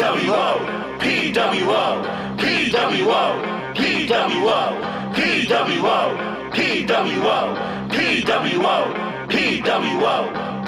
[0.00, 0.64] PWO,
[0.98, 2.00] PWO,
[2.40, 3.22] PWO,
[3.76, 4.58] PWO,
[5.12, 5.98] PWO,
[6.54, 7.38] PWO,
[7.90, 8.78] PWO,
[9.28, 10.59] PWO.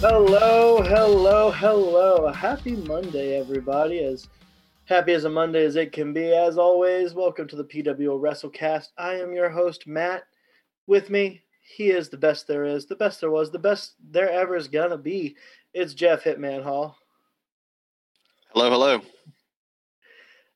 [0.00, 2.28] Hello, hello, hello.
[2.28, 3.98] Happy Monday, everybody.
[3.98, 4.28] As
[4.84, 6.32] happy as a Monday as it can be.
[6.32, 8.90] As always, welcome to the PWO WrestleCast.
[8.96, 10.22] I am your host, Matt.
[10.86, 14.30] With me, he is the best there is, the best there was, the best there
[14.30, 15.34] ever is gonna be.
[15.74, 16.96] It's Jeff Hitman Hall.
[18.52, 19.02] Hello, hello.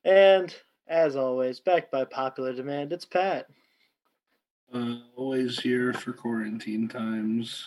[0.05, 0.55] And
[0.86, 3.48] as always, backed by popular demand, it's Pat.
[4.72, 7.66] Uh, always here for quarantine times.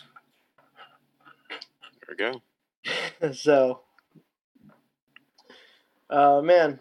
[2.06, 3.32] There we go.
[3.32, 3.80] so,
[6.10, 6.78] uh, man,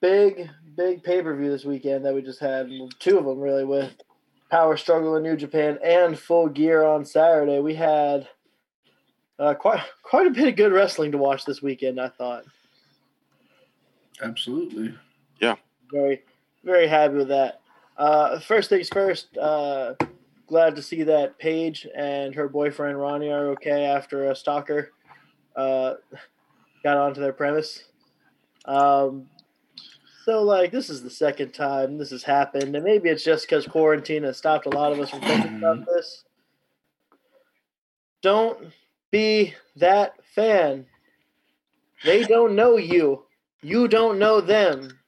[0.00, 2.70] big, big pay per view this weekend that we just had.
[2.98, 3.94] Two of them, really, with
[4.50, 7.60] Power Struggle in New Japan and Full Gear on Saturday.
[7.60, 8.28] We had
[9.38, 12.44] uh, quite, quite a bit of good wrestling to watch this weekend, I thought.
[14.20, 14.94] Absolutely.
[15.40, 15.54] Yeah.
[15.92, 16.22] Very,
[16.64, 17.60] very happy with that.
[17.96, 19.94] Uh, first things first, uh,
[20.48, 24.90] glad to see that Paige and her boyfriend Ronnie are okay after a stalker
[25.56, 25.94] uh,
[26.82, 27.84] got onto their premise.
[28.64, 29.28] Um,
[30.24, 33.66] so, like, this is the second time this has happened, and maybe it's just because
[33.66, 36.24] quarantine has stopped a lot of us from thinking about this.
[38.22, 38.72] Don't
[39.10, 40.86] be that fan.
[42.04, 43.24] They don't know you.
[43.62, 44.98] You don't know them.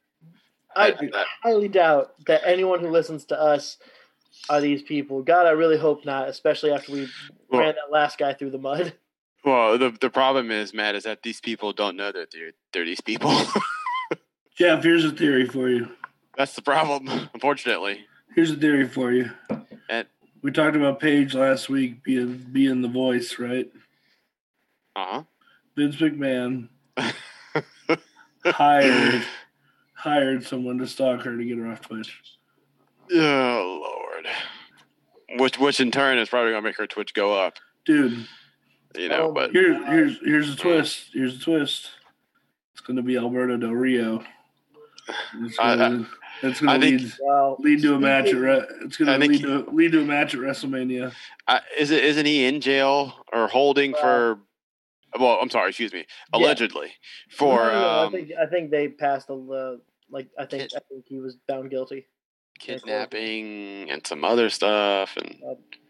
[0.75, 3.79] I I- I- highly doubt that anyone who listens to us
[4.49, 5.23] are these people.
[5.23, 7.09] God, I really hope not, especially after we
[7.49, 8.93] Well- ran that last guy through the mud.
[9.43, 12.85] Well, the the problem is, Matt, is that these people don't know that they're they're
[12.85, 13.33] these people.
[14.55, 15.89] Jeff, here's a theory for you.
[16.37, 18.05] That's the problem, unfortunately.
[18.35, 19.31] Here's a theory for you.
[19.89, 20.07] And-
[20.43, 23.71] we talked about Paige last week being being the voice, right?
[24.95, 25.23] Uh huh.
[25.75, 26.69] Vince McMahon
[28.45, 29.25] hired
[29.95, 32.21] hired someone to stalk her to get her off Twitch.
[33.13, 34.10] oh Lord.
[35.39, 37.55] Which which in turn is probably gonna make her Twitch go up.
[37.85, 38.27] Dude,
[38.97, 41.11] You know, Oh, but here's here's here's a twist.
[41.13, 41.91] Here's a twist.
[42.73, 44.25] It's gonna be Alberto Del Rio.
[45.43, 46.07] It's gonna,
[46.43, 47.57] it's gonna I think- lead, Wow.
[47.61, 50.05] lead to a match at Re- it's gonna I think lead to lead to a
[50.05, 51.13] match at WrestleMania.
[51.47, 54.39] I, is it isn't he in jail or holding for?
[55.19, 55.71] Well, I'm sorry.
[55.71, 56.01] Excuse me.
[56.01, 56.39] Yeah.
[56.41, 56.93] Allegedly
[57.31, 59.77] for No, no, no, um, I think I think they passed a uh,
[60.11, 62.07] like I think Kid- I think he was found guilty.
[62.61, 65.37] Kidnapping and some other stuff and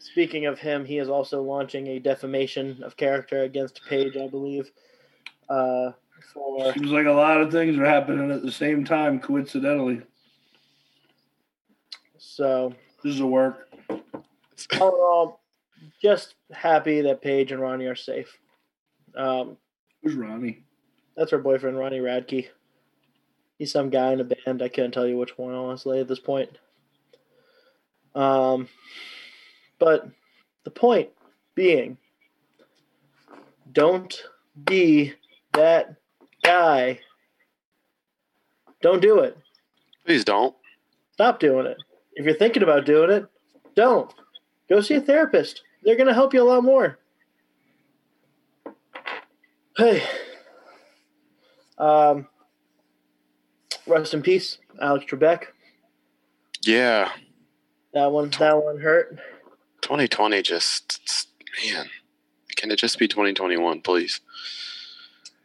[0.01, 4.71] Speaking of him, he is also launching a defamation of character against Paige, I believe.
[5.47, 5.93] Uh,
[6.33, 10.01] for Seems like a lot of things are happening at the same time, coincidentally.
[12.17, 12.73] so
[13.05, 13.69] This is a work.
[13.91, 13.99] all
[14.71, 15.41] in all,
[16.01, 18.39] just happy that Paige and Ronnie are safe.
[19.15, 19.59] Um,
[20.03, 20.65] Who's Ronnie?
[21.15, 22.49] That's her boyfriend, Ronnie Radke.
[23.61, 24.63] He's some guy in a band.
[24.63, 26.49] I couldn't tell you which one, honestly, at this point.
[28.15, 28.69] Um,
[29.79, 30.09] but
[30.65, 31.11] the point
[31.55, 31.99] being,
[33.71, 34.19] don't
[34.65, 35.13] be
[35.53, 35.97] that
[36.43, 37.01] guy.
[38.81, 39.37] Don't do it.
[40.07, 40.57] please don't.
[41.13, 41.77] Stop doing it.
[42.15, 43.27] If you're thinking about doing it,
[43.75, 44.11] don't.
[44.71, 45.65] Go see a therapist.
[45.83, 46.99] They're going to help you a lot more.
[49.77, 50.03] Hey.
[51.77, 52.27] Um,
[53.87, 55.45] rest in peace, Alex Trebek.
[56.63, 57.11] Yeah,
[57.95, 59.19] That one, that one hurt.
[59.83, 61.29] 2020 just
[61.65, 61.87] man.
[62.57, 64.21] Can it just be 2021, please?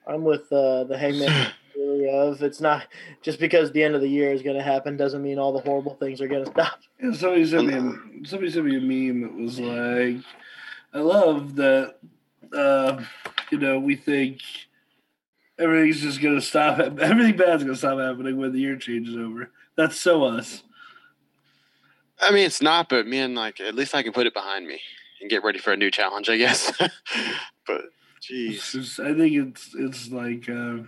[0.05, 2.87] I'm with uh, the Hangman theory of it's not
[3.21, 5.61] just because the end of the year is going to happen doesn't mean all the
[5.61, 6.79] horrible things are going to stop.
[7.01, 8.81] Yeah, somebody sent me a, somebody sent me a
[9.13, 10.23] meme that was like,
[10.93, 11.95] I love that
[12.53, 13.01] uh,
[13.51, 14.41] you know, we think
[15.59, 19.51] everything's just gonna stop everything bad's gonna stop happening when the year changes over.
[19.75, 20.63] That's so us.
[22.19, 24.79] I mean, it's not, but man, like at least I can put it behind me
[25.21, 26.71] and get ready for a new challenge, I guess.
[27.67, 27.81] but
[28.21, 30.83] jeez, I think it's it's like uh,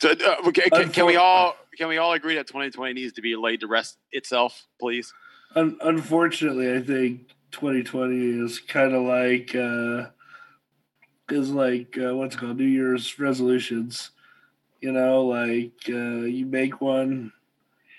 [0.00, 3.22] So, uh, okay, can, can we all can we all agree that 2020 needs to
[3.22, 5.12] be laid to rest itself, please?
[5.56, 10.10] un- unfortunately I think 2020 is kind of like uh,
[11.30, 14.10] is like uh, what's it called New Year's resolutions.
[14.80, 17.32] You know, like uh, you make one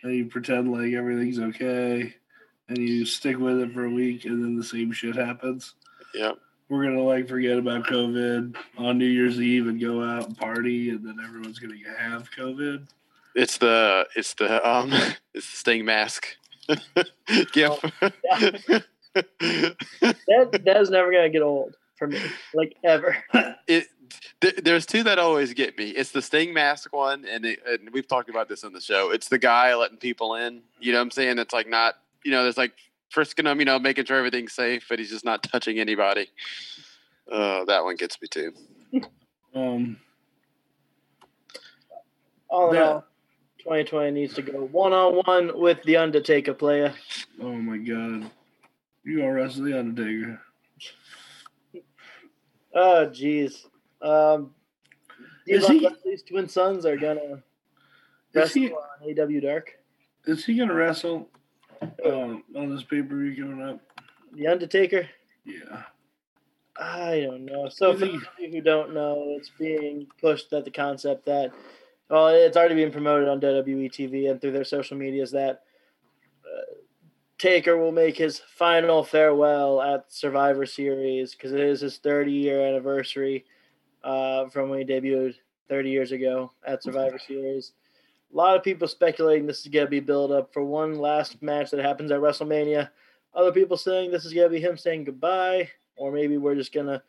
[0.03, 2.15] and you pretend like everything's okay,
[2.69, 5.73] and you stick with it for a week, and then the same shit happens.
[6.13, 6.37] Yep.
[6.69, 10.89] we're gonna like forget about COVID on New Year's Eve and go out and party,
[10.89, 12.87] and then everyone's gonna have COVID.
[13.33, 14.91] It's the it's the um
[15.33, 16.27] it's the sting mask.
[17.51, 17.79] Gif.
[19.15, 22.19] That that's never gonna get old for me,
[22.53, 23.17] like ever.
[23.67, 23.87] it
[24.41, 25.89] th- there's two that always get me.
[25.89, 29.11] It's the Sting mask one, and, it, and we've talked about this on the show.
[29.11, 30.61] It's the guy letting people in.
[30.79, 31.39] You know what I'm saying?
[31.39, 32.73] It's like not, you know, there's like
[33.09, 36.27] frisking them, you know, making sure everything's safe, but he's just not touching anybody.
[37.31, 38.53] Uh, that one gets me too.
[39.55, 39.95] Um,
[42.49, 42.83] All in Yeah.
[42.87, 43.05] all,
[43.59, 46.93] 2020 needs to go one on one with the Undertaker player.
[47.41, 48.29] oh my god,
[49.05, 50.41] you gonna wrestle the Undertaker?
[52.75, 53.65] Oh, jeez.
[54.01, 54.53] Um,
[55.47, 57.41] Is he- Leslie's twin sons are gonna
[58.33, 59.79] wrestle he on AEW Dark.
[60.25, 61.29] is he gonna wrestle
[62.03, 63.79] um, on this pay per view coming up?
[64.33, 65.07] The Undertaker.
[65.45, 65.83] Yeah.
[66.77, 67.69] I don't know.
[67.69, 71.25] So Is for those of you who don't know, it's being pushed that the concept
[71.25, 71.51] that
[72.09, 75.63] well, it's already being promoted on WWE TV and through their social medias that
[77.37, 82.65] Taker will make his final farewell at Survivor Series because it is his 30 year
[82.65, 83.45] anniversary
[84.03, 85.35] uh, from when he debuted
[85.67, 87.73] 30 years ago at Survivor Series.
[88.33, 91.41] A lot of people speculating this is going to be build up for one last
[91.41, 92.89] match that happens at WrestleMania.
[93.33, 96.73] Other people saying this is going to be him saying goodbye, or maybe we're just
[96.73, 97.01] going to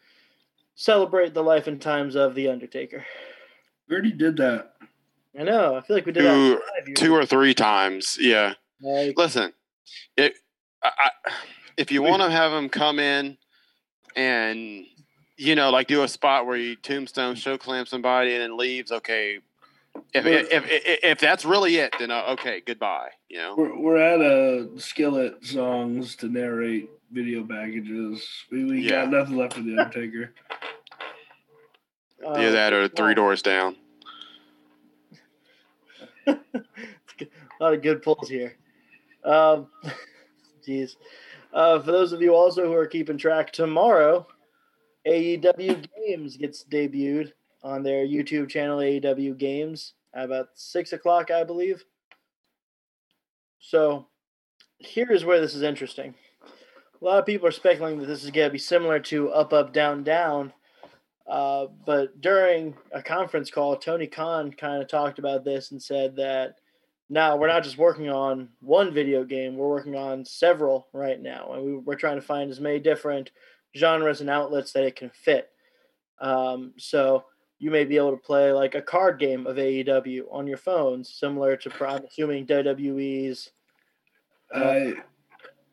[0.74, 3.04] celebrate the life and times of The Undertaker.
[3.88, 4.74] We already did that.
[5.38, 5.76] I know.
[5.76, 8.18] I feel like we did that Two, five years two or three times.
[8.20, 8.54] Yeah.
[8.80, 9.52] Like, Listen,
[10.16, 10.34] it,
[10.82, 11.10] I,
[11.76, 13.36] if you want to have him come in
[14.14, 14.86] and
[15.36, 19.40] you know, like do a spot where you tombstone, chokeslam somebody, and then leaves, okay.
[20.14, 23.10] If if, if, if, if that's really it, then uh, okay, goodbye.
[23.28, 28.26] You know, We're we're at a skillet songs to narrate video packages.
[28.50, 29.04] We we Yeah.
[29.04, 30.32] got nothing left of the Undertaker.
[32.24, 33.76] uh, either that or three doors down.
[36.26, 36.36] a
[37.60, 38.56] lot of good pulls here.
[39.26, 39.68] Um,
[40.66, 40.96] jeez.
[41.52, 44.26] Uh, for those of you also who are keeping track, tomorrow
[45.06, 47.32] AEW Games gets debuted
[47.62, 51.84] on their YouTube channel, AEW Games, at about six o'clock, I believe.
[53.58, 54.06] So
[54.78, 56.14] here's where this is interesting.
[57.00, 59.52] A lot of people are speculating that this is going to be similar to Up,
[59.52, 60.52] Up, Down, Down.
[61.28, 66.16] Uh, but during a conference call, Tony Khan kind of talked about this and said
[66.16, 66.56] that
[67.08, 71.52] now we're not just working on one video game, we're working on several right now.
[71.52, 73.30] And we, we're trying to find as many different
[73.76, 75.50] genres and outlets that it can fit.
[76.20, 77.24] Um, so
[77.58, 81.10] you may be able to play like a card game of AEW on your phones,
[81.10, 83.50] similar to, I'm assuming, WWE's.
[84.54, 84.94] I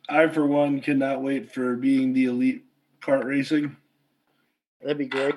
[0.09, 2.63] I for one cannot wait for being the elite
[3.01, 3.75] kart racing.
[4.81, 5.35] That'd be great.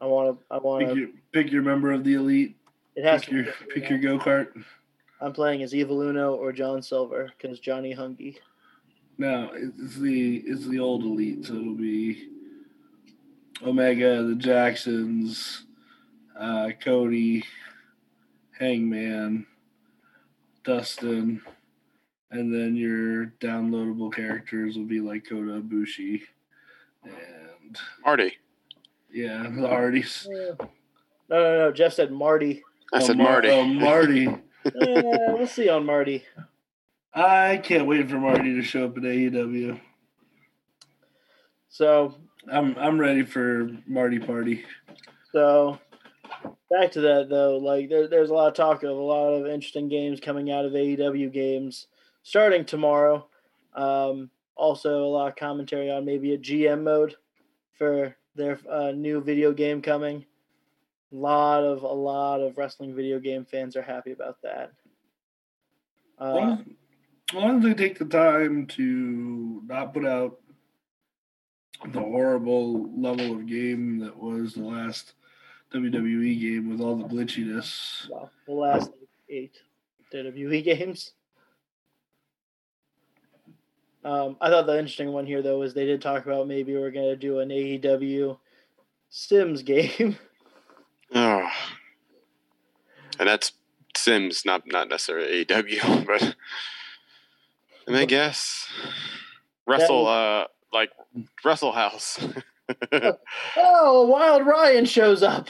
[0.00, 0.44] I want to.
[0.54, 1.00] I want Pick to.
[1.00, 2.56] your pick your member of the elite.
[2.96, 3.36] It has Pick to.
[3.36, 3.50] your be
[3.80, 4.48] pick your go kart.
[5.20, 8.36] I'm playing as Evil Uno or John Silver because Johnny Hungee.
[9.18, 12.28] No, it's the it's the old elite, so it'll be
[13.62, 15.64] Omega, the Jacksons,
[16.38, 17.44] uh, Cody,
[18.58, 19.46] Hangman,
[20.64, 21.40] Dustin,
[22.30, 26.22] and then your downloadable characters will be like Kota Ibushi
[27.04, 28.36] and Marty,
[29.12, 30.26] yeah, the Hardys.
[30.28, 30.56] No,
[31.30, 31.72] no, no.
[31.72, 32.62] Jeff said Marty.
[32.92, 33.48] I Oh, said Mar- Marty.
[33.50, 34.28] Oh, Marty.
[34.64, 36.24] We'll see on Marty.
[37.12, 39.78] I can't wait for Marty to show up at AEW.
[41.68, 42.14] So,
[42.50, 44.64] I'm I'm ready for Marty Party.
[45.32, 45.78] so
[46.70, 47.58] back to that though.
[47.58, 50.64] Like, there, there's a lot of talk of a lot of interesting games coming out
[50.64, 51.86] of AEW games
[52.22, 53.26] starting tomorrow.
[53.74, 57.16] Um, also, a lot of commentary on maybe a GM mode
[57.76, 60.24] for their uh, new video game coming.
[61.14, 64.72] A lot of a lot of wrestling video game fans are happy about that.
[66.18, 70.40] Uh, as- long as they take the time to not put out
[71.92, 75.14] the horrible level of game that was the last
[75.72, 78.08] WWE game with all the glitchiness.
[78.10, 78.90] well, the last
[79.28, 79.60] eight
[80.12, 81.12] WWE games.
[84.04, 86.90] Um, I thought the interesting one here though is they did talk about maybe we're
[86.90, 88.36] gonna do an AEW
[89.10, 90.16] Sims game.
[91.14, 91.48] Oh.
[93.18, 93.52] And that's
[93.96, 96.34] Sims, not not necessarily AEW, but
[97.86, 98.68] I mean, I guess
[99.66, 100.90] Wrestle, uh, like
[101.44, 102.18] Wrestle House.
[103.56, 105.48] oh, Wild Ryan shows up.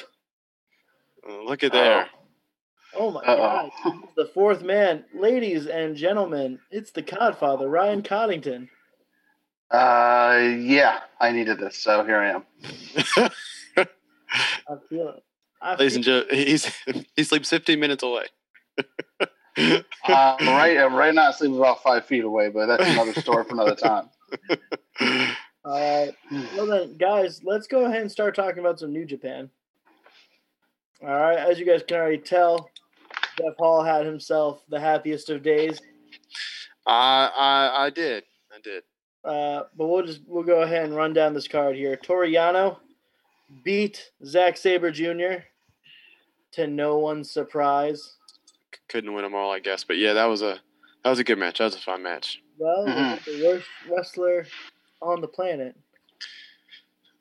[1.27, 2.09] Look at there.
[2.97, 3.71] Oh my Uh-oh.
[3.83, 6.59] god, the fourth man, ladies and gentlemen.
[6.71, 8.69] It's the Codfather, Ryan Coddington.
[9.71, 12.45] Uh, yeah, I needed this, so here I am.
[14.69, 15.25] I feel it.
[15.65, 16.73] I Ladies feel and gentlemen, he's
[17.17, 18.27] he sleeps 15 minutes away.
[19.57, 23.55] Uh, right, right now, I sleep about five feet away, but that's another story for
[23.55, 24.11] another time.
[25.65, 26.13] All right.
[26.57, 29.49] Well then, guys, let's go ahead and start talking about some New Japan.
[31.01, 31.39] All right.
[31.39, 32.69] As you guys can already tell,
[33.39, 35.81] Jeff Hall had himself the happiest of days.
[36.87, 38.25] I, I I did.
[38.53, 38.83] I did.
[39.25, 41.97] Uh, but we'll just we'll go ahead and run down this card here.
[41.97, 42.77] Toriano
[43.63, 45.45] beat Zack Sabre Jr.
[46.55, 48.17] to no one's surprise.
[48.89, 49.85] Couldn't win them all, I guess.
[49.85, 50.61] But yeah, that was a
[51.03, 51.59] that was a good match.
[51.59, 52.41] That was a fun match.
[52.59, 53.25] Well, Mhm.
[53.25, 54.47] the worst wrestler
[55.03, 55.77] on the planet.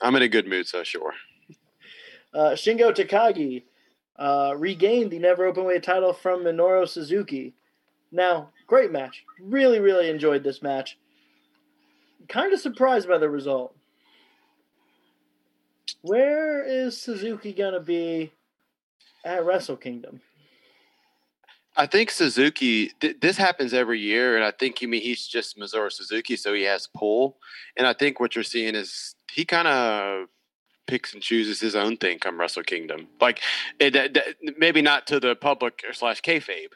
[0.02, 1.14] I'm in a good mood, so sure.
[2.34, 3.64] Uh, Shingo Takagi
[4.18, 7.54] uh, regained the never openweight title from Minoru Suzuki.
[8.12, 9.24] Now, great match.
[9.40, 10.98] Really, really enjoyed this match.
[12.30, 13.76] Kind of surprised by the result.
[16.02, 18.32] Where is Suzuki gonna be
[19.24, 20.22] at Wrestle Kingdom?
[21.76, 22.92] I think Suzuki.
[23.00, 26.54] Th- this happens every year, and I think you mean he's just Minoru Suzuki, so
[26.54, 27.38] he has pull.
[27.76, 30.28] And I think what you're seeing is he kind of
[30.86, 33.08] picks and chooses his own thing come Wrestle Kingdom.
[33.20, 33.40] Like
[33.80, 36.68] it, that- that- maybe not to the public or slash kayfabe,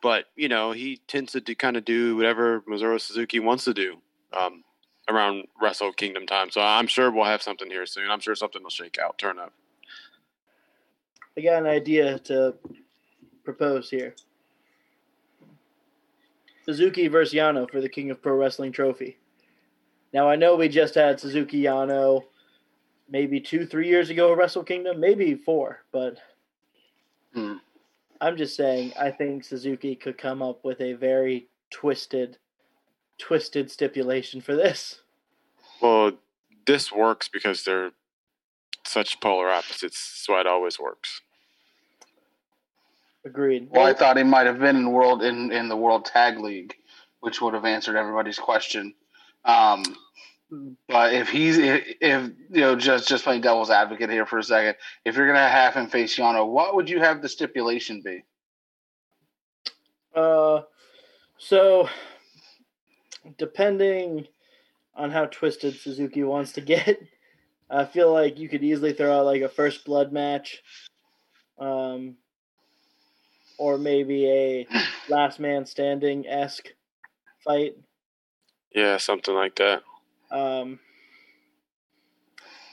[0.00, 3.96] but you know he tends to kind of do whatever Minoru Suzuki wants to do
[4.32, 4.62] um,
[5.08, 6.50] around Wrestle Kingdom time.
[6.52, 8.10] So I'm sure we'll have something here soon.
[8.10, 9.52] I'm sure something will shake out, turn up.
[11.36, 12.54] I got an idea to
[13.44, 14.14] propose here.
[16.64, 19.18] Suzuki versus Yano for the King of Pro Wrestling trophy.
[20.12, 22.24] Now I know we just had Suzuki Yano
[23.08, 26.18] maybe two, three years ago at Wrestle Kingdom, maybe four, but
[27.36, 27.56] Hmm.
[28.20, 32.38] I'm just saying I think Suzuki could come up with a very twisted,
[33.18, 35.02] twisted stipulation for this.
[35.82, 36.12] Well,
[36.66, 37.90] this works because they're
[38.86, 40.14] such polar opposites.
[40.14, 41.20] That's why it always works.
[43.26, 43.68] Agreed.
[43.72, 46.76] Well, I thought he might have been in world in, in the World Tag League,
[47.18, 48.94] which would have answered everybody's question.
[49.44, 49.82] Um,
[50.86, 54.44] but if he's if, if you know just just playing devil's advocate here for a
[54.44, 58.22] second, if you're gonna have him face Yano, what would you have the stipulation be?
[60.14, 60.62] Uh,
[61.36, 61.88] so
[63.38, 64.28] depending
[64.94, 67.02] on how twisted Suzuki wants to get,
[67.68, 70.62] I feel like you could easily throw out like a first blood match,
[71.58, 72.16] um,
[73.58, 74.66] or maybe a
[75.08, 76.68] last man standing esque
[77.44, 77.76] fight.
[78.74, 79.82] Yeah, something like that.
[80.30, 80.78] Um,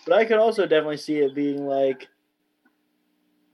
[0.05, 2.07] but I could also definitely see it being like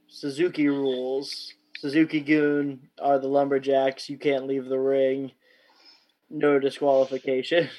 [0.08, 1.54] Suzuki rules.
[1.78, 4.10] Suzuki-gun are the lumberjacks.
[4.10, 5.32] You can't leave the ring.
[6.30, 7.70] No disqualification.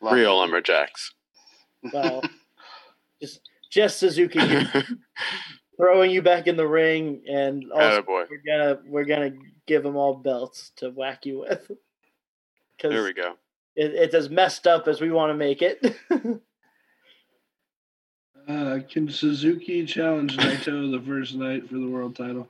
[0.00, 1.14] Real lumberjacks.
[1.92, 2.22] Well,
[3.22, 4.68] just just Suzuki-gun
[5.80, 8.24] throwing you back in the ring, and also boy.
[8.30, 9.32] we're gonna we're gonna
[9.66, 11.70] give them all belts to whack you with.
[12.82, 13.34] There we go.
[13.76, 15.96] it, it's as messed up as we want to make it.
[18.48, 22.48] Uh, can Suzuki challenge Naito the first night for the world title?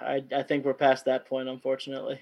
[0.00, 2.20] I, I think we're past that point, unfortunately.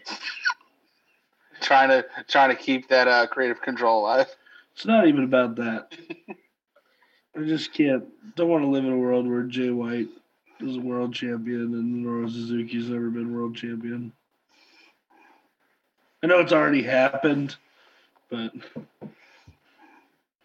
[1.60, 4.28] trying to trying to keep that uh, creative control alive.
[4.74, 5.92] It's not even about that.
[7.36, 8.04] I just can't.
[8.36, 10.08] Don't want to live in a world where Jay White
[10.62, 14.12] is a world champion and Minoru Suzuki's never been world champion.
[16.22, 17.56] I know it's already happened,
[18.30, 18.52] but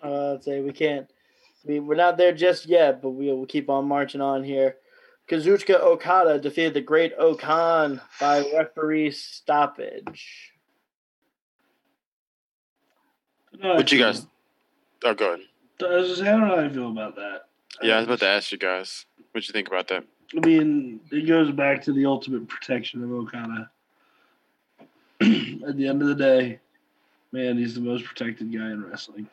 [0.03, 1.09] Uh, I'd say we can't.
[1.65, 4.77] We, we're not there just yet, but we will keep on marching on here.
[5.29, 10.53] Kazuchika Okada defeated the Great-O-Khan by referee stoppage.
[13.59, 14.25] no, What you guys?
[15.03, 15.45] Oh, go ahead.
[15.81, 17.41] I was just, I don't how I feel about that.
[17.81, 19.05] Yeah, I was about to ask you guys.
[19.38, 20.03] What you think about that?
[20.36, 23.70] I mean, it goes back to the ultimate protection of Okada.
[25.22, 26.60] At the end of the day,
[27.32, 29.27] man, he's the most protected guy in wrestling.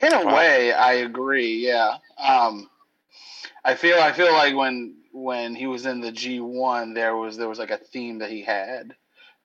[0.00, 0.34] In a Wow.
[0.34, 1.64] way, I agree.
[1.64, 1.98] Yeah.
[2.18, 2.68] Um,
[3.64, 7.36] I feel I feel like when when he was in the G one, there was
[7.36, 8.96] there was like a theme that he had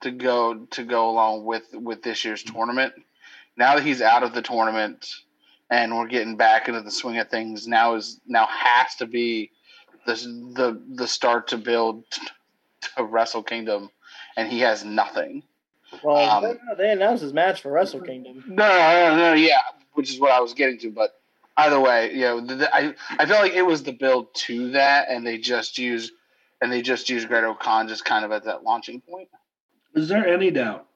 [0.02, 2.96] to go to go along with with this year's tournament.
[3.56, 5.08] Now that he's out of the tournament
[5.70, 9.52] and we're getting back into the swing of things, now is now has to be
[10.06, 10.14] the
[10.56, 12.04] the the start to build
[12.96, 13.90] to Wrestle Kingdom,
[14.36, 15.44] and he has nothing.
[16.04, 18.44] Well, Um, they announced his match for Wrestle Kingdom.
[18.48, 19.62] No, no, no, no, yeah,
[19.94, 20.92] which is what I was getting to.
[20.92, 21.20] But
[21.56, 24.72] either way, you know, the, the- I I felt like it was the build to
[24.72, 26.12] that, and they just used
[26.62, 29.30] and they just used Great Khan just kind of at that launching point.
[29.94, 30.88] Is there any doubt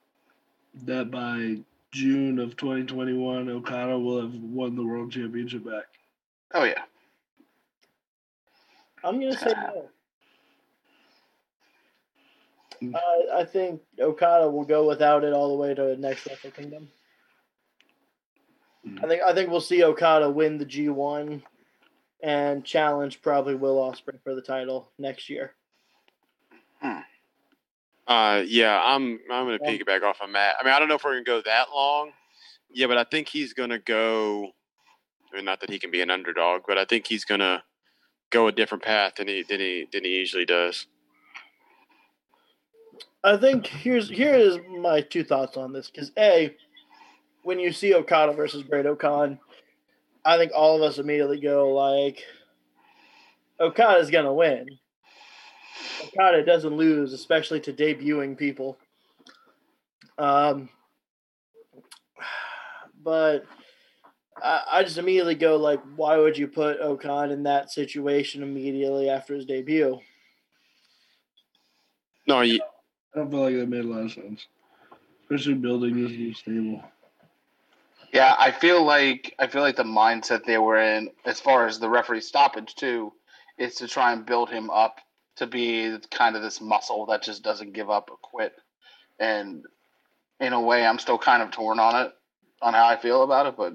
[0.84, 1.58] that by
[1.92, 5.84] June of 2021, Okada will have won the world championship back?
[6.54, 6.82] Oh yeah.
[9.04, 9.88] I'm gonna say no.
[12.94, 16.88] Uh, I think Okada will go without it all the way to next Wrestle Kingdom.
[19.02, 21.42] I think I think we'll see Okada win the G1
[22.22, 25.52] and challenge probably Will Ospreay for the title next year.
[28.06, 29.70] Uh, yeah, I'm I'm gonna Yeah.
[29.70, 30.56] piggyback off of Matt.
[30.60, 32.12] I mean, I don't know if we're gonna go that long.
[32.70, 34.52] Yeah, but I think he's gonna go.
[35.32, 37.62] I mean, not that he can be an underdog, but I think he's gonna
[38.30, 40.86] go a different path than he than he than he usually does.
[43.24, 46.54] I think here's here is my two thoughts on this because a
[47.44, 49.38] when you see Okada versus Great-O-Khan,
[50.24, 52.24] I think all of us immediately go like
[53.60, 54.66] Okada's gonna win.
[56.04, 58.78] Okada doesn't lose, especially to debuting people.
[60.18, 60.68] Um,
[63.02, 63.44] but
[64.42, 69.08] I, I just immediately go like, why would you put O-Khan in that situation immediately
[69.08, 70.00] after his debut?
[72.26, 72.60] No, you,
[73.14, 74.46] I don't feel like that made a lot of sense,
[75.22, 76.84] especially building this new stable.
[78.12, 81.78] Yeah, I feel like I feel like the mindset they were in, as far as
[81.78, 83.12] the referee stoppage too,
[83.58, 85.00] is to try and build him up
[85.36, 88.54] to be kind of this muscle that just doesn't give up or quit.
[89.18, 89.64] And
[90.40, 92.12] in a way, I'm still kind of torn on it,
[92.60, 93.56] on how I feel about it.
[93.56, 93.74] But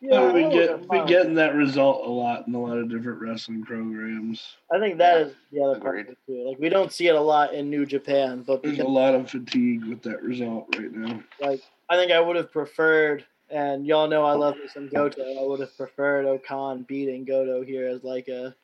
[0.00, 1.08] Yeah, we I get wouldn't we mind.
[1.08, 4.56] getting that result a lot in a lot of different wrestling programs.
[4.72, 6.12] I think that is the other part Agreed.
[6.12, 6.48] it too.
[6.48, 9.30] Like we don't see it a lot in New Japan, but There's a lot of
[9.30, 11.20] fatigue with that result right now.
[11.40, 15.22] like I think I would have preferred, and y'all know I love some Goto.
[15.22, 18.54] I would have preferred O-Khan beating Goto here as like a,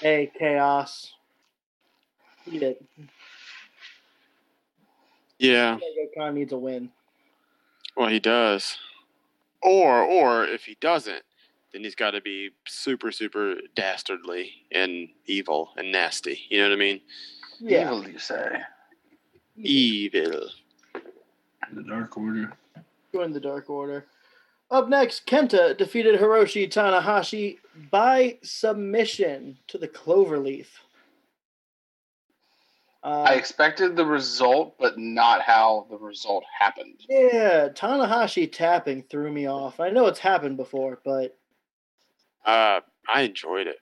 [0.00, 1.14] hey chaos.
[2.50, 2.84] Beat it.
[5.38, 5.74] yeah.
[5.74, 6.90] I think O-Khan needs a win.
[7.96, 8.78] Well, he does.
[9.62, 11.22] Or or if he doesn't,
[11.72, 16.38] then he's got to be super super dastardly and evil and nasty.
[16.48, 17.00] You know what I mean?
[17.60, 18.60] Yeah, evil, you say?
[19.56, 20.48] Evil.
[21.72, 22.52] The Dark Order.
[23.12, 24.06] join the Dark Order.
[24.70, 27.58] Up next, Kenta defeated Hiroshi Tanahashi
[27.90, 30.66] by submission to the Cloverleaf.
[33.08, 37.00] Uh, I expected the result, but not how the result happened.
[37.08, 39.80] Yeah, Tanahashi tapping threw me off.
[39.80, 41.34] I know it's happened before, but
[42.44, 43.78] Uh, I enjoyed it.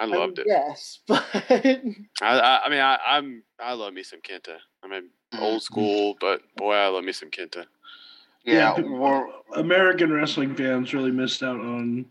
[0.00, 0.46] I I mean, loved it.
[0.48, 4.56] Yes, but I, I, I mean, I, I'm I love me some Kenta.
[4.82, 7.66] I mean, old school, but boy, I love me some Kenta.
[8.44, 12.04] Yeah, Yeah, American wrestling fans really missed out on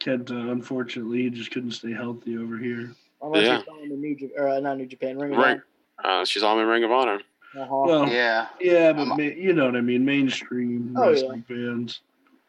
[0.00, 0.50] Kenta.
[0.50, 2.90] Unfortunately, he just couldn't stay healthy over here.
[3.22, 3.52] unless Yeah.
[3.54, 5.62] you're calling the New Japan, or uh, not New Japan, Ring of Ring,
[6.04, 7.12] uh, she's on my Ring of Honor.
[7.12, 7.22] Honor.
[7.56, 7.82] Uh-huh.
[7.86, 10.04] Well, yeah, yeah, but I'm- ma- you know what I mean.
[10.04, 11.10] Mainstream Oh, yeah.
[11.10, 12.00] wrestling fans.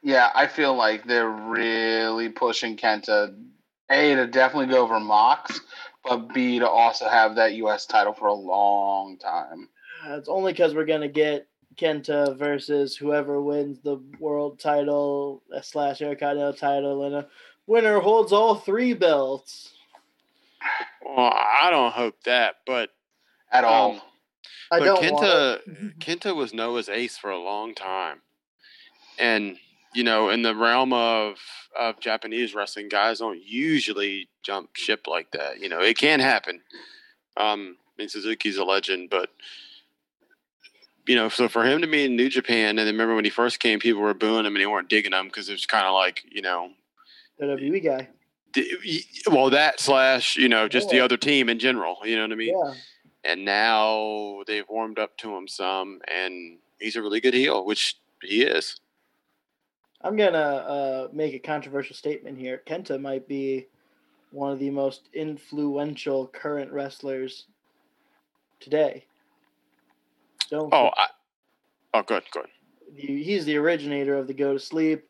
[0.02, 0.32] yeah.
[0.34, 3.36] I feel like they're really pushing Kenta.
[3.92, 5.62] A to definitely go over Mox,
[6.04, 7.86] but B to also have that U.S.
[7.86, 9.70] title for a long time.
[10.08, 15.62] Uh, it's only because we're gonna get Kenta versus whoever wins the world title uh,
[15.62, 17.28] slash Intercontinental title, and a
[17.68, 19.72] winner holds all three belts.
[21.06, 22.90] Well, I don't hope that, but
[23.52, 23.92] At all.
[23.92, 24.02] Um,
[24.72, 25.98] I but don't Kenta.
[26.00, 28.22] Kenta was Noah's ace for a long time,
[29.20, 29.58] and
[29.94, 31.36] you know, in the realm of
[31.80, 35.60] of Japanese wrestling, guys don't usually jump ship like that.
[35.60, 36.62] You know, it can happen.
[37.38, 39.30] Um, I mean, Suzuki's a legend, but
[41.08, 43.32] you know, so for him to be in New Japan, and then remember when he
[43.32, 45.86] first came, people were booing him and they weren't digging him because it was kind
[45.86, 46.72] of like you know,
[47.42, 48.08] WWE guy.
[49.30, 51.98] well that slash you know just the other team in general.
[52.04, 52.56] You know what I mean?
[52.58, 52.74] Yeah.
[53.26, 57.98] And now they've warmed up to him some, and he's a really good heel, which
[58.22, 58.80] he is.
[60.02, 62.62] I'm gonna uh, make a controversial statement here.
[62.68, 63.66] Kenta might be
[64.32, 67.46] one of the most influential current wrestlers
[68.60, 69.06] today.
[70.52, 71.08] Don't Oh, I,
[71.96, 72.48] oh, good, good.
[72.96, 75.06] he's the originator of the go to sleep,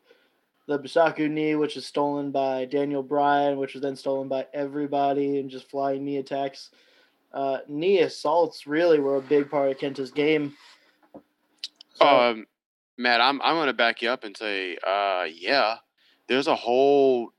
[0.67, 5.39] the Busaiku knee, which is stolen by Daniel Bryan, which was then stolen by everybody,
[5.39, 6.69] and just flying knee attacks.
[7.36, 10.54] Uh, knee assaults really were a big part of Kenta's game.
[11.95, 12.48] So, Um,
[12.98, 15.76] Matt, I'm I'm to back you up and say, uh, yeah,
[16.28, 17.34] there's a whole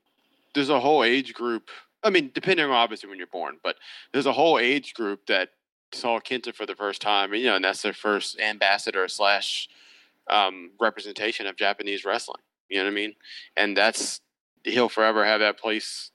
[0.53, 1.69] there's a whole age group.
[2.03, 3.75] I mean, depending on obviously when you're born, but
[4.13, 5.49] there's a whole age group that
[5.91, 9.67] saw Kenta for the first time, you know, and that's their first ambassador slash
[10.29, 12.41] um, representation of Japanese wrestling.
[12.69, 13.15] You know what I mean?
[13.55, 14.21] And that's
[14.63, 16.11] he'll forever have that place.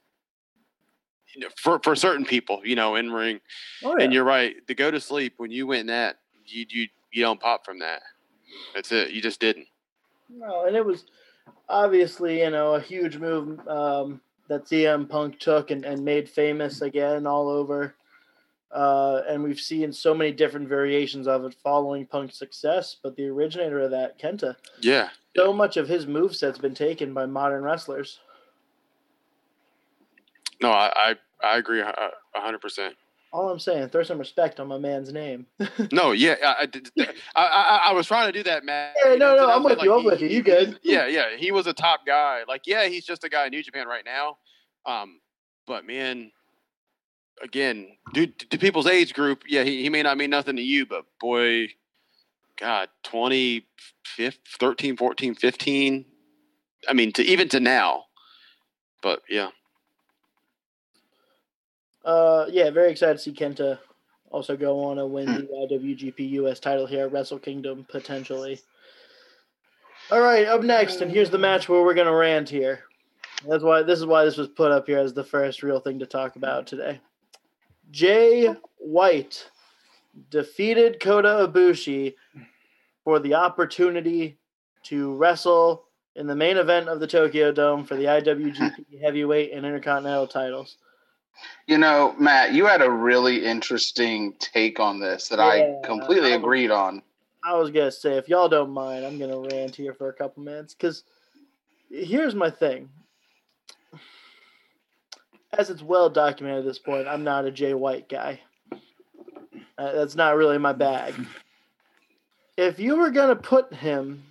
[1.57, 3.41] For for certain people, you know, in ring.
[3.85, 4.05] oh, yeah.
[4.05, 4.55] And you're right.
[4.67, 6.17] To go to sleep when you went in that,
[6.47, 8.03] you you you don't pop from that.
[8.75, 9.11] That's it.
[9.13, 9.67] You just didn't.
[10.29, 11.05] No, and it was
[11.69, 16.81] obviously, you know, a huge move um, that CM Punk took and, and made famous
[16.83, 17.95] again all over.
[18.71, 22.97] Uh, and we've seen so many different variations of it following Punk's success.
[23.03, 25.11] But the originator of that, Kenta, Yeah.
[25.37, 28.21] so much of his moveset's been taken by modern wrestlers.
[30.63, 31.83] No, I I, I agree
[32.35, 32.95] hundred percent.
[33.33, 35.47] All I'm saying, throw some respect on my man's name.
[35.91, 36.91] No, yeah, I, I, did-
[37.35, 38.93] I, I, was trying to do that, man.
[39.03, 40.29] Yeah, no, no, I'm with like, you, I'm with you.
[40.29, 40.79] You good.
[40.83, 42.43] Yeah, yeah, he was a top guy.
[42.47, 44.37] Like, yeah, he's just a guy in New Japan right now.
[44.85, 45.21] Um,
[45.67, 46.31] but man,
[47.43, 50.85] again, dude, to people's age group, yeah, he, he may not mean nothing to you,
[50.85, 51.69] but boy,
[52.61, 53.67] God, 20,
[54.05, 56.05] 15, 13, 14, 15.
[56.89, 58.05] I mean, to even to now.
[59.03, 59.49] But yeah,
[62.05, 63.79] Uh, yeah, very excited to see Kenta
[64.31, 68.61] also go on and win the IWGP US title here at Wrestle Kingdom potentially.
[70.11, 72.81] All right, up next, and here's the match where we're gonna rant here.
[73.49, 75.99] That's why this is why this was put up here as the first real thing
[76.01, 77.01] to talk about today.
[77.91, 79.49] Jay White
[80.31, 82.15] defeated Kota Ibushi
[83.05, 84.39] for the opportunity
[84.85, 85.85] to wrestle
[86.17, 90.77] in the main event of the Tokyo Dome for the IWGP Heavyweight and Intercontinental titles.
[91.67, 96.37] You know, Matt, you had a really interesting take on this that I completely I-
[96.37, 97.03] agreed on.
[97.45, 100.43] I was gonna say, if y'all don't mind, I'm gonna rant here for a couple
[100.45, 101.03] minutes because
[101.91, 102.89] here's my thing.
[105.53, 108.41] As it's well documented at this point, I'm not a Jay White guy.
[109.77, 111.15] Uh, that's not really my bag.
[112.57, 114.23] If you were gonna put him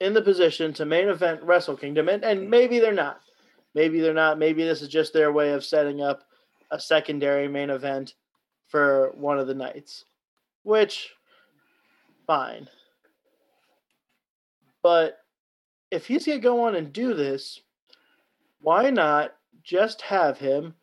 [0.00, 3.20] in the position to main event Wrestle Kingdom, and, and maybe they're not,
[3.74, 6.25] maybe they're not, maybe this is just their way of setting up
[6.70, 8.14] a secondary main event
[8.68, 10.04] for one of the nights,
[10.62, 11.10] which
[12.26, 12.68] fine.
[14.82, 15.18] But
[15.90, 17.60] if he's going to go on and do this,
[18.60, 20.74] why not just have him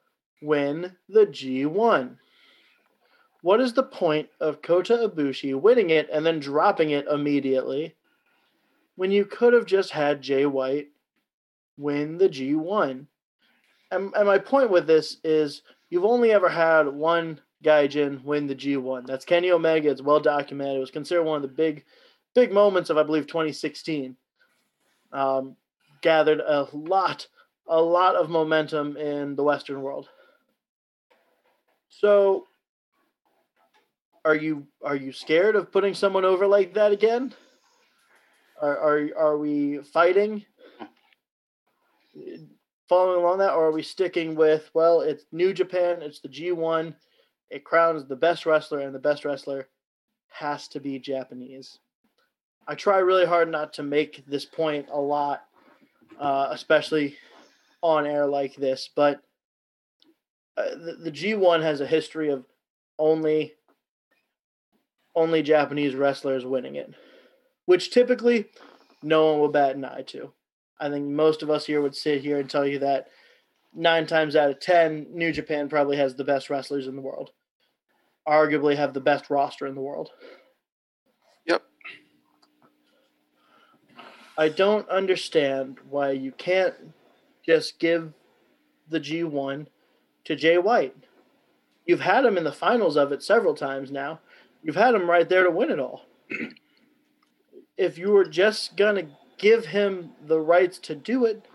[0.41, 2.17] win the G1?
[3.41, 7.95] What is the point of Kota Ibushi winning it and then dropping it immediately
[8.95, 10.87] when you could have just had Jay White
[11.77, 13.07] win the G1?
[13.93, 18.55] And, and my point with this is you've only ever had one Gaijin win the
[18.55, 19.05] G1.
[19.05, 19.89] That's Kenny Omega.
[19.89, 20.77] It's well documented.
[20.77, 21.85] It was considered one of the big,
[22.33, 24.17] big moments of I believe 2016.
[25.11, 25.55] Um,
[26.01, 27.27] gathered a lot,
[27.67, 30.09] a lot of momentum in the Western world.
[31.89, 32.47] So,
[34.25, 37.33] are you are you scared of putting someone over like that again?
[38.59, 40.45] Are are are we fighting?
[42.93, 46.93] Following along that, or are we sticking with well, it's New Japan, it's the G1,
[47.49, 49.67] it crowns the best wrestler, and the best wrestler
[50.27, 51.79] has to be Japanese.
[52.67, 55.41] I try really hard not to make this point a lot,
[56.19, 57.15] uh, especially
[57.81, 59.21] on air like this, but
[60.55, 62.45] uh, the, the G1 has a history of
[62.99, 63.53] only
[65.15, 66.93] only Japanese wrestlers winning it,
[67.65, 68.45] which typically
[69.01, 70.31] no one will bat an eye to.
[70.83, 73.07] I think most of us here would sit here and tell you that
[73.73, 77.31] nine times out of ten, New Japan probably has the best wrestlers in the world
[78.27, 80.09] arguably have the best roster in the world.
[81.45, 81.63] Yep.
[84.37, 86.73] I don't understand why you can't
[87.45, 88.13] just give
[88.89, 89.67] the G1
[90.25, 90.95] to Jay White.
[91.85, 94.19] You've had him in the finals of it several times now.
[94.63, 96.05] You've had him right there to win it all.
[97.77, 101.45] if you were just going to give him the rights to do it,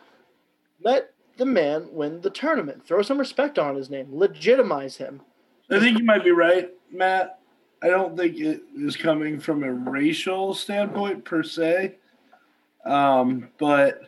[0.80, 2.86] let the man win the tournament.
[2.86, 4.08] Throw some respect on his name.
[4.10, 5.22] Legitimize him.
[5.70, 7.38] I think you might be right, Matt.
[7.82, 11.94] I don't think it is coming from a racial standpoint per se,
[12.84, 14.00] um, but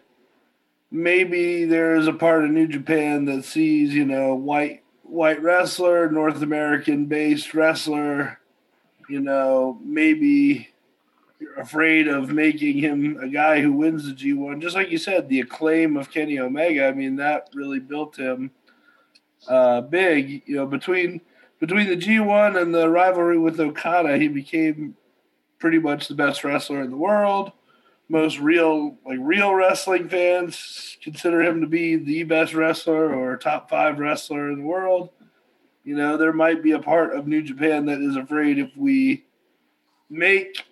[0.90, 6.11] maybe there is a part of New Japan that sees, you know, white white wrestler,
[6.11, 8.40] North American based wrestler,
[9.09, 10.69] you know, maybe
[11.57, 14.61] afraid of making him a guy who wins the G1.
[14.61, 18.50] Just like you said, the acclaim of Kenny Omega, I mean, that really built him
[19.48, 20.42] uh, big.
[20.46, 21.20] You know, between
[21.59, 24.96] between the G1 and the rivalry with Okada, he became
[25.59, 27.53] pretty much the best wrestler in the world.
[28.09, 33.70] Most real, like real wrestling fans consider him to be the best wrestler or top
[33.70, 35.11] five wrestler in the world.
[35.85, 39.24] You know, there might be a part of New Japan that is afraid if we
[40.09, 40.64] make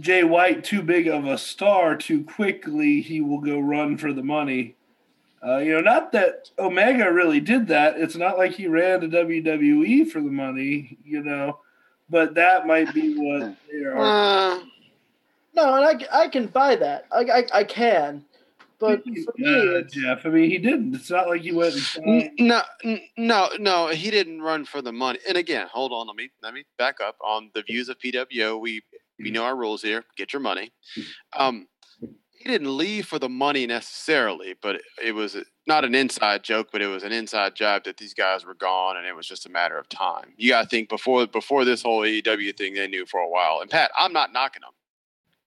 [0.00, 4.22] Jay White too big of a star too quickly, he will go run for the
[4.22, 4.74] money.
[5.44, 7.98] Uh, you know, not that Omega really did that.
[7.98, 11.58] It's not like he ran to WWE for the money, you know,
[12.08, 13.98] but that might be what they are.
[13.98, 14.60] Uh,
[15.54, 17.06] No, and I, c- I can buy that.
[17.10, 18.24] I, I, I can.
[18.78, 20.94] But for me, Uh, it's, Jeff, I mean, he didn't.
[20.94, 21.74] It's not like he went
[22.04, 22.62] and No,
[23.16, 23.88] no, no.
[23.88, 25.20] He didn't run for the money.
[25.28, 26.08] And again, hold on.
[26.08, 28.60] Let me let me back up on the views of PWO.
[28.60, 28.82] We
[29.22, 30.04] we know our rules here.
[30.16, 30.72] Get your money.
[31.32, 31.68] Um,
[32.32, 35.36] he didn't leave for the money necessarily, but it, it was
[35.68, 38.96] not an inside joke, but it was an inside job that these guys were gone,
[38.96, 40.32] and it was just a matter of time.
[40.36, 43.60] You got to think before before this whole AEW thing, they knew for a while.
[43.60, 44.72] And Pat, I'm not knocking them.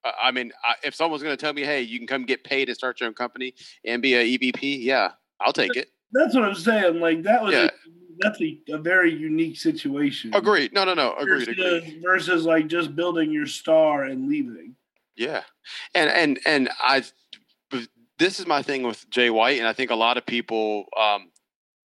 [0.06, 2.46] Uh, I mean, I, if someone's going to tell me, "Hey, you can come get
[2.46, 5.12] paid and start your own company and be a EVP," yeah,
[5.42, 5.90] I'll take it.
[6.14, 7.02] That's what I'm saying.
[7.02, 7.66] Like that was Yeah.
[7.66, 7.70] a,
[8.20, 10.34] that's a, a very unique situation.
[10.34, 10.74] Agreed.
[10.74, 11.14] No, no, no.
[11.16, 11.46] Agreed.
[11.46, 12.02] Versus, Agreed.
[12.04, 14.76] versus like just building your star and leaving.
[15.16, 15.44] Yeah,
[15.94, 17.04] and and and I,
[18.20, 21.32] this is my thing with Jay White, and I think a lot of people um,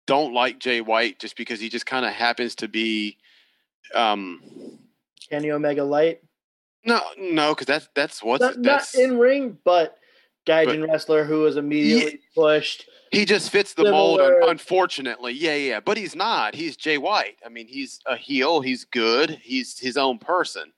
[0.06, 3.18] don't like Jay White just because he just kind of happens to be.
[3.94, 4.40] Um,
[5.30, 6.20] Kenny Omega Light.
[6.84, 9.96] no, no, because that's that's what's Not, not in ring, but
[10.46, 12.86] Gaijin wrestler who was immediately pushed.
[13.12, 14.20] He just fits the mold.
[14.20, 16.54] un- Unfortunately, yeah, yeah, but he's not.
[16.54, 17.36] He's Jay White.
[17.44, 18.60] I mean, he's a heel.
[18.62, 19.38] He's good.
[19.42, 20.72] He's his own person.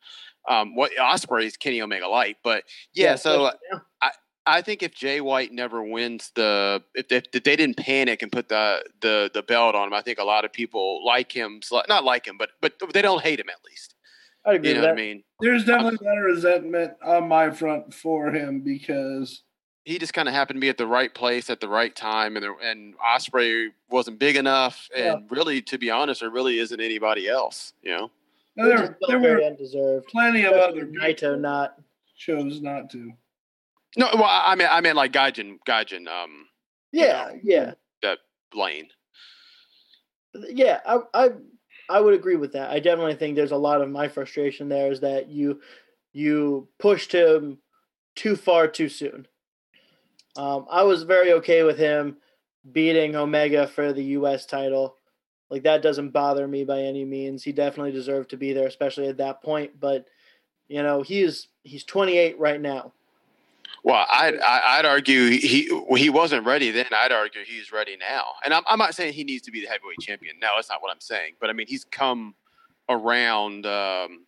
[0.49, 3.47] Um, what Ospreay is Kenny Omega Light, but yeah, so.
[3.47, 4.11] especially now.
[4.47, 8.31] I think if Jay White never wins the if they, if they didn't panic and
[8.31, 11.61] put the the the belt on him, I think a lot of people like him,
[11.89, 13.95] not like him, but but they don't hate him at least.
[14.45, 14.99] I'd agree You know with what.
[14.99, 15.25] I mean?
[15.41, 19.44] There's definitely been a lot of resentment on my front for him because
[19.85, 22.37] He just kind of happened to be at the right place at the right time,
[22.37, 26.81] and the, and Ospreay wasn't big enough, and really, to be honest, there really isn't
[26.81, 27.75] anybody else.
[27.83, 28.11] You know?
[28.57, 30.07] now, Which there, is there were undeserved.
[30.07, 31.77] plenty of other Naito not.
[32.17, 33.11] Chose not to.
[33.97, 36.47] No, well, I I mean, I mean, like Gaijin, Gaijin, um,
[36.93, 38.19] Yeah, yeah, that
[38.55, 38.87] Lane.
[40.49, 40.81] yeah.
[40.87, 41.31] I, I,
[41.91, 42.71] I would agree with that.
[42.71, 45.61] I definitely think there's a lot of my frustration there is that you,
[46.13, 47.59] you pushed him
[48.15, 49.27] too far too soon.
[50.37, 52.17] Um, I was very okay with him
[52.73, 54.47] beating Omega for the U.S.
[54.47, 54.97] title.
[55.51, 57.45] Like that doesn't bother me by any means.
[57.45, 59.79] He definitely deserved to be there, especially at that point.
[59.79, 60.07] But
[60.69, 62.93] you know, he's he's 28 right now.
[63.83, 66.87] Well, I'd I'd argue he he wasn't ready then.
[66.91, 69.69] I'd argue he's ready now, and I'm I'm not saying he needs to be the
[69.69, 70.37] heavyweight champion.
[70.41, 71.35] No, that's not what I'm saying.
[71.39, 72.35] But I mean, he's come
[72.89, 73.67] around.
[73.67, 74.25] Um,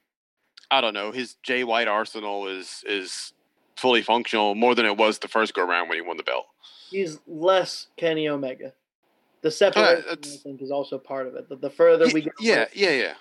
[0.71, 1.11] I don't know.
[1.11, 3.33] His Jay White arsenal is is
[3.77, 6.47] fully functional more than it was the first go around when he won the belt.
[6.91, 8.73] He's less Kenny Omega.
[9.43, 11.49] The separation, I think, is also part of it.
[11.49, 13.15] The, the further we He- go, yeah, yeah, yeah.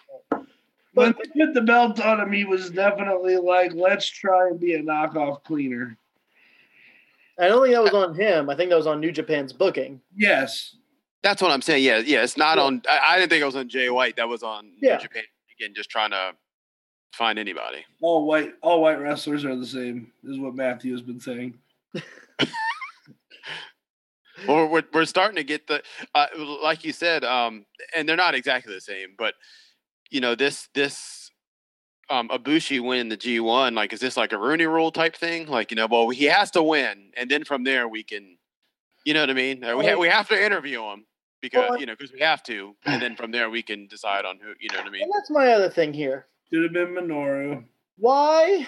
[0.93, 4.57] When But they put the belt on him, he was definitely like, let's try and
[4.59, 5.97] be a knockoff cleaner.
[7.37, 8.49] I don't think that was on him.
[8.49, 9.99] I think that was on New Japan's booking.
[10.15, 10.77] Yes.
[11.21, 11.83] That's what I'm saying.
[11.83, 12.23] Yeah, yeah.
[12.23, 12.63] It's not Yeah.
[12.63, 12.81] on.
[12.89, 14.15] I, I didn't think it was on Jay White.
[14.15, 15.23] That was on New Japan
[15.59, 16.31] again, just trying to
[17.15, 17.85] find anybody.
[18.01, 21.57] All white all white wrestlers are the same, is what Matthew has been saying.
[24.47, 25.81] Well, we're we're starting to get the
[26.13, 26.27] uh,
[26.61, 29.33] like you said, um, and they're not exactly the same, but
[30.11, 31.31] you know this this
[32.09, 35.47] um, Ibushi winning the G one, like is this like a Rooney Rule type thing?
[35.47, 38.37] Like you know, well he has to win, and then from there we can,
[39.05, 39.61] you know what I mean?
[39.61, 41.05] We ha- we have to interview him
[41.41, 44.25] because Well, you know because we have to, and then from there we can decide
[44.25, 45.03] on who you know what I mean.
[45.03, 46.27] And that's my other thing here.
[46.51, 47.63] Should have been Minoru.
[47.97, 48.67] Why,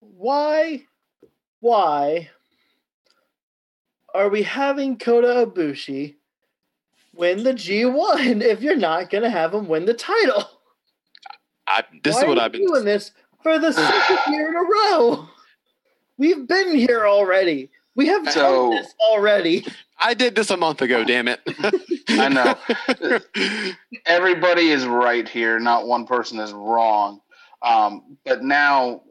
[0.00, 0.84] why,
[1.60, 2.30] why
[4.14, 6.16] are we having Kota Ibushi
[7.14, 10.44] win the G1 if you're not going to have him win the title?
[11.66, 12.66] I, this Why is what are I've been.
[12.66, 15.28] doing this for the second year in a row.
[16.18, 17.70] We've been here already.
[17.94, 19.66] We have So- done this already.
[20.00, 21.04] I did this a month ago.
[21.04, 21.40] Damn it!
[22.08, 23.72] I know.
[24.06, 25.58] Everybody is right here.
[25.58, 27.20] Not one person is wrong.
[27.62, 29.02] Um, but now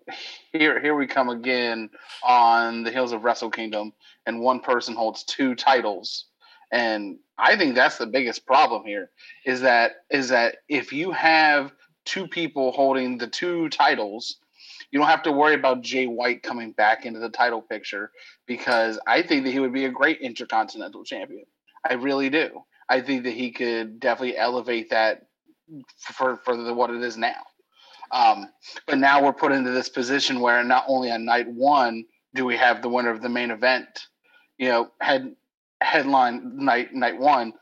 [0.52, 1.90] here here we come again
[2.24, 3.94] on the hills of Wrestle Kingdom,
[4.26, 6.26] and one person holds two titles.
[6.72, 9.12] And I think that's the biggest problem here
[9.46, 11.72] is that is that if you have
[12.06, 14.38] two people holding the two titles,
[14.92, 18.12] you don't have to worry about Jay White coming back into the title picture
[18.46, 21.46] because I think that he would be a great intercontinental champion.
[21.88, 22.64] I really do.
[22.90, 25.28] I think that he could definitely elevate that
[26.00, 27.44] for for the, what it is now.
[28.12, 28.50] Um,
[28.88, 32.58] but now we're put into this position where not only on night one do we
[32.58, 33.88] have the winner of the main event,
[34.58, 35.36] you know, head
[35.82, 37.54] headline night night one.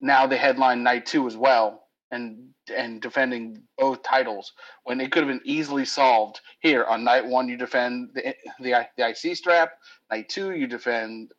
[0.00, 4.52] Now they headline night two as well, and and defending both titles
[4.84, 7.48] when it could have been easily solved here on night one.
[7.48, 9.72] You defend the the, the IC strap.
[10.10, 11.32] Night two, you defend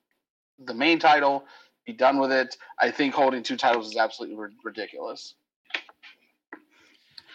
[0.65, 1.45] the main title.
[1.85, 2.55] Be done with it.
[2.79, 5.35] I think holding two titles is absolutely ri- ridiculous.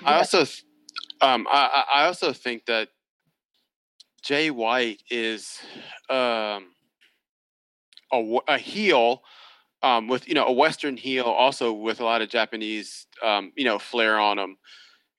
[0.04, 0.64] I also, th-
[1.20, 2.88] Um, I, I also think that
[4.22, 5.58] Jay White is
[6.08, 6.74] um,
[8.12, 9.22] a, a heel
[9.82, 13.64] um, with you know a Western heel, also with a lot of Japanese um, you
[13.64, 14.56] know flair on him,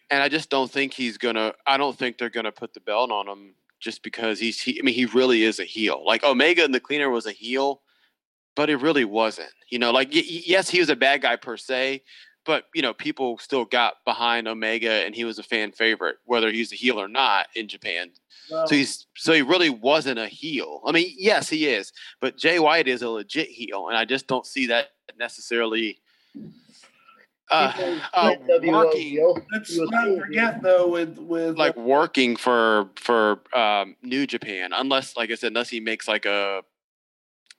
[0.09, 1.53] and I just don't think he's gonna.
[1.67, 4.61] I don't think they're gonna put the belt on him just because he's.
[4.61, 6.03] He, I mean, he really is a heel.
[6.05, 7.81] Like Omega and the Cleaner was a heel,
[8.55, 9.51] but it really wasn't.
[9.69, 12.03] You know, like y- yes, he was a bad guy per se,
[12.49, 16.51] but you know, people still got behind Omega, and he was a fan favorite, whether
[16.51, 18.09] he's a heel or not in Japan.
[18.49, 20.81] Well, So he's so he really wasn't a heel.
[20.83, 24.25] I mean, yes, he is, but Jay White is a legit heel, and I just
[24.25, 24.87] don't see that
[25.19, 25.99] necessarily.
[27.51, 28.33] Uh, uh,
[28.63, 29.35] working.
[29.53, 35.29] Let's not forget though, with with like working for for um, New Japan, unless, like
[35.29, 36.63] I said, unless he makes like a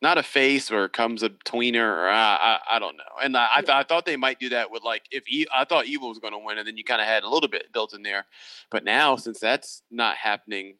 [0.03, 3.03] not a face or comes a tweener or I, I, I don't know.
[3.23, 5.65] And I, I, th- I thought they might do that with like if e- I
[5.65, 7.73] thought Evil was going to win, and then you kind of had a little bit
[7.73, 8.27] built in there.
[8.71, 10.77] But now, since that's not happening,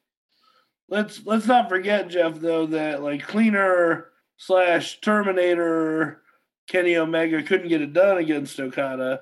[0.89, 6.23] let's let's not forget Jeff though that like cleaner slash Terminator
[6.67, 9.21] Kenny Omega couldn't get it done against Okada,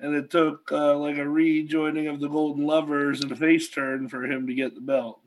[0.00, 4.08] and it took uh, like a rejoining of the Golden Lovers and a face turn
[4.08, 5.20] for him to get the belt.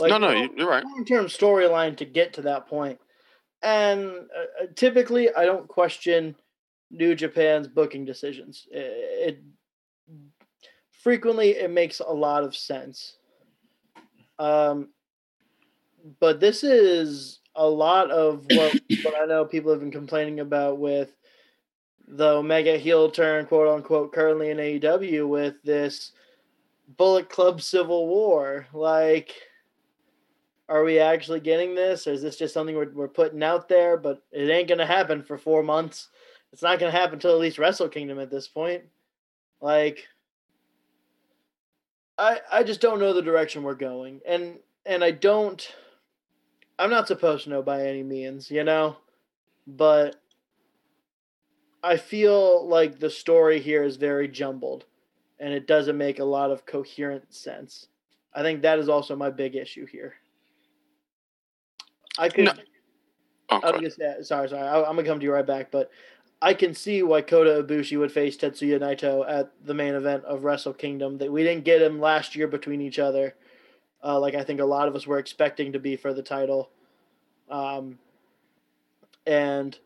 [0.00, 0.84] Like, no, no, you know, you- you're right.
[0.84, 2.98] long term storyline to get to that point.
[3.62, 6.36] And uh, uh, typically, I don't question
[6.90, 8.66] New Japan's booking decisions.
[8.70, 8.78] It,
[9.36, 9.42] it
[11.02, 13.16] frequently it makes a lot of sense.
[14.38, 14.90] Um,
[16.20, 20.78] but this is a lot of what, what I know people have been complaining about
[20.78, 21.16] with
[22.06, 26.12] the Omega heel turn, quote unquote, currently in AEW with this
[26.96, 28.66] Bullet Club Civil War.
[28.72, 29.34] Like,
[30.68, 32.06] are we actually getting this?
[32.06, 33.96] Or is this just something we're, we're putting out there?
[33.96, 36.08] But it ain't going to happen for four months.
[36.52, 38.84] It's not going to happen until at least Wrestle Kingdom at this point.
[39.60, 40.06] Like,
[42.16, 45.74] I I just don't know the direction we're going, and and I don't.
[46.78, 48.96] I'm not supposed to know by any means, you know,
[49.66, 50.20] but
[51.82, 54.84] I feel like the story here is very jumbled,
[55.40, 57.88] and it doesn't make a lot of coherent sense.
[58.32, 60.14] I think that is also my big issue here.
[62.18, 62.44] I could.
[62.46, 62.52] No.
[63.50, 64.66] Oh, I was gonna say, sorry, sorry.
[64.68, 65.90] I, I'm gonna come to you right back, but
[66.42, 70.44] I can see why Kota Ibushi would face Tetsuya Naito at the main event of
[70.44, 71.18] Wrestle Kingdom.
[71.18, 73.34] That we didn't get him last year between each other,
[74.04, 76.70] uh, like I think a lot of us were expecting to be for the title.
[77.50, 77.98] Um,
[79.26, 79.78] and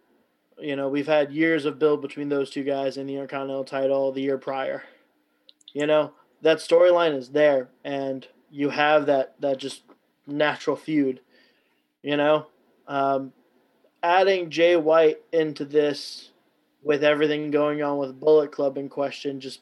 [0.59, 4.11] you know we've had years of build between those two guys in the Intercontinental title
[4.13, 4.83] the year prior.
[5.73, 9.83] You know that storyline is there, and you have that that just
[10.27, 11.21] natural feud.
[12.03, 12.47] You know,
[12.89, 13.33] um,
[14.03, 16.31] adding Jay White into this
[16.83, 19.61] with everything going on with Bullet Club in question just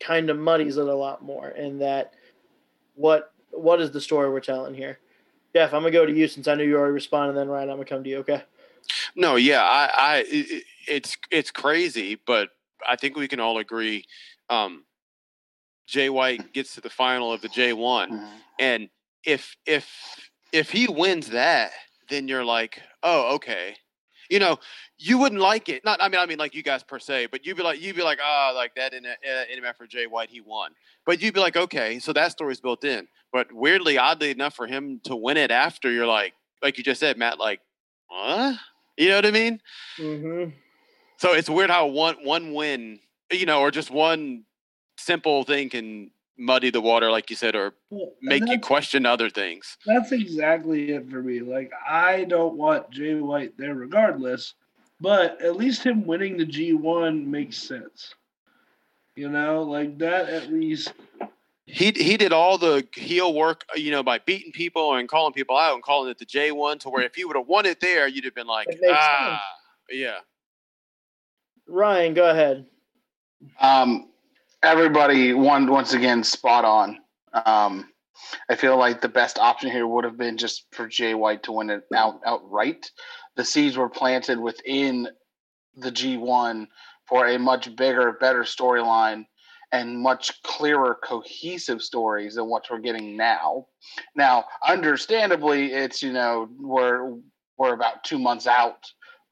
[0.00, 1.48] kind of muddies it a lot more.
[1.50, 2.14] In that,
[2.94, 4.98] what what is the story we're telling here?
[5.54, 7.34] Jeff, I'm gonna go to you since I know you already responded.
[7.34, 8.18] Then Ryan, I'm gonna come to you.
[8.18, 8.42] Okay.
[9.14, 12.48] No, yeah, I, I, it, it's it's crazy, but
[12.88, 14.04] I think we can all agree.
[14.48, 14.84] Um,
[15.86, 18.30] Jay White gets to the final of the J one, Mhm.
[18.58, 18.88] and
[19.24, 21.72] if if if he wins that,
[22.08, 23.76] then you're like, oh, okay.
[24.28, 24.58] You know,
[24.98, 25.84] you wouldn't like it.
[25.84, 27.96] Not, I mean, I mean, like you guys per se, but you'd be like, you'd
[27.96, 29.10] be like, ah, like that in uh,
[29.52, 30.72] in for Jay White, he won.
[31.04, 33.08] But you'd be like, okay, so that story's built in.
[33.32, 37.00] But weirdly, oddly enough, for him to win it after, you're like, like you just
[37.00, 37.60] said, Matt, like,
[38.08, 38.54] huh?
[38.96, 39.60] You know what I mean?
[39.98, 40.50] Mm-hmm.
[41.16, 43.00] So it's weird how one one win,
[43.32, 44.44] you know, or just one
[44.96, 49.30] simple thing can muddy the water, like you said, or Well, make you question other
[49.30, 49.76] things.
[49.86, 51.40] That's exactly it for me.
[51.40, 54.54] Like I don't want Jay White there regardless,
[55.00, 58.14] but at least him winning the G1 makes sense.
[59.14, 60.92] You know, like that at least
[61.66, 65.32] He he did all the heel work, uh, you know, by beating people and calling
[65.32, 66.78] people out and calling it the J one.
[66.80, 68.94] To where if he would have won it there, you'd have been like, It makes
[68.96, 69.42] ah,
[69.90, 70.18] yeah.
[71.68, 72.66] Ryan, go ahead.
[73.60, 74.09] Um,
[74.62, 76.98] everybody, one once again, spot on.
[77.46, 77.88] Um,
[78.48, 81.52] I feel like the best option here would have been just for Jay White to
[81.52, 82.90] win it out outright.
[83.36, 85.08] The seeds were planted within
[85.76, 86.66] the G1
[87.08, 89.24] for a much bigger, better storyline
[89.72, 93.66] and much clearer, cohesive stories than what we're getting now.
[94.14, 97.16] Now, understandably, it's you know we're
[97.56, 98.84] we're about two months out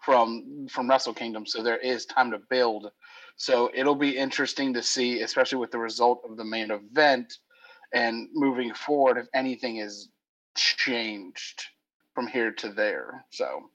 [0.04, 2.90] from from Wrestle Kingdom, so there is time to build.
[3.38, 7.32] So it'll be interesting to see, especially with the result of the main event
[7.94, 10.08] and moving forward, if anything is
[10.56, 11.62] changed
[12.14, 13.24] from here to there.
[13.30, 13.70] So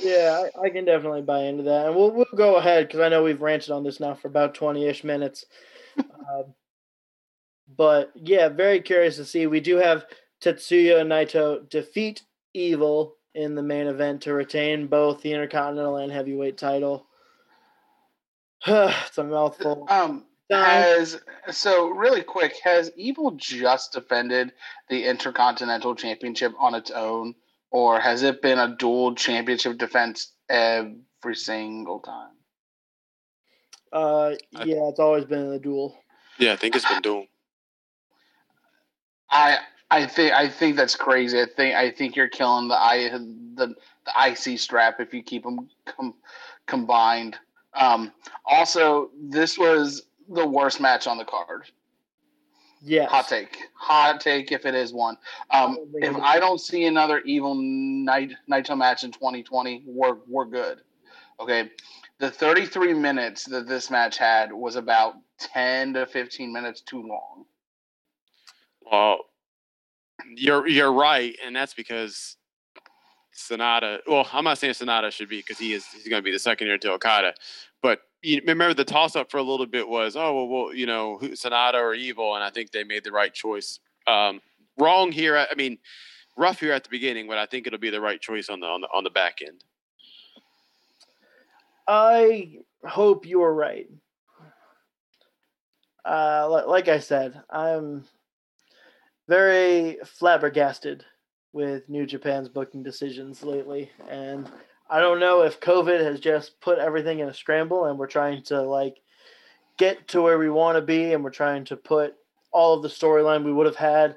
[0.00, 3.08] Yeah, I, I can definitely buy into that, and we'll we'll go ahead because I
[3.08, 5.44] know we've ranted on this now for about twenty ish minutes.
[5.98, 6.52] um,
[7.76, 9.46] but yeah, very curious to see.
[9.46, 10.04] We do have
[10.42, 12.22] Tetsuya Naito defeat
[12.54, 17.06] Evil in the main event to retain both the Intercontinental and Heavyweight title.
[18.66, 19.86] it's a mouthful.
[19.88, 24.52] Um, has so really quick has Evil just defended
[24.88, 27.34] the Intercontinental Championship on its own,
[27.70, 32.30] or has it been a dual championship defense every single time?
[33.92, 34.34] Uh,
[34.64, 35.96] yeah, it's always been a duel.
[36.38, 37.26] Yeah, I think it's been dual.
[39.30, 39.58] I
[39.90, 41.40] I think I think that's crazy.
[41.40, 43.74] I think I think you're killing the I the
[44.06, 46.14] the IC strap if you keep them com-
[46.66, 47.38] combined.
[47.74, 48.12] Um,
[48.44, 51.64] also, this was the worst match on the card.
[52.82, 53.06] Yeah.
[53.06, 53.56] Hot take.
[53.74, 55.16] Hot take if it is one.
[55.50, 60.82] Um, if I don't see another evil night Naito match in 2020, we're we're good.
[61.40, 61.70] Okay.
[62.18, 67.44] The 33 minutes that this match had was about 10 to 15 minutes too long.
[68.90, 69.18] Well,
[70.36, 72.36] you're you're right, and that's because
[73.34, 73.98] Sanada.
[74.06, 76.38] Well, I'm not saying Sanada should be because he is he's going to be the
[76.38, 77.34] second year to Okada,
[77.82, 80.86] but you remember the toss up for a little bit was oh well, well you
[80.86, 83.80] know Sanada or Evil, and I think they made the right choice.
[84.06, 84.40] Um,
[84.78, 85.36] wrong here.
[85.36, 85.78] I mean,
[86.36, 88.66] rough here at the beginning, but I think it'll be the right choice on the
[88.66, 89.64] on the on the back end.
[91.86, 93.88] I hope you are right.
[96.04, 98.04] Uh, like I said, I'm
[99.26, 101.04] very flabbergasted
[101.54, 104.48] with New Japan's booking decisions lately, and
[104.90, 108.42] I don't know if COVID has just put everything in a scramble, and we're trying
[108.44, 109.00] to like
[109.78, 112.16] get to where we want to be, and we're trying to put
[112.52, 114.16] all of the storyline we would have had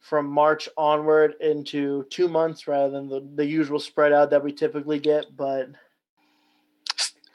[0.00, 4.52] from March onward into two months rather than the, the usual spread out that we
[4.52, 5.34] typically get.
[5.34, 5.70] But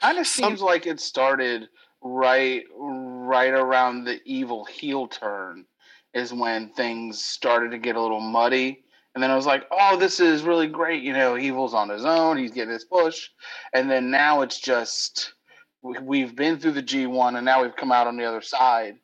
[0.00, 1.68] kind of seems like it started
[2.00, 5.66] right right around the evil heel turn
[6.14, 8.84] is when things started to get a little muddy.
[9.14, 11.02] And then I was like, oh, this is really great.
[11.02, 12.36] You know, Evil's on his own.
[12.36, 13.28] He's getting his push.
[13.72, 15.34] And then now it's just,
[15.82, 18.96] we've been through the G1 and now we've come out on the other side.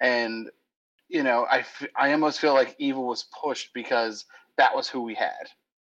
[0.00, 0.50] And,
[1.08, 1.64] you know, I,
[1.96, 4.26] I almost feel like Evil was pushed because
[4.58, 5.48] that was who we had.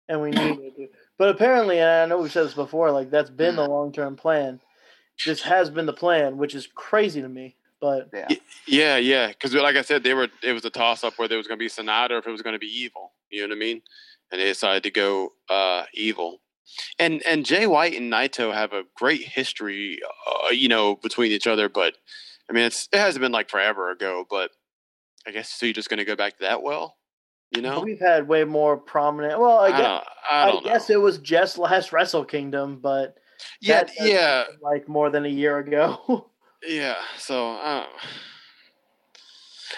[0.08, 0.88] And we needed to.
[1.18, 3.68] But apparently, and I know we've said this before, like that's been the mm.
[3.68, 4.58] long term plan.
[5.24, 7.54] This has been the plan, which is crazy to me.
[7.80, 8.28] But yeah,
[8.66, 9.28] yeah, yeah.
[9.28, 11.58] Because like I said, they were it was a toss up whether it was going
[11.58, 13.12] to be Sanada or if it was going to be Evil.
[13.30, 13.82] You know what I mean?
[14.30, 16.40] And they decided to go uh, Evil.
[16.98, 21.48] And and Jay White and Naito have a great history, uh, you know, between each
[21.48, 21.68] other.
[21.68, 21.94] But
[22.48, 24.24] I mean, it's it hasn't been like forever ago.
[24.28, 24.52] But
[25.26, 25.66] I guess so.
[25.66, 26.96] You're just going to go back to that well,
[27.50, 27.80] you know?
[27.80, 29.40] We've had way more prominent.
[29.40, 33.16] Well, I guess I, don't, I, I guess it was just last Wrestle Kingdom, but
[33.60, 36.26] yeah, yeah, like more than a year ago.
[36.66, 36.96] Yeah.
[37.16, 37.86] So, uh,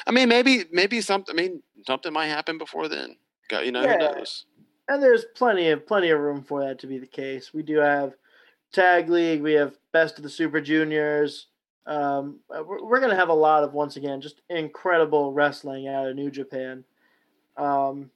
[0.06, 1.34] I mean, maybe maybe something.
[1.34, 3.16] I mean, something might happen before then.
[3.48, 3.92] Got you know yeah.
[3.92, 4.46] who knows.
[4.88, 7.54] And there's plenty of plenty of room for that to be the case.
[7.54, 8.14] We do have
[8.72, 9.42] tag league.
[9.42, 11.46] We have best of the Super Juniors.
[11.86, 15.88] Um, uh, we're, we're going to have a lot of once again just incredible wrestling
[15.88, 16.84] out of New Japan.
[17.56, 18.10] Um,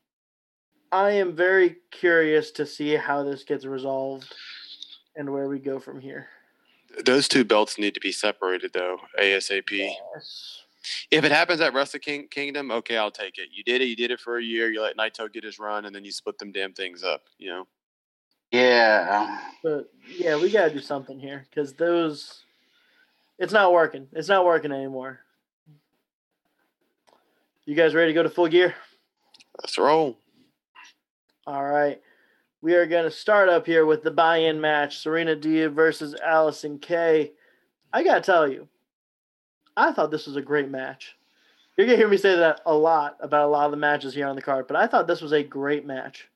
[0.93, 4.33] I am very curious to see how this gets resolved
[5.17, 6.29] and where we go from here.
[7.05, 9.71] Those two belts need to be separated though, ASAP.
[9.71, 10.66] Yes.
[11.11, 13.49] If it happens at Wrestle King- Kingdom, okay, I'll take it.
[13.53, 13.87] You did it.
[13.87, 14.71] You did it for a year.
[14.71, 17.23] You let Naito get his run, and then you split them damn things up.
[17.39, 17.67] You know.
[18.53, 19.41] Yeah.
[19.63, 22.45] But yeah, we gotta do something here because those,
[23.39, 24.07] it's not working.
[24.13, 25.21] It's not working anymore.
[27.65, 28.77] You guys ready to go to full gear?
[29.61, 30.19] Let's roll.
[31.47, 32.01] All right.
[32.61, 36.15] We are going to start up here with the buy in match Serena Deeb versus
[36.27, 37.33] Allysin Kay.
[37.93, 38.69] I got to tell you,
[39.77, 41.17] I thought this was a great match.
[41.77, 44.27] You're to hear me say that a lot about a lot of the matches here
[44.27, 46.29] on the card, but I thought this was a great match.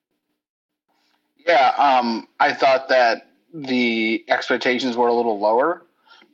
[1.46, 5.82] Yeah, um, I thought that the expectations were a little lower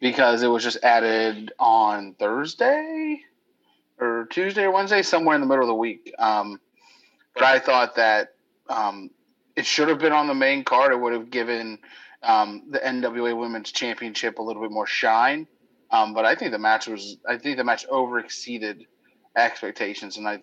[0.00, 3.20] because it was just added on Thursday
[3.98, 6.12] or Tuesday or Wednesday, somewhere in the middle of the week.
[6.18, 6.60] Um,
[7.34, 8.34] but I thought that
[8.68, 9.10] um,
[9.54, 10.92] it should have been on the main card.
[10.92, 11.78] It would have given
[12.22, 15.46] um, the NWA Women's Championship a little bit more shine.
[15.90, 17.16] Um, but I think the match was.
[17.28, 18.86] I think the match over exceeded
[19.36, 20.42] expectations, and I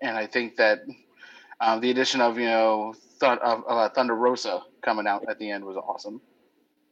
[0.00, 0.80] and I think that
[1.60, 5.50] um, the addition of you know Th- of uh, Thunder Rosa coming out at the
[5.50, 6.20] end was awesome.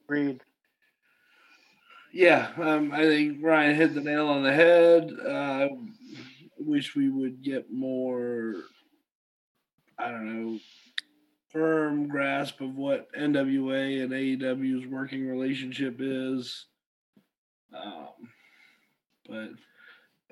[0.06, 0.40] Agreed.
[2.12, 5.10] Yeah, um, I think Ryan hit the nail on the head.
[5.24, 5.70] Uh, I
[6.58, 8.54] wish we would get more.
[9.98, 10.58] I don't know
[11.50, 16.66] firm grasp of what NWA and AEW's working relationship is.
[17.74, 18.28] Um,
[19.28, 19.50] but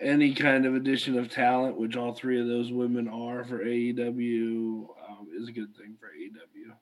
[0.00, 4.86] any kind of addition of talent, which all three of those women are for AEW,
[5.08, 6.72] um, is a good thing for AEW.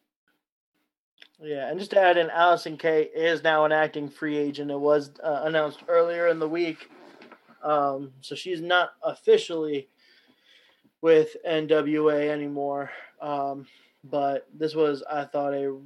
[1.39, 4.71] Yeah, and just to add in, Allysin Kay is now an acting free agent.
[4.71, 6.89] It was uh, announced earlier in the week,
[7.63, 9.89] um, so she's not officially
[11.03, 12.91] with NWA anymore.
[13.21, 13.67] Um,
[14.05, 15.77] but this was, I thought, a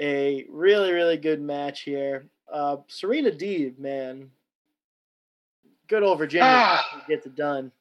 [0.00, 2.26] a really really good match here.
[2.52, 4.30] Uh, Serena Deeb, man,
[5.88, 7.04] good old Virginia Ah.
[7.08, 7.72] gets it done.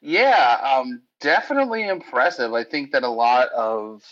[0.00, 2.52] Yeah, um, definitely impressive.
[2.54, 4.02] I think that a lot of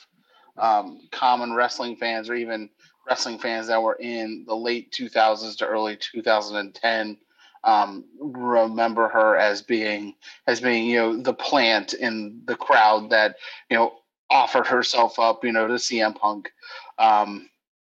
[0.56, 2.70] um, common wrestling fans, or even
[3.08, 7.16] wrestling fans that were in the late 2000s to early 2010,
[7.64, 10.14] um, remember her as being
[10.46, 13.36] as being you know the plant in the crowd that
[13.68, 13.94] you know
[14.30, 16.52] offered herself up you know to CM Punk.
[16.98, 17.48] Um,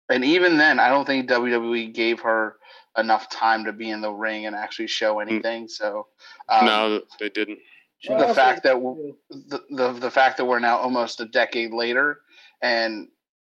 [0.09, 2.57] and even then, I don't think WWE gave her
[2.97, 5.69] enough time to be in the ring and actually show anything.
[5.69, 6.07] So
[6.49, 7.59] um, no, they didn't.
[8.05, 11.73] The also, fact that too, the, the the fact that we're now almost a decade
[11.73, 12.19] later
[12.61, 13.09] and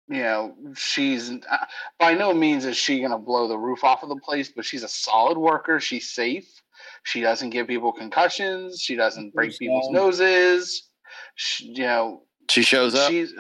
[0.08, 1.58] you know she's uh,
[2.00, 4.66] by no means is she going to blow the roof off of the place but
[4.66, 6.50] she's a solid worker she's safe
[7.04, 9.94] she doesn't give people concussions she doesn't break people's Sound.
[9.94, 10.90] noses
[11.36, 13.12] she, you know She shows up.
[13.12, 13.34] she's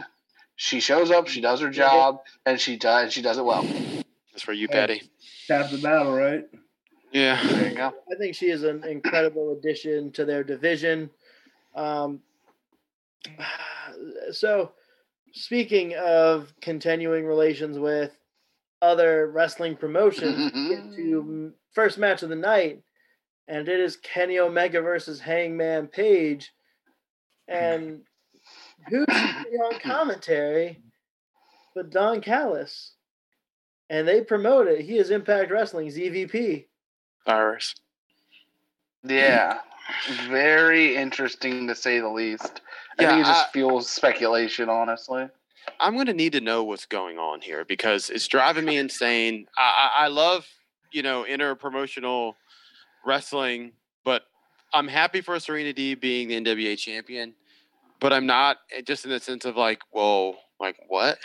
[0.62, 3.64] she shows up she does her job and she does she does it well
[4.34, 4.76] That's for you, Yeah.
[4.76, 5.02] Patty.
[5.48, 6.44] Half the battle, right?
[7.14, 7.42] Yeah.
[7.46, 11.10] there you go I think she is an incredible addition to their division.
[11.76, 12.20] Um,
[14.32, 14.72] so,
[15.34, 18.12] speaking of continuing relations with
[18.82, 20.52] other wrestling promotions,
[20.96, 22.82] to first match of the night,
[23.48, 26.52] and it is Kenny Omega versus Hangman Page.
[27.48, 28.02] And
[28.88, 30.82] who's on commentary
[31.76, 32.94] but Don Callis?
[33.92, 34.82] And they promote it.
[34.82, 36.66] He is Impact Wrestling's EVP.
[37.26, 37.76] Virus.
[39.04, 39.60] yeah
[40.30, 42.62] very interesting to say the least
[43.00, 45.28] i Yeah, think it just I- fuels speculation honestly
[45.80, 49.46] I'm gonna need to know what's going on here because it's driving me insane.
[49.56, 49.62] I,
[50.02, 50.48] I, I love
[50.92, 52.36] you know inter promotional
[53.06, 53.74] wrestling,
[54.04, 54.24] but
[54.74, 57.36] I'm happy for Serena Deeb being the NWA champion.
[58.00, 61.18] But I'm not eh, just in the sense of like, whoa, like what?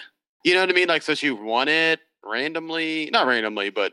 [0.45, 0.89] You know what I mean?
[0.89, 3.93] Like, so she won it randomly, not randomly, but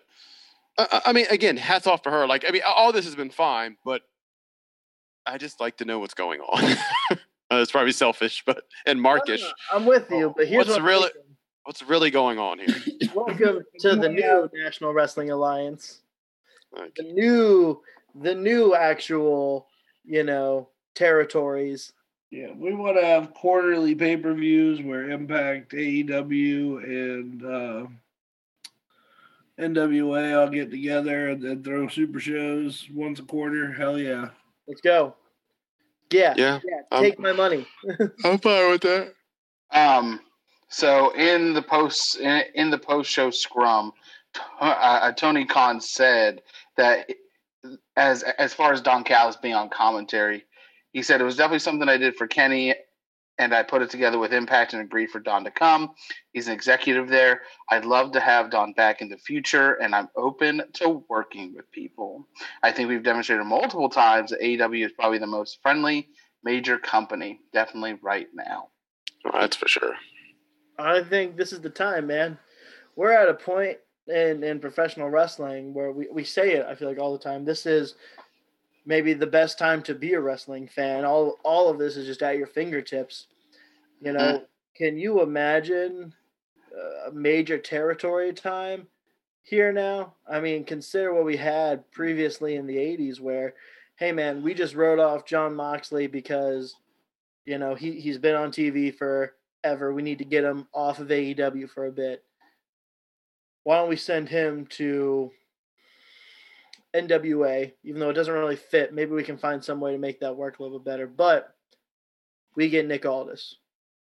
[0.77, 2.25] I- I, I mean, again, hats off for her.
[2.27, 4.01] Like, I mean, all this has been fine, but
[5.25, 6.63] I just like to know what's going on.
[7.11, 7.15] Uh,
[7.51, 9.43] it's probably selfish, but and No, no, markish.
[9.71, 11.21] I'm with you, but here's What's what really- thinking.
[11.63, 12.75] What's really going on here?
[13.13, 16.01] Welcome to the new National Wrestling Alliance.
[16.75, 17.83] Like, The new,
[18.15, 19.67] the new actual,
[20.03, 21.93] you know, territories.
[22.31, 27.87] Yeah, we want to have quarterly pay per views where Impact, AEW, and uh,
[29.59, 33.73] NWA all get together and then throw super shows once a quarter.
[33.73, 34.29] Hell yeah.
[34.65, 35.15] Let's go.
[36.09, 36.99] Yeah, yeah, yeah.
[36.99, 37.65] Take my money.
[38.23, 39.13] I'm fine with that.
[39.71, 40.21] Um,
[40.69, 43.91] so in the post in, in the post show scrum,
[44.33, 46.41] t- uh, Tony Khan said
[46.77, 47.09] that
[47.95, 50.45] as as far as Don Callis being on commentary,
[50.91, 52.75] he said it was definitely something I did for Kenny,
[53.37, 55.91] and I put it together with Impact and agreed for Don to come.
[56.33, 57.41] He's an executive there.
[57.69, 61.71] I'd love to have Don back in the future, and I'm open to working with
[61.71, 62.27] people.
[62.61, 66.09] I think we've demonstrated multiple times that AEW is probably the most friendly
[66.43, 68.67] major company, definitely right now.
[69.25, 69.95] Oh, that's for sure.
[70.77, 72.37] I think this is the time, man.
[72.95, 73.77] We're at a point
[74.07, 77.45] in, in professional wrestling where we, we say it, I feel like all the time.
[77.45, 77.95] This is
[78.85, 81.05] maybe the best time to be a wrestling fan.
[81.05, 83.27] All all of this is just at your fingertips.
[84.01, 84.43] You know, mm-hmm.
[84.75, 86.13] can you imagine
[87.07, 88.87] a major territory time
[89.43, 90.13] here now?
[90.29, 93.53] I mean, consider what we had previously in the 80s where
[93.97, 96.75] hey man, we just wrote off Jon Moxley because
[97.45, 99.93] you know, he he's been on TV for ever.
[99.93, 102.23] We need to get him off of AEW for a bit.
[103.63, 105.31] Why don't we send him to
[106.95, 108.93] NWA, even though it doesn't really fit?
[108.93, 111.07] Maybe we can find some way to make that work a little bit better.
[111.07, 111.55] But
[112.55, 113.57] we get Nick Aldis.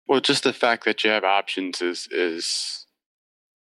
[0.06, 2.86] Well, just the fact that you have options is is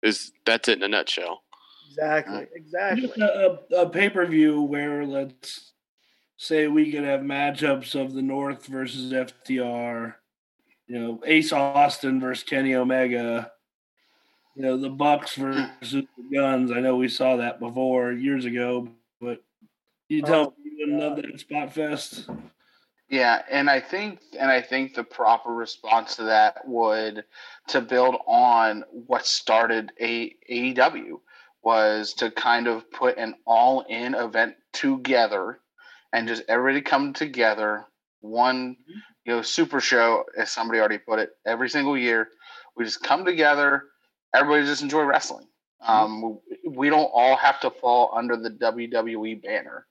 [0.02, 1.42] is that's it in a nutshell.
[1.88, 2.46] Exactly.
[2.54, 3.06] Exactly.
[3.06, 5.72] Just a, a, a pay per view where let's
[6.36, 10.14] say we could have matchups of the North versus FTR,
[10.86, 13.52] you know, Ace Austin versus Kenny Omega,
[14.54, 16.70] you know, the Bucks versus the Guns.
[16.70, 18.92] I know we saw that before years ago, but
[20.08, 22.28] you tell Oh, me you wouldn't love that spot fest.
[23.08, 27.24] Yeah, and I think and I think the proper response to that would
[27.68, 31.20] to build on what started A- AEW
[31.62, 35.60] was to kind of put an all-in event together
[36.12, 37.84] and just everybody come together
[38.20, 38.76] one
[39.24, 42.28] you know super show as somebody already put it every single year.
[42.76, 43.84] We just come together
[44.34, 45.46] everybody just enjoy wrestling.
[45.86, 46.38] Um,
[46.68, 49.86] we don't all have to fall under the wwe banner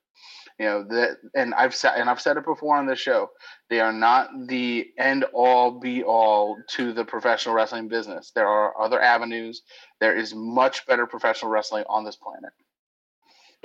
[0.60, 3.30] you know that and i've said and i've said it before on this show
[3.70, 8.80] they are not the end all be all to the professional wrestling business there are
[8.82, 9.64] other avenues
[10.00, 12.52] there is much better professional wrestling on this planet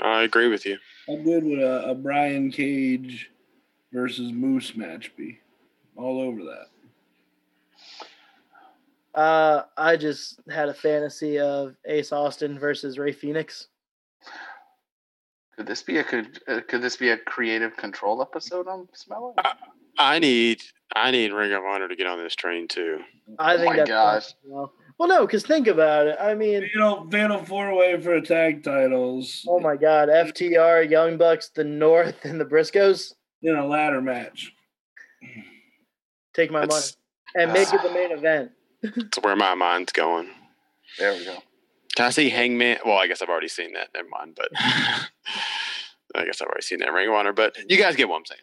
[0.00, 0.78] I agree with you.
[1.06, 3.30] How good would a, a Brian Cage
[3.92, 5.40] versus Moose match be?
[5.96, 6.68] All over that.
[9.18, 13.66] Uh, I just had a fantasy of Ace Austin versus Rey Fenix.
[15.58, 19.34] Could this be a could, uh, could this be a creative control episode i'm smelling
[20.00, 20.62] I need
[20.94, 23.00] I need Ring of Honor to get on this train too.
[23.36, 24.34] I Oh think my that's gosh.
[24.44, 26.16] well, well, no, because think about it.
[26.20, 31.18] I mean, You know, Fatal Four Way for tag titles oh my God, FTR, Young
[31.18, 33.14] Bucks, the North, and the Briscoes.
[33.42, 34.52] in a ladder match.
[36.32, 36.96] Take my That's,
[37.34, 38.52] money and make it the main event.
[38.82, 40.28] that's where my mind's going.
[41.00, 41.38] there we go
[41.98, 42.78] Can I see Hangman?
[42.86, 43.88] Well, I guess I've already seen that.
[43.92, 44.36] Never mind.
[44.36, 47.32] But I guess I've already seen that Ring of Honor.
[47.32, 48.40] But you guys get what I'm saying.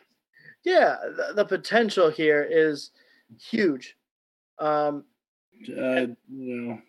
[0.66, 2.92] Yeah, the, the potential here is
[3.40, 3.96] huge.
[4.60, 5.06] Um,
[5.70, 6.82] Uh, you know,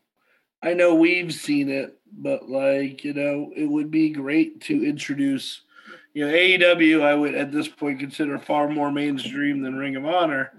[0.61, 5.61] I know we've seen it, but like you know, it would be great to introduce.
[6.15, 10.05] You know, AEW, I would at this point consider far more mainstream than Ring of
[10.05, 10.51] Honor.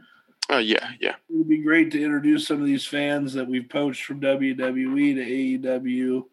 [0.49, 1.15] Oh yeah, yeah.
[1.29, 5.59] It would be great to introduce some of these fans that we've poached from WWE
[5.61, 6.25] to AEW,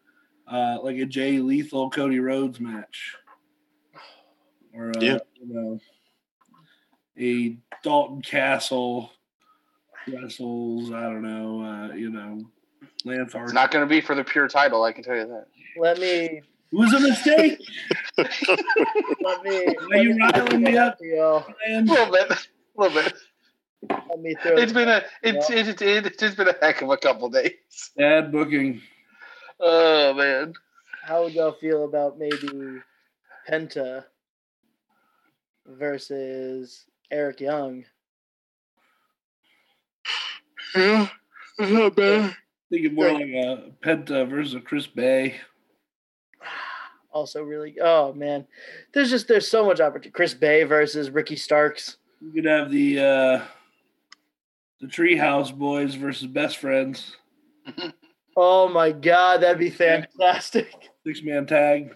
[0.47, 3.15] uh, like a Jay Lethal Cody Rhodes match,
[4.73, 5.17] or uh, Yeah.
[5.33, 5.79] you know,
[7.19, 9.11] a Dalton Castle
[10.07, 10.91] wrestles.
[10.91, 12.39] I don't know, uh, you know,
[13.03, 15.45] Lance it's not going to be for the pure title i can tell you that
[15.77, 16.41] let me
[16.71, 17.59] it was a mistake.
[18.17, 19.75] let me.
[19.91, 20.97] Are you let riling me up?
[20.99, 21.45] y'all.
[21.69, 22.37] a little bit a
[22.81, 23.13] little bit Let
[24.19, 24.57] me throw.
[24.57, 27.51] it's been a it's it's it's just been a heck of a couple days
[27.97, 28.81] Bad booking.
[29.59, 30.53] oh man
[31.03, 32.79] How would y'all feel about maybe
[33.49, 34.05] Penta
[35.65, 37.85] versus Eric Young?
[40.75, 41.07] Yeah,
[41.59, 42.35] it's not bad.
[42.69, 45.35] Thinking more like a Penta versus Chris Bey.
[47.11, 48.45] Also, really, oh man,
[48.93, 50.09] there's just there's so much opportunity.
[50.09, 51.97] Chris Bey versus Ricky Starks.
[52.19, 53.41] You could have the uh,
[54.81, 57.15] the Treehouse Boys versus Best Friends
[58.37, 60.73] Oh my god, that'd be fantastic.
[61.05, 61.95] six man tag.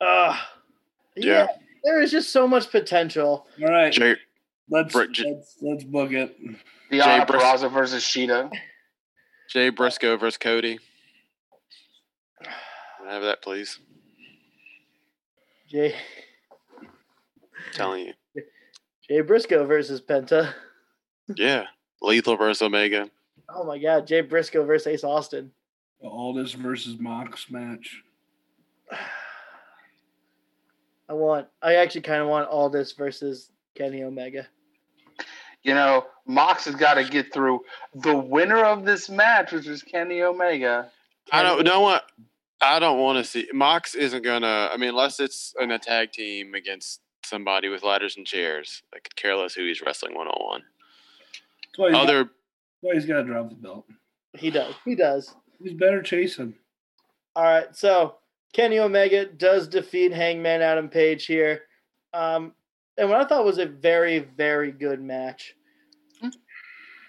[0.00, 0.38] Uh,
[1.16, 1.46] yeah.
[1.46, 1.46] Yeah.
[1.82, 3.46] there is just so much potential.
[3.60, 4.14] All right, Jay,
[4.70, 6.36] let's Brit- J- let's let's book it.
[6.92, 8.50] Deonna Bris- Purrazzo versus Shida.
[9.50, 10.78] Jay Briscoe versus Cody.
[12.42, 13.80] Can I Have that, please.
[15.68, 15.94] Jay
[17.72, 18.12] telling you.
[19.08, 20.52] Jay Briscoe versus Penta.
[21.36, 21.64] Yeah.
[22.00, 23.08] Lethal versus Omega.
[23.48, 25.50] Oh my god, Jay Briscoe versus Ace Austin.
[26.00, 28.02] The Aldis versus Mox match.
[31.08, 31.46] I want.
[31.62, 34.46] I actually kind of want Aldis versus Kenny Omega.
[35.62, 37.60] You know, Mox has got to get through
[37.94, 40.90] the winner of this match, which is Kenny Omega.
[41.32, 42.04] I don't know what
[42.60, 43.48] I don't want to see.
[43.52, 44.70] Mox isn't gonna.
[44.72, 48.82] I mean, unless it's in a tag team against somebody with ladders and chairs.
[48.94, 50.62] I could care less who he's wrestling one on one.
[51.62, 52.30] That's why he's, got, Other that's
[52.80, 53.86] why he's got to drop the belt.
[54.36, 54.74] He does.
[54.84, 55.34] He does.
[55.62, 56.54] He's better chasing.
[57.36, 58.16] All right, so
[58.52, 61.62] Kenny Omega does defeat Hangman Adam Page here,
[62.12, 62.52] um,
[62.96, 65.54] and what I thought was a very, very good match.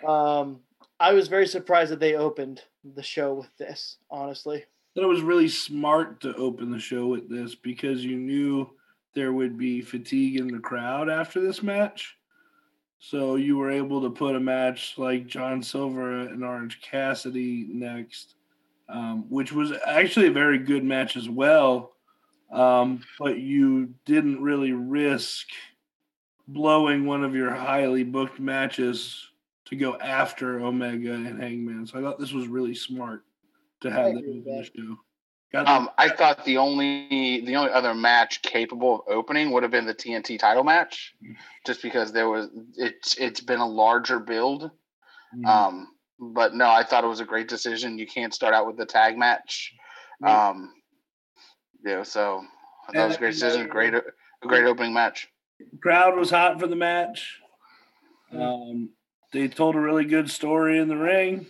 [0.08, 0.60] Um,
[1.00, 2.62] I was very surprised that they opened
[2.96, 3.98] the show with this.
[4.10, 4.64] Honestly,
[4.96, 8.70] But it was really smart to open the show with this because you knew
[9.16, 12.18] there would be fatigue in the crowd after this match.
[13.00, 18.36] So you were able to put a match like John Silver and Orange Cassidy next,
[18.90, 21.94] um, which was actually a very good match as well.
[22.52, 25.48] Um, but you didn't really risk
[26.48, 29.30] blowing one of your highly booked matches
[29.66, 31.88] to go after Omega and Hangman.
[31.88, 33.24] So I thought this was really smart
[33.82, 34.98] to have that with the show.
[35.56, 39.86] Um, I thought the only the only other match capable of opening would have been
[39.86, 41.14] the TNT title match,
[41.66, 44.72] just because there was it's it's been a larger build.
[45.34, 45.88] the, Um,
[46.20, 47.98] but no, I thought it was a great decision.
[48.00, 49.74] You can't start out with the tag match.
[50.22, 50.50] Yeah.
[50.50, 50.74] Um,
[51.84, 52.44] yeah, so
[52.94, 53.70] that it was a great And, decision.
[53.70, 54.02] uh, Great, a
[54.42, 55.28] great opening match.
[55.82, 57.40] crowd was hot for the match.
[58.32, 58.90] Um,
[59.32, 61.46] they told a really good story in the ring.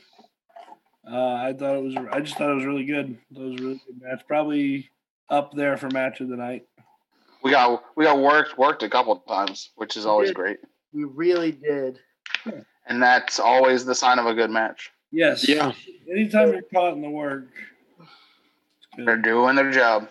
[1.10, 1.96] Uh, I thought it was.
[2.12, 3.18] I just thought it was really good.
[3.36, 4.22] It was a really good match.
[4.28, 4.90] Probably
[5.30, 6.66] up there for match of the night.
[7.44, 10.36] We got we got worked worked a couple of times, which is always did.
[10.36, 10.58] great,
[10.94, 12.00] We really did.
[12.88, 14.92] and that's always the sign of a good match.
[15.12, 15.48] Yes.
[15.48, 15.72] Yeah.
[16.10, 17.48] Anytime you're caught in the work.
[18.98, 20.10] They're doing their job.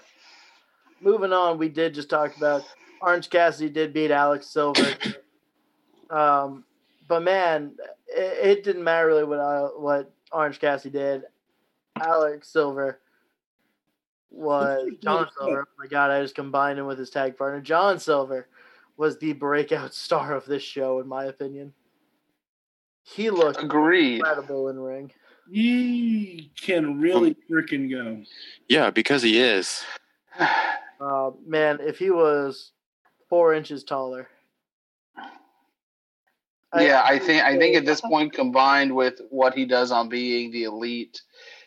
[1.01, 2.65] Moving on, we did just talk about
[3.01, 4.87] Orange Cassidy did beat Alex Silver.
[6.11, 6.65] um,
[7.09, 7.73] but man,
[8.09, 11.23] it, it didn't matter really what I, what Orange Cassidy did.
[12.01, 13.01] Alex Silver
[14.31, 15.61] was John Silver.
[15.69, 17.61] Oh my god, I just combined him with his tag partner.
[17.61, 18.49] John Silver
[18.97, 21.73] was the breakout star of this show, in my opinion.
[23.05, 24.17] He looked Agreed.
[24.17, 25.13] incredible in ring.
[25.51, 28.23] He can really freaking go.
[28.69, 29.83] Yeah, because he is.
[31.01, 32.71] Uh, man, if he was
[33.29, 34.29] four inches taller.
[36.79, 40.51] Yeah, I think I think at this point, combined with what he does on being
[40.51, 41.21] the elite,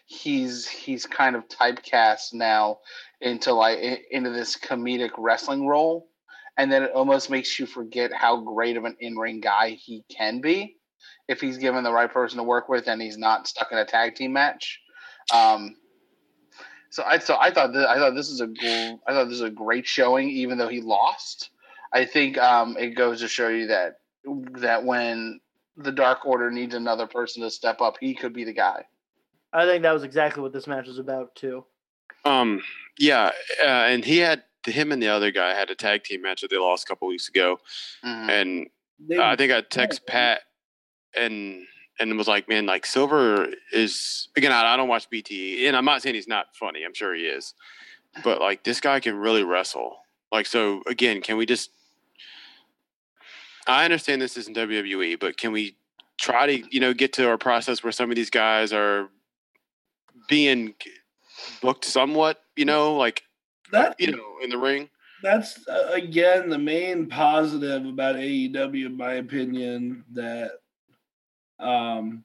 [0.05, 2.79] he's he's kind of typecast now
[3.21, 3.79] into like
[4.11, 6.09] into this comedic wrestling role,
[6.57, 10.03] and then it almost makes you forget how great of an in ring guy he
[10.09, 10.77] can be
[11.27, 13.85] if he's given the right person to work with and he's not stuck in a
[13.85, 14.79] tag team match.
[15.33, 15.75] Um,
[16.89, 18.47] so I so I thought that I thought this is a
[19.07, 21.49] I thought this is a great showing, even though he lost.
[21.93, 23.99] I think um, it goes to show you that
[24.59, 25.39] that when
[25.75, 28.85] the Dark Order needs another person to step up, he could be the guy.
[29.53, 31.65] I think that was exactly what this match was about too.
[32.25, 32.61] Um,
[32.99, 33.31] yeah,
[33.63, 36.49] uh, and he had him and the other guy had a tag team match that
[36.49, 37.59] they lost a couple weeks ago,
[38.03, 38.29] Mhm.
[38.29, 38.69] and
[39.19, 40.41] uh, I think I text Pat
[41.15, 41.65] and
[41.99, 44.51] and was like, man, like Silver is again.
[44.51, 46.83] I, I don't watch BTE, and I'm not saying he's not funny.
[46.83, 47.53] I'm sure he is,
[48.23, 49.97] but like this guy can really wrestle.
[50.31, 51.69] Like so, again, can we just?
[53.67, 55.75] I understand this isn't WWE, but can we
[56.17, 59.09] try to you know get to our process where some of these guys are
[60.27, 60.73] being
[61.61, 63.23] booked somewhat, you know, like
[63.71, 64.89] that you know, in the ring.
[65.21, 70.51] that's uh, again the main positive about AEW, in my opinion, that
[71.59, 72.23] um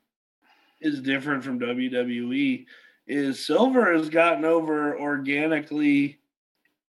[0.80, 2.66] is different from WWE.
[3.06, 6.18] Is Silver has gotten over organically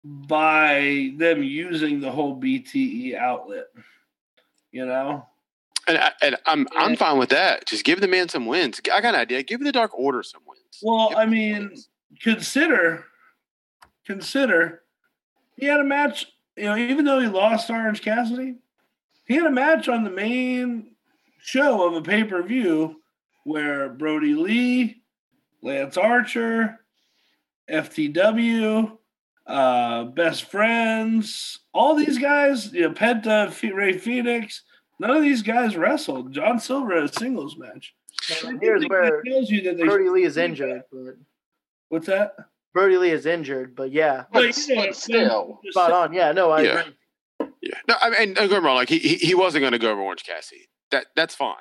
[0.04, 3.68] by them using the whole BTE outlet.
[4.72, 5.26] You know,
[5.88, 7.66] And, I, and I'm I'm fine with that.
[7.66, 8.80] Just give the man some wins.
[8.92, 9.44] I got an idea.
[9.44, 10.62] Give the Dark Order some wins.
[10.82, 11.90] Well, Give I mean, wins.
[12.22, 13.06] consider
[14.06, 14.82] consider
[15.58, 16.26] he had a match
[16.58, 18.56] you know even though he lost orange cassidy
[19.26, 20.96] he had a match on the main
[21.40, 23.00] show of a pay-per-view
[23.44, 25.04] where brodie lee
[25.62, 26.80] lance archer
[27.70, 28.98] ftw
[29.52, 34.64] uh best friends all these guys you know penta Fe- rey fenix
[35.00, 37.94] none of these guys wrestled john silver had a singles match
[38.30, 41.16] I Here's where that tells you that they Brodie Lee is injured, but
[41.90, 42.36] what's that
[42.74, 46.14] Brodie Lee is injured, but yeah, But, But, yeah, but still, spot on.
[46.14, 46.80] Yeah, no, I Yeah.
[47.40, 47.48] agree.
[47.64, 47.78] yeah.
[47.88, 48.76] No, I mean, don't get me wrong.
[48.76, 50.70] Like he he, he wasn't going to go over Orange Cassidy.
[50.92, 51.56] That that's fine.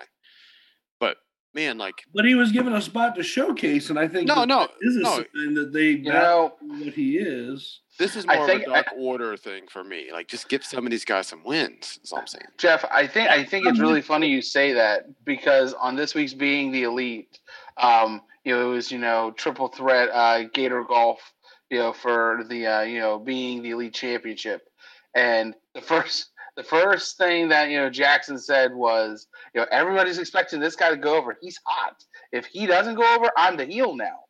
[1.52, 4.36] But man, like But he was given a spot to showcase, and I think no,
[4.36, 5.10] that no, is a no.
[5.16, 7.80] sign that they you know, what he is.
[7.98, 10.10] This is I more think of a Dark Order thing for me.
[10.12, 11.98] Like just give some of these guys some wins.
[11.98, 12.46] That's all I'm saying.
[12.56, 16.34] Jeff, I think I think it's really funny you say that because on this week's
[16.34, 17.38] being the elite,
[17.76, 21.20] um, you know, it was you know triple threat uh, Gator Golf,
[21.68, 24.68] you know, for the uh, you know being the elite championship,
[25.14, 26.30] and the first
[26.60, 30.90] the first thing that you know Jackson said was, you know, everybody's expecting this guy
[30.90, 31.36] to go over.
[31.40, 32.04] He's hot.
[32.32, 34.24] If he doesn't go over, I'm the heel now.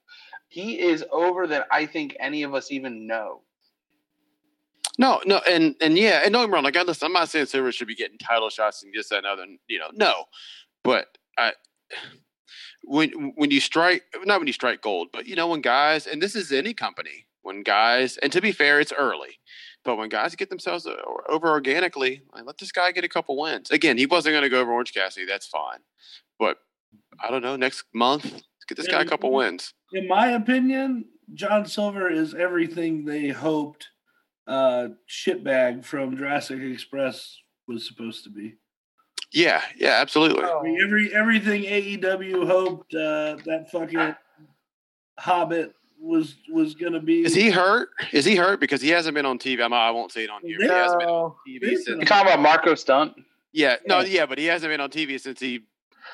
[0.48, 3.42] He is over than I think any of us even know.
[4.96, 6.62] No, no, and and yeah, and don't wrong.
[6.62, 9.18] Like I listen, I'm not saying Silver should be getting title shots and this that
[9.18, 9.46] and other.
[9.66, 10.24] You know, no,
[10.84, 11.06] but
[11.36, 11.52] I
[12.84, 16.22] when when you strike not when you strike gold, but you know when guys and
[16.22, 19.40] this is any company when guys and to be fair, it's early,
[19.84, 20.86] but when guys get themselves
[21.28, 23.70] over organically, like, let this guy get a couple wins.
[23.70, 25.26] Again, he wasn't going to go over Orange Cassidy.
[25.26, 25.78] That's fine,
[26.38, 26.58] but
[27.22, 27.56] I don't know.
[27.56, 29.74] Next month, let's get this guy a couple wins.
[29.92, 33.88] In my opinion, John Silver is everything they hoped
[34.46, 37.36] uh, shitbag from Jurassic Express
[37.68, 38.56] was supposed to be.
[39.32, 40.42] Yeah, yeah, absolutely.
[40.44, 44.14] Oh, I mean, every everything AEW hoped uh, that fucking
[45.18, 47.22] Hobbit was was gonna be.
[47.24, 47.90] Is he hurt?
[48.12, 49.62] Is he hurt because he hasn't been on TV?
[49.62, 50.56] I'm, I won't say it on here.
[50.58, 52.08] but He hasn't been on TV He's You since.
[52.08, 53.14] talking about Marko Stunt?
[53.52, 54.06] Yeah, no, Yeah.
[54.20, 55.60] yeah, but he hasn't been on TV since he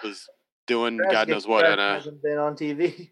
[0.02, 0.28] was
[0.66, 1.64] doing God knows what.
[1.64, 3.10] Express And uh, hasn't been on TV.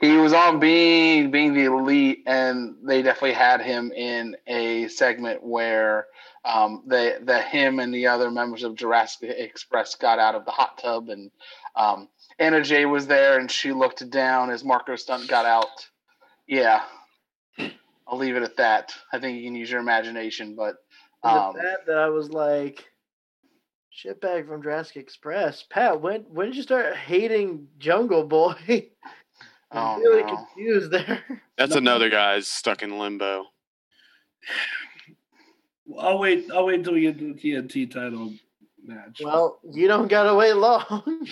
[0.00, 5.42] He was on being being the elite, and they definitely had him in a segment
[5.42, 6.06] where
[6.44, 10.50] um, they, that him and the other members of Jurassic Express got out of the
[10.50, 11.30] hot tub, and
[11.76, 12.08] um,
[12.38, 15.88] Anna Jay was there, and she looked down as Marko Stunt got out.
[16.46, 16.82] Yeah,
[18.06, 18.94] I'll leave it at that.
[19.12, 20.76] I think you can use your imagination, but
[21.22, 22.86] um, that that I was like,
[24.04, 25.64] shitbag from Jurassic Express?
[25.70, 28.54] Pat, when when did you start hating Jungle Boy?
[29.70, 30.36] I'm Oh, really no.
[30.36, 31.22] confused there.
[31.56, 33.46] That's another guy's stuck in limbo.
[35.98, 36.50] I'll wait.
[36.52, 38.32] I'll wait until we get to the TNT title
[38.86, 39.20] match.
[39.22, 40.84] Well, you don't gotta wait long.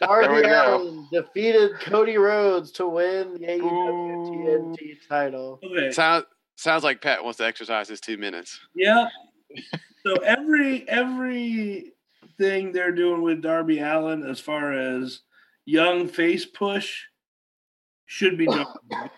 [0.00, 0.76] Darby go.
[0.76, 5.58] Allin defeated Cody Rhodes to win the AEW TNT title.
[5.64, 5.90] okay.
[5.90, 6.24] Sound,
[6.56, 8.58] sounds like Pat wants to exercise his two minutes.
[8.74, 9.08] Yeah.
[10.02, 11.92] So every every
[12.38, 15.20] thing they're doing with Darby Allin as far as
[15.66, 17.02] young face push
[18.06, 19.10] should be Jungle Boy.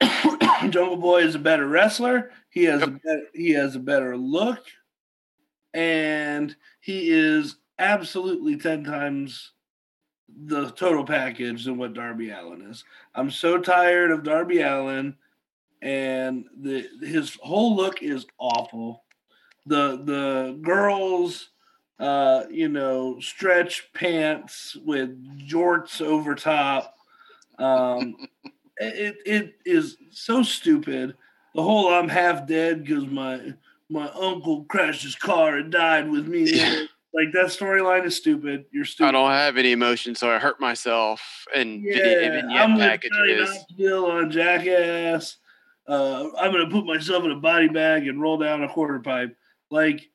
[0.70, 2.30] Jungle Boy is a better wrestler.
[2.48, 4.64] He has a better, he has a better look,
[5.74, 9.52] and he is absolutely ten times
[10.46, 12.84] the total package than what Darby Allin is.
[13.14, 15.16] I'm so tired of Darby Allin,
[15.82, 19.04] and the his whole look is awful.
[19.66, 21.50] The the girls,
[21.98, 26.96] uh, you know, stretch pants with jorts over top.
[27.58, 28.16] Um,
[28.78, 31.16] it it is so stupid.
[31.54, 33.54] The whole I'm half dead because my
[33.90, 36.44] my uncle crashed his car and died with me.
[36.44, 36.88] it.
[37.14, 38.66] Like that storyline is stupid.
[38.70, 39.08] You're stupid.
[39.08, 41.46] I don't have any emotion, so I hurt myself.
[41.54, 43.48] And Yeah, vignette I'm Johnny packages.
[43.50, 45.36] Knoxville on Jackass.
[45.88, 49.34] Uh, I'm gonna put myself in a body bag and roll down a quarter pipe.
[49.70, 50.10] Like,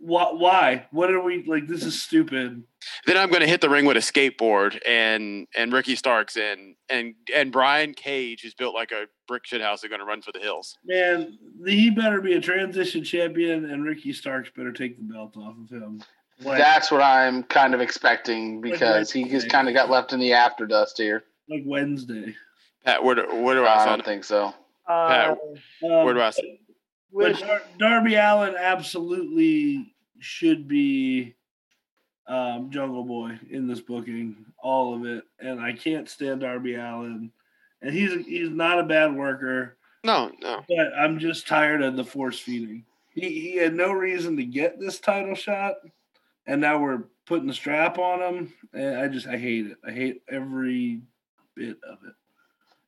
[0.00, 0.32] why?
[0.32, 0.86] Why?
[0.92, 1.66] What are we like?
[1.66, 2.62] This is stupid.
[3.04, 6.76] Then I'm going to hit the ring with a skateboard, and and Ricky Starks and
[6.88, 10.20] and and Brian Cage, who's built like a brick shit house, are going to run
[10.20, 10.76] for the hills.
[10.84, 15.54] Man, he better be a transition champion, and Ricky Starks better take the belt off
[15.56, 16.02] of him.
[16.42, 20.18] Like, That's what I'm kind of expecting because he just kind of got left in
[20.18, 21.22] the after dust here.
[21.48, 22.34] like Wednesday.
[22.84, 24.52] Pat, where do, where do I I don't think so.
[24.88, 25.36] Uh,
[25.84, 26.58] Um, Where do I sign?
[27.12, 31.34] But Dar- Darby Allin absolutely should be
[32.26, 35.22] um, Jungle Boy in this booking, all of it.
[35.38, 37.30] And I can't stand Darby Allin.
[37.82, 40.62] And he's he's not a bad worker, No, no.
[40.68, 42.84] but I'm just tired of the force feeding.
[43.14, 45.74] He he had no reason to get this title shot,
[46.46, 48.52] and now we're putting the strap on him.
[48.74, 49.78] And I just I hate it.
[49.86, 51.00] I hate every
[51.56, 52.14] bit of it.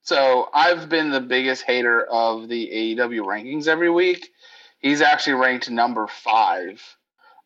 [0.03, 4.31] So I've been the biggest hater of the AEW rankings every week.
[4.81, 6.83] He's actually ranked number five,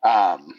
[0.02, 0.54] um,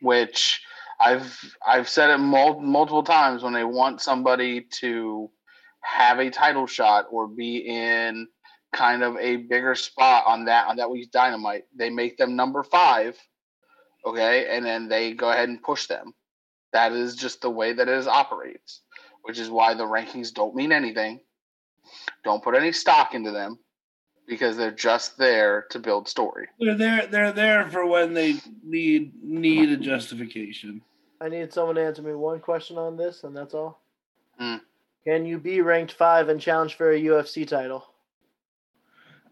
[0.00, 0.62] which
[1.00, 1.36] I've
[1.66, 5.28] I've said it mul- multiple times when they want somebody to
[5.82, 8.28] have a title shot or be in
[8.72, 12.62] kind of a bigger spot on that on that week's Dynamite, they make them number
[12.62, 13.18] five,
[14.06, 16.14] okay, and then they go ahead and push them.
[16.72, 18.82] That is just the way that it operates,
[19.22, 21.20] which is why the rankings don't mean anything.
[22.22, 23.58] Don't put any stock into them
[24.28, 26.46] because they're just there to build story.
[26.60, 27.06] They're there.
[27.06, 30.82] They're there for when they need need a justification.
[31.20, 33.82] I need someone to answer me one question on this, and that's all.
[35.04, 37.86] Can you be ranked five and challenge for a UFC title?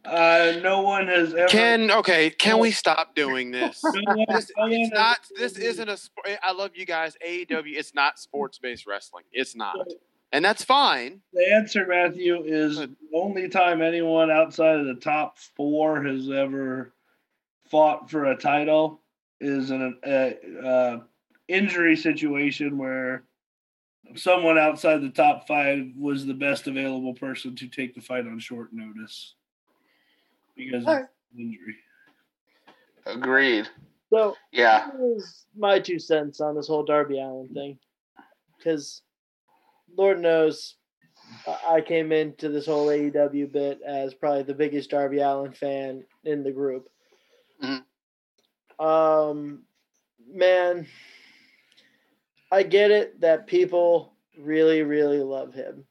[0.05, 1.49] Uh, no one has ever.
[1.49, 2.31] Can okay?
[2.31, 3.83] Can we stop doing this?
[3.85, 5.19] no This, no it's not.
[5.37, 5.97] This isn't a.
[6.01, 7.17] sp- I love you guys.
[7.27, 7.77] AEW.
[7.77, 9.25] It's not sports based wrestling.
[9.33, 9.77] It's not,
[10.33, 11.21] and that's fine.
[11.35, 16.93] The answer, Matthew, is the only time anyone outside of the top four has ever
[17.71, 19.03] fought for a title
[19.41, 21.01] is in a, a, uh
[21.49, 23.25] injury situation where
[24.15, 28.39] someone outside the top five was the best available person to take the fight on
[28.39, 29.35] short notice
[30.57, 31.07] because of Alright.
[31.37, 31.77] injury.
[33.07, 33.69] Agreed.
[34.11, 34.91] So Yeah.
[34.97, 37.79] Here's my two cents on this whole Darby Allin thing,
[38.57, 39.03] because
[39.97, 40.75] Lord knows
[41.47, 46.07] I- I came into this whole AEW bit as probably the biggest Darby Allin fan
[46.25, 46.91] in the group.
[47.63, 47.85] Mhm.
[48.79, 49.67] Um,
[50.27, 50.87] man,
[52.51, 55.85] I get it that people really, really love him.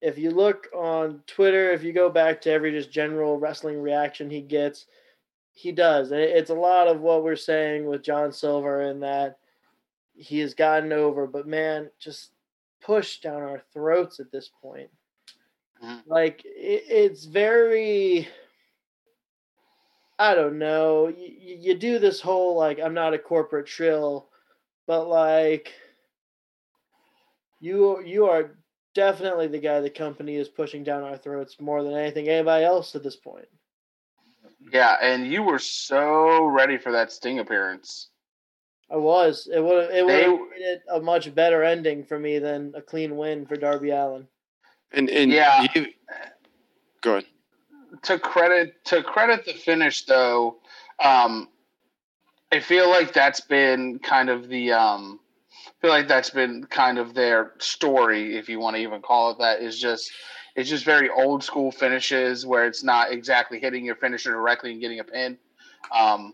[0.00, 4.30] If you look on Twitter, if you go back to every just general wrestling reaction
[4.30, 4.86] he gets,
[5.52, 6.10] he does.
[6.12, 9.38] It's a lot of what we're saying with John Silver and that
[10.14, 12.32] he has gotten over, but man, just
[12.80, 14.90] pushed down our throats at this point.
[15.82, 16.02] Mhm.
[16.06, 18.28] Like it's very
[20.18, 21.08] I don't know.
[21.08, 24.28] You, you do this whole like I'm not a corporate trill,
[24.86, 25.72] but like
[27.62, 28.58] you you are
[28.94, 32.94] definitely the guy the company is pushing down our throats more than anything anybody else
[32.94, 33.48] at this point.
[34.72, 38.10] Yeah, and you were so ready for that Sting appearance.
[38.90, 39.48] I was.
[39.50, 42.82] It would it would have made it a much better ending for me than a
[42.82, 44.26] clean win for Darby Allin.
[44.92, 45.66] And and Yeah.
[45.74, 45.86] you,
[47.00, 47.24] go ahead.
[48.02, 50.56] to credit to credit the finish though
[51.02, 51.48] um
[52.50, 55.21] i feel like that's been kind of the um i
[55.82, 59.38] feel like that's been kind of their story if you want to even call it
[59.38, 60.10] that is just
[60.56, 64.80] it's just very old school finishes where it's not exactly hitting your finisher directly and
[64.80, 65.36] getting a pin
[65.94, 66.32] um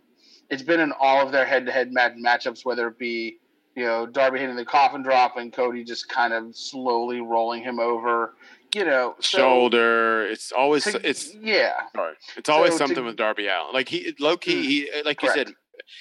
[0.50, 3.38] it's been in all of their head-to-head match matchups whether it be
[3.74, 7.80] you know darby hitting the coffin drop and cody just kind of slowly rolling him
[7.80, 8.34] over
[8.74, 10.26] you know so Shoulder.
[10.26, 12.14] It's always to- it's yeah sorry.
[12.36, 13.72] It's always So to- something with Darby Allin.
[13.72, 14.62] Like he low key.
[14.92, 15.54] He like you said,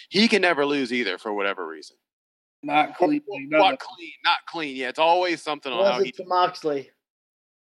[0.10, 1.96] he can never lose either for whatever reason.
[2.64, 3.22] Not clean.
[3.28, 4.12] like, Not clean.
[4.26, 4.76] Not clean.
[4.76, 6.10] Yeah, it's always something on how Unless he.
[6.10, 6.90] it's to Moxley.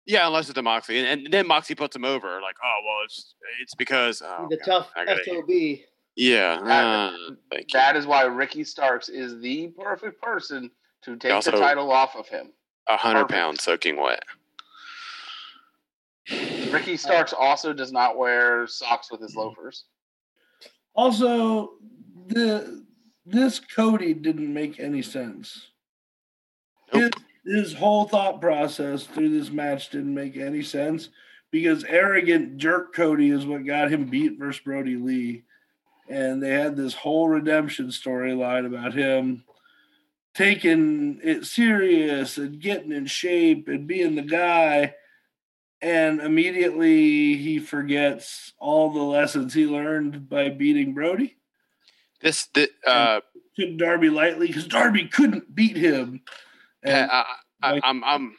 [0.06, 2.40] Yeah, unless it's the Moxley, and, and then Moxley puts him over.
[2.40, 5.80] Like, oh well, it's it's because oh, the God, tough I gotta- SOB.
[6.14, 7.60] Yeah, That- uh.
[7.72, 10.70] That is why Ricky Starks is the perfect person
[11.02, 12.52] to take Also- the title off of him.
[12.88, 14.22] A hundred pounds soaking wet.
[16.70, 19.84] Ricky Starks also does not wear socks with his loafers.
[20.94, 21.72] Also,
[22.28, 22.75] the
[23.26, 25.68] this Cody didn't make any sense.
[26.94, 27.12] Nope.
[27.44, 31.10] His, his whole thought process through this match didn't make any sense
[31.50, 35.42] because arrogant jerk Cody is what got him beat versus Brodie Lee.
[36.08, 39.44] And they had this whole redemption storyline about him
[40.34, 44.94] taking it serious and getting in shape and being the guy.
[45.80, 51.36] And immediately he forgets all the lessons he learned by beating Brodie.
[52.26, 53.20] This, the, uh,
[53.56, 56.22] Took Darby lightly because Darby couldn't beat him.
[56.82, 57.24] And I,
[57.62, 58.36] I, I'm, I'm,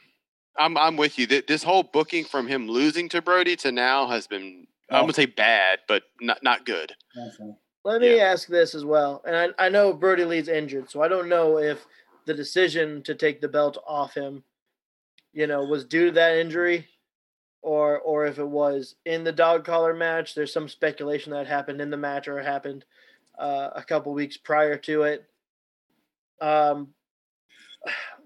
[0.59, 1.25] I'm, I'm with you.
[1.25, 5.13] Th- This whole booking from him losing to Brodie to now has been, I'm gonna
[5.13, 6.93] say bad, but not not good.
[7.17, 7.61] awful.
[7.85, 9.23] Let me ask this as well.
[9.25, 11.85] And I, I know Brodie Lee's injured, so I don't know if
[12.25, 14.43] the decision to take the belt off him,
[15.31, 16.88] you know, was due to that injury
[17.61, 20.35] or or if it was in the dog collar match.
[20.35, 22.83] There's some speculation that happened in the match or happened
[23.38, 25.25] uh, a couple weeks prior to it.
[26.41, 26.89] Um,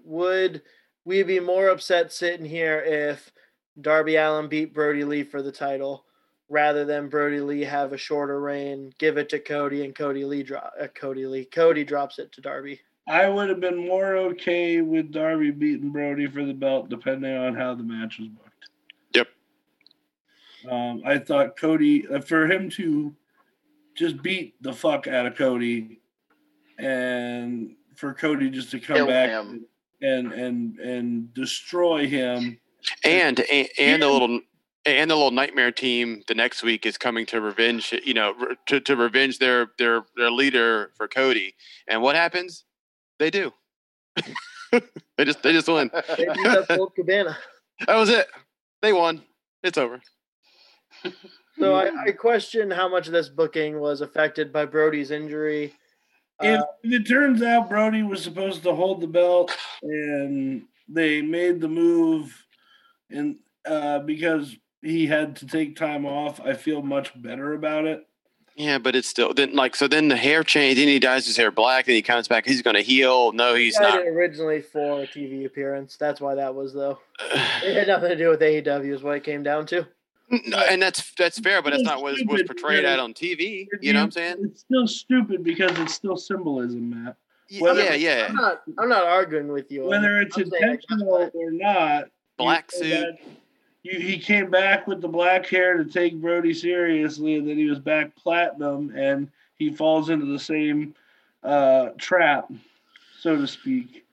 [0.04, 0.62] would
[1.04, 3.32] we be more upset sitting here if
[3.80, 6.04] Darby Allin beat Brodie Lee for the title
[6.48, 10.42] rather than Brodie Lee have a shorter reign, give it to Cody, and Cody Lee
[10.42, 12.80] drop uh, Cody Lee Cody drops it to Darby.
[13.08, 17.54] I would have been more okay with Darby beating Brodie for the belt, depending on
[17.54, 18.68] how the match was booked.
[19.14, 19.28] Yep.
[20.70, 23.12] Um, I thought Cody, uh, for him to
[23.96, 26.00] just beat the fuck out of Cody,
[26.78, 29.66] and for Cody just to come Kill back him.
[30.00, 32.58] and and and destroy him.
[33.04, 34.40] And and, and the little
[34.84, 37.94] and the little nightmare team the next week is coming to revenge.
[38.04, 38.34] You know,
[38.66, 41.54] to, to revenge their their their leader for Cody.
[41.88, 42.64] And what happens?
[43.18, 43.52] They do.
[44.72, 45.90] they just they just win.
[46.16, 47.36] They beat up Colt Cabana.
[47.86, 48.26] That was it.
[48.80, 49.22] They won.
[49.62, 50.00] It's over.
[51.58, 55.74] So I, I question how much of this booking was affected by Brodie's injury.
[56.40, 61.60] If, Uh, it turns out Brodie was supposed to hold the belt and they made
[61.60, 62.34] the move
[63.10, 63.36] and
[63.66, 68.06] uh, because he had to take time off, I feel much better about it.
[68.56, 69.88] Yeah, but it's still then like so.
[69.88, 70.76] Then the hair change.
[70.76, 71.86] Then he dyes his hair black.
[71.86, 72.46] Then he comes back.
[72.46, 73.32] He's going to heal.
[73.32, 74.00] No, he's he not.
[74.00, 75.96] it originally for a TV appearance.
[75.96, 76.98] That's why that was though.
[77.64, 79.86] It had nothing to do with AEW, is what it came down to.
[80.46, 83.66] No, and that's that's fair, but that's not what was portrayed at on TV.
[83.80, 84.36] You know what I'm saying?
[84.40, 87.16] It's still stupid because it's still symbolism, Matt.
[87.50, 88.26] Y- Whether- yeah, yeah.
[88.30, 88.62] I'm not.
[88.78, 89.84] I'm not arguing with you.
[89.84, 92.08] Whether it's I'm intentional or not,
[92.38, 93.14] Black you suit.
[93.82, 97.66] You, he came back with the black hair to take Brodie seriously, and then he
[97.66, 99.28] was back platinum, and
[99.58, 100.94] he falls into the same
[101.42, 102.50] uh, trap,
[103.20, 104.06] so to speak.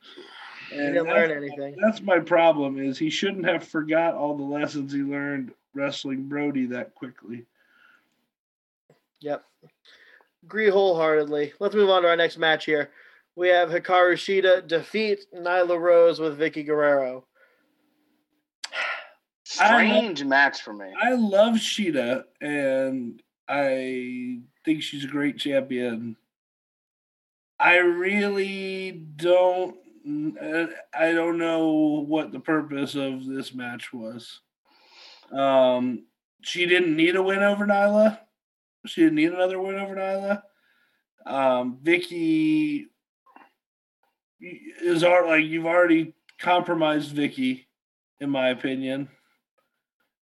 [0.71, 1.75] He didn't learn anything.
[1.81, 2.79] That's my problem.
[2.79, 7.45] Is he shouldn't have forgot all the lessons he learned wrestling Brodie that quickly.
[9.21, 9.43] Yep.
[10.43, 11.53] Agree wholeheartedly.
[11.59, 12.91] Let's move on to our next match here.
[13.35, 17.25] We have Hikaru Shida defeat Nyla Rose with Vicky Guerrero.
[19.43, 20.93] Strange match for me.
[21.01, 26.15] I love Shida, and I think she's a great champion.
[27.59, 29.75] I really don't.
[30.41, 34.39] uh, I don't know what the purpose of this match was.
[35.31, 36.05] Um,
[36.41, 38.19] she didn't need a win over Nyla.
[38.85, 40.41] She didn't need another win over Nyla.
[41.25, 42.87] Um, Vicky
[44.41, 47.67] is our like you've already compromised Vicky,
[48.19, 49.09] in my opinion.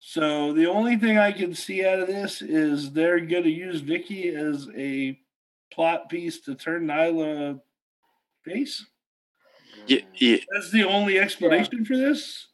[0.01, 3.81] So the only thing I can see out of this is they're going to use
[3.81, 5.19] Vicky as a
[5.73, 7.61] plot piece to turn Nyla
[8.45, 8.85] face.
[9.87, 10.37] Yeah, yeah.
[10.53, 12.49] That's the only explanation for this.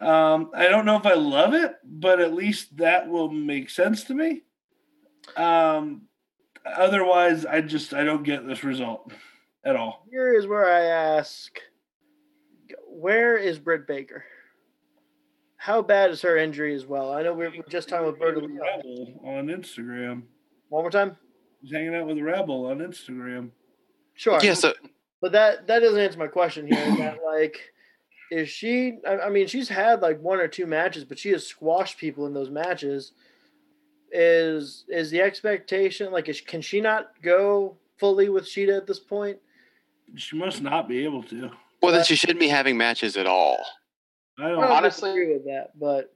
[0.00, 4.04] Um, I don't know if I love it, but at least that will make sense
[4.04, 4.42] to me.
[5.36, 6.02] Um,
[6.64, 9.12] otherwise, I just I don't get this result
[9.64, 10.06] at all.
[10.10, 10.82] Here is where I
[11.16, 11.58] ask,
[12.88, 14.24] where is Britt Baker?
[15.56, 17.12] How bad is her injury as well?
[17.12, 20.22] I know we were just talking with Berta Rebel on Instagram.
[20.68, 21.16] One more time.
[21.62, 23.50] He's hanging out with Rebel on Instagram.
[24.14, 24.38] Sure.
[24.42, 24.74] Yeah, so
[25.20, 26.96] But that that doesn't answer my question here.
[26.98, 27.58] that, like,
[28.30, 28.98] is she?
[29.06, 32.26] I, I mean, she's had like one or two matches, but she has squashed people
[32.26, 33.12] in those matches.
[34.12, 36.28] Is is the expectation like?
[36.28, 39.38] Is, can she not go fully with Shida at this point?
[40.14, 41.50] She must not be able to.
[41.82, 43.58] well, then she shouldn't be having matches at all.
[44.38, 44.60] I I don't.
[44.60, 46.14] don't Honestly- disagree with that, but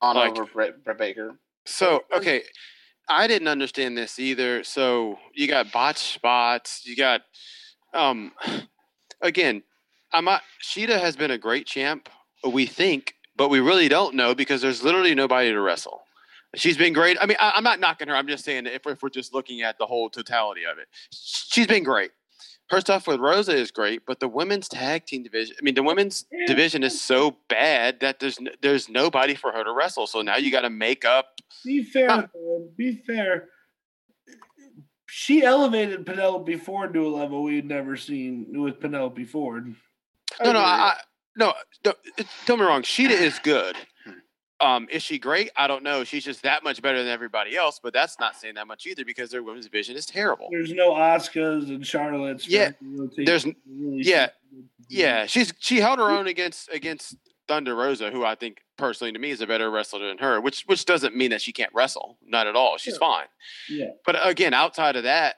[0.00, 1.36] on Like- over Britt, Britt Baker.
[1.66, 2.42] So okay,
[3.08, 4.64] I didn't understand this either.
[4.64, 6.86] So you got botch spots.
[6.86, 7.22] You got,
[7.92, 8.32] um,
[9.20, 9.62] again,
[10.14, 10.42] I'm not.
[10.62, 12.08] Shida has been a great champ.
[12.46, 16.02] We think, but we really don't know because there's literally nobody to wrestle.
[16.54, 17.18] She's been great.
[17.20, 18.14] I mean, I, I'm not knocking her.
[18.14, 21.66] I'm just saying if, if we're just looking at the whole totality of it, she's
[21.66, 22.12] been great.
[22.70, 25.56] Her stuff with Rosa is great, but the women's tag team division.
[25.58, 29.64] I mean, the women's division is so bad that there's n- there's nobody for her
[29.64, 30.06] to wrestle.
[30.06, 32.26] So now you got to make up Be fair, Huh.
[32.76, 33.48] Be fair.
[35.06, 39.74] She elevated Penelope Ford to a level we had never seen with Penelope Ford.
[40.42, 40.58] No, no.
[40.60, 40.94] I, I
[41.36, 41.52] no,
[41.84, 41.92] no.
[42.18, 42.82] it- Don't me wrong.
[42.82, 43.76] Shida is good.
[44.60, 45.50] Um, is she great?
[45.56, 46.04] I don't know.
[46.04, 47.80] She's just that much better than everybody else.
[47.82, 50.48] But that's not saying that much either because their women's division is terrible.
[50.50, 52.48] There's no Oscars and Charlotte's.
[52.48, 52.70] Yeah,
[53.16, 54.28] there's- really yeah,
[54.88, 57.16] Yeah, she's she held her own against against
[57.48, 60.40] Thunder Rosa, who I think personally to me is a better wrestler than her.
[60.40, 62.16] Which which doesn't mean that she can't wrestle.
[62.24, 62.78] Not at all.
[62.78, 63.00] She's Sure.
[63.00, 63.26] fine.
[63.68, 63.88] Yeah.
[64.06, 65.36] But again, outside of that,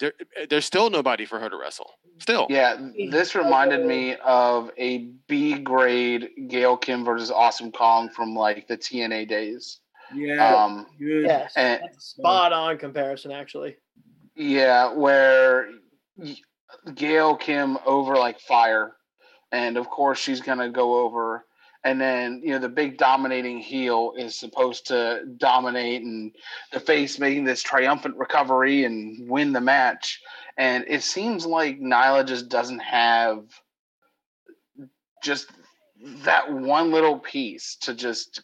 [0.00, 0.12] there
[0.48, 1.90] there's still nobody for her to wrestle.
[2.18, 2.46] Still.
[2.50, 2.76] Yeah,
[3.10, 8.76] this reminded me of a B grade Gail Kim versus Awesome Kong from like the
[8.76, 9.80] TNA days.
[10.14, 10.54] Yeah.
[10.54, 11.24] Um, good.
[11.26, 13.76] yes, and- spot on comparison actually.
[14.34, 15.68] yeah, where
[16.94, 18.92] Gail Kim over like fire,
[19.52, 21.44] and of course she's gonna go over.
[21.84, 26.34] And then you know the big dominating heel is supposed to dominate, and
[26.72, 30.20] the face making this triumphant recovery and win the match.
[30.56, 33.44] And it seems like Nyla just doesn't have
[35.22, 35.50] just
[36.24, 38.42] that one little piece to just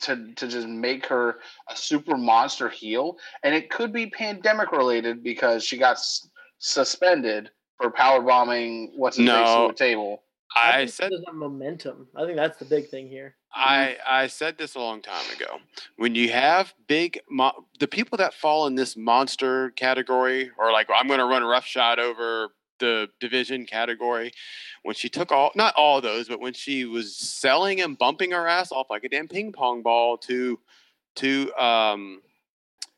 [0.00, 5.22] to to just make her a super monster heel and it could be pandemic related
[5.22, 6.28] because she got s-
[6.58, 9.66] suspended for power bombing what's his face No.
[9.68, 10.22] to a table
[10.56, 12.08] I think said momentum.
[12.16, 13.36] I think that's the big thing here.
[13.54, 15.58] I I said this a long time ago.
[15.96, 20.88] When you have big mo- the people that fall in this monster category, or like
[20.94, 22.48] I'm going to run roughshod over
[22.78, 24.32] the division category.
[24.82, 28.46] When she took all not all those, but when she was selling and bumping her
[28.46, 30.58] ass off like a damn ping pong ball to
[31.16, 32.22] to um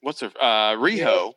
[0.01, 1.35] what's her uh Riho.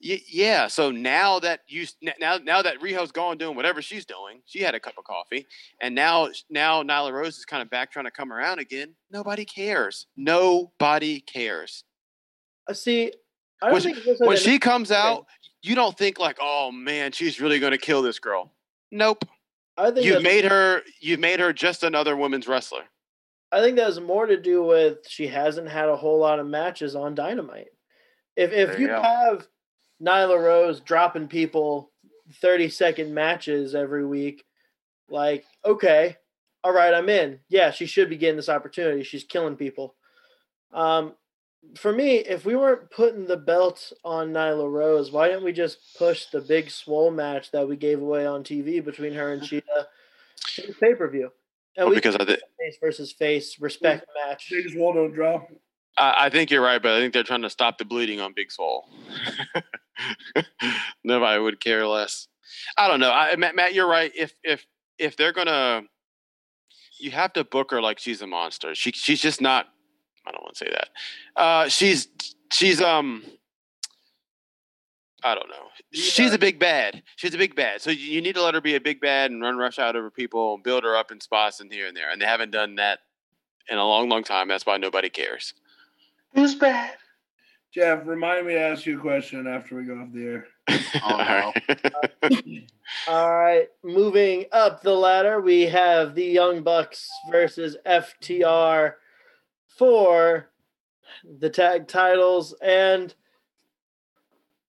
[0.00, 1.84] Yeah, so now that you
[2.20, 5.44] now now that Riho's gone doing whatever she's doing, she had a cup of coffee,
[5.82, 8.94] and now now Nyla Rose is kind of back trying to come around again.
[9.10, 10.06] Nobody cares.
[10.16, 11.82] Nobody cares.
[12.68, 13.12] Uh, see,
[13.60, 15.26] I don't When, think this when she comes out,
[15.62, 18.52] you don't think like, oh man, she's really going to kill this girl.
[18.92, 19.24] Nope.
[19.76, 20.82] I think You've made her.
[21.00, 22.84] You've made her just another women's wrestler.
[23.50, 26.46] I think that has more to do with she hasn't had a whole lot of
[26.46, 27.68] matches on Dynamite.
[28.36, 29.46] If if There you you have
[30.02, 31.90] Nyla Rose dropping people
[32.40, 34.44] thirty second matches every week,
[35.08, 36.16] like okay,
[36.64, 37.40] all right, I'm in.
[37.48, 39.02] Yeah, she should be getting this opportunity.
[39.02, 39.94] She's killing people.
[40.72, 41.14] Um,
[41.76, 45.96] for me, if we weren't putting the belt on Nyla Rose, why didn't we just
[45.98, 49.62] push the big swole match that we gave away on TV between her and Shida
[50.54, 51.30] to pay per view?
[51.76, 54.48] And Well, we because I, thi- face versus face respect match.
[54.50, 55.42] They just won't don't draw.
[55.96, 58.32] I, I think you're right, but I think they're trying to stop the bleeding on
[58.34, 58.88] Big Swole.
[61.04, 62.28] Nobody would care less.
[62.76, 63.10] I don't know.
[63.10, 64.12] I, Matt, Matt, you're right.
[64.16, 64.66] If if
[64.98, 65.82] if they're gonna,
[66.98, 68.74] you have to book her like she's a monster.
[68.74, 69.66] She she's just not.
[70.26, 70.88] I don't want to say that.
[71.40, 72.08] Uh, she's
[72.52, 73.24] she's um.
[75.24, 75.66] I don't know.
[75.92, 77.02] She's a big bad.
[77.16, 77.80] She's a big bad.
[77.80, 79.96] So you, you need to let her be a big bad and run rush out
[79.96, 82.08] over people and build her up in spots and here and there.
[82.08, 83.00] And they haven't done that
[83.68, 84.46] in a long, long time.
[84.46, 85.54] That's why nobody cares.
[86.34, 86.94] who's bad
[87.72, 90.46] Jeff, remind me to ask you a question after we go off the air.
[91.02, 91.52] Oh,
[91.84, 92.38] no.
[93.08, 98.94] All right, moving up the ladder, we have the Young Bucks versus FTR
[99.66, 100.50] for
[101.38, 103.14] the tag titles, and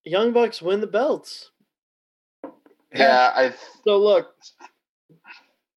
[0.04, 1.52] Young Bucks win the belts.
[2.94, 3.54] Yeah, I.
[3.86, 4.34] So look,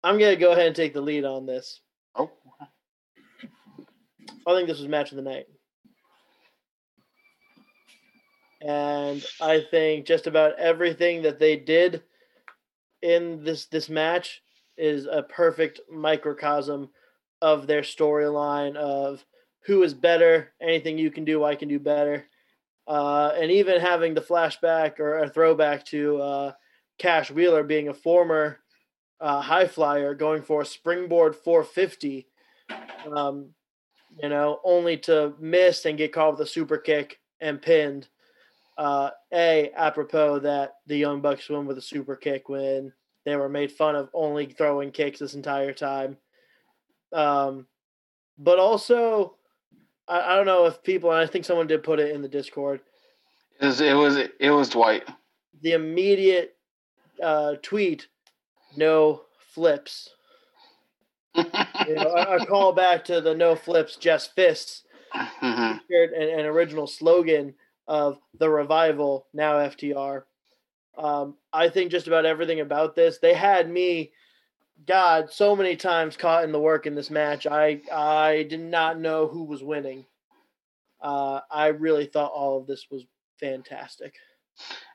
[0.04, 1.82] I'm gonna go ahead and take the lead on this.
[2.16, 2.32] Oh,
[4.48, 5.46] I think this was match of the night.
[8.66, 12.04] And I think just about everything that they did
[13.02, 14.42] in this this match
[14.78, 16.90] is a perfect microcosm
[17.42, 19.26] of their storyline of
[19.66, 22.26] who is better, anything you can do, I can do better.
[22.88, 26.52] Uh, and even having the flashback or a throwback to uh,
[26.98, 28.60] Cash Wheeler being a former
[29.20, 32.28] uh, high flyer going for a springboard 450
[33.16, 33.50] um,
[34.22, 38.08] you know, only to miss and get caught with a super kick and pinned.
[38.82, 42.92] Uh, a apropos that the Young Bucks win with a super kick when
[43.26, 46.18] they were made fun of only throwing kicks this entire time.
[47.14, 47.68] Um,
[48.40, 49.36] but also,
[50.08, 52.28] I, I don't know if people, and I think someone did put it in the
[52.28, 52.80] Discord.
[53.60, 55.08] it was it was it was Dwight.
[55.62, 56.56] The immediate
[57.22, 58.08] uh, tweet,
[58.76, 59.22] no
[59.54, 60.10] flips.
[61.88, 64.86] You know, a, a call back to the no flips, just fists.
[65.14, 65.82] Mhm.
[65.90, 67.54] an, an original slogan
[67.88, 70.24] of the revival now FTR.
[70.98, 73.20] Um, I think just about everything about this.
[73.20, 74.12] They had me,
[74.86, 77.48] God, so many times caught in the work in this match.
[77.48, 80.06] I I did not know who was winning.
[81.02, 83.06] Uh, I really thought all of this was
[83.40, 84.16] fantastic.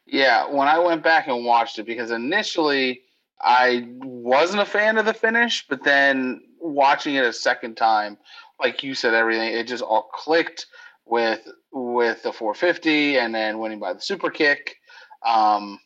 [0.06, 3.02] Yeah, when I went back and watched it, because initially
[3.40, 8.16] I wasn't a fan of the finish, but then watching it a second time,
[8.60, 10.66] like you said, everything it just all clicked
[11.06, 14.76] with with the 450 and then winning by the super kick.
[15.24, 15.78] Um,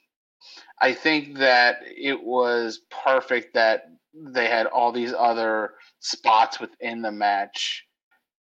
[0.81, 3.85] I think that it was perfect that
[4.15, 7.85] they had all these other spots within the match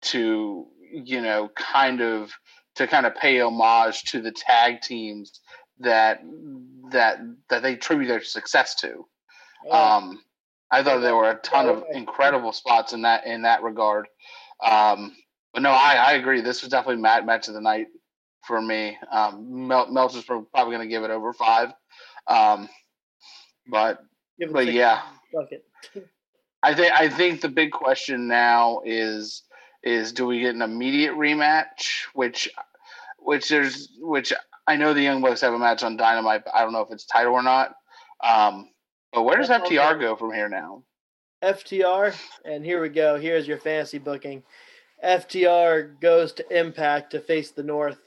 [0.01, 2.31] to you know kind of
[2.75, 5.41] to kind of pay homage to the tag teams
[5.79, 6.21] that
[6.91, 7.19] that
[7.49, 9.05] that they attribute their success to.
[9.69, 10.21] Um,
[10.71, 14.07] I thought there were a ton of incredible spots in that in that regard.
[14.65, 15.15] Um,
[15.53, 16.41] but no, I, I agree.
[16.41, 17.87] This was definitely match match of the night
[18.45, 18.97] for me.
[19.11, 21.69] Um, Mel, Meltzer's probably going to give it over five.
[22.27, 22.69] Um,
[23.67, 24.03] but
[24.51, 25.01] but yeah.
[26.63, 29.43] I think I think the big question now is
[29.83, 32.05] is do we get an immediate rematch?
[32.13, 32.49] Which
[33.17, 34.33] which there's which
[34.67, 36.45] I know the Young Bucks have a match on Dynamite.
[36.45, 37.75] But I don't know if it's title or not.
[38.21, 38.69] Um,
[39.13, 40.83] but where does FTR go from here now?
[41.41, 42.13] FTR,
[42.43, 43.17] and here we go.
[43.17, 44.43] Here's your fantasy booking.
[45.03, 47.99] FTR goes to Impact to face the North.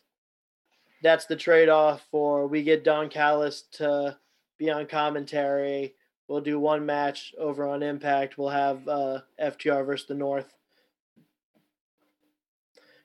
[1.03, 4.17] That's the trade off for we get Don Callis to
[4.59, 5.95] be on commentary.
[6.29, 8.39] We'll do one match over on Impact.
[8.39, 10.55] We'll have uh, FTR versus the North.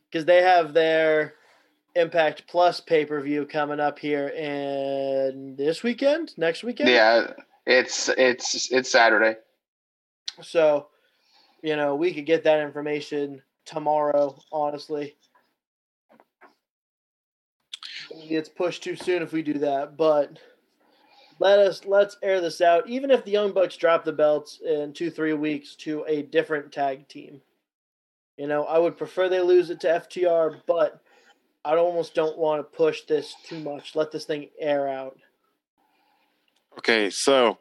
[0.10, 1.34] Because they have their
[1.96, 6.90] Impact Plus pay per view coming up here in this weekend, next weekend.
[6.90, 7.32] Yeah,
[7.66, 9.38] it's it's it's Saturday.
[10.42, 10.88] So,
[11.64, 15.16] you know, we could get that information tomorrow, honestly.
[18.12, 20.40] It's pushed too soon if we do that, but
[21.40, 22.88] let us let's air this out.
[22.90, 26.72] Even if the Young Bucks drop the belts in two, three weeks to a different
[26.72, 27.42] tag team.
[28.38, 31.02] You know, I would prefer they lose it to FTR, but
[31.66, 33.96] I almost don't want to push this too much.
[33.96, 35.18] Let this thing air out.
[36.78, 37.58] Okay, so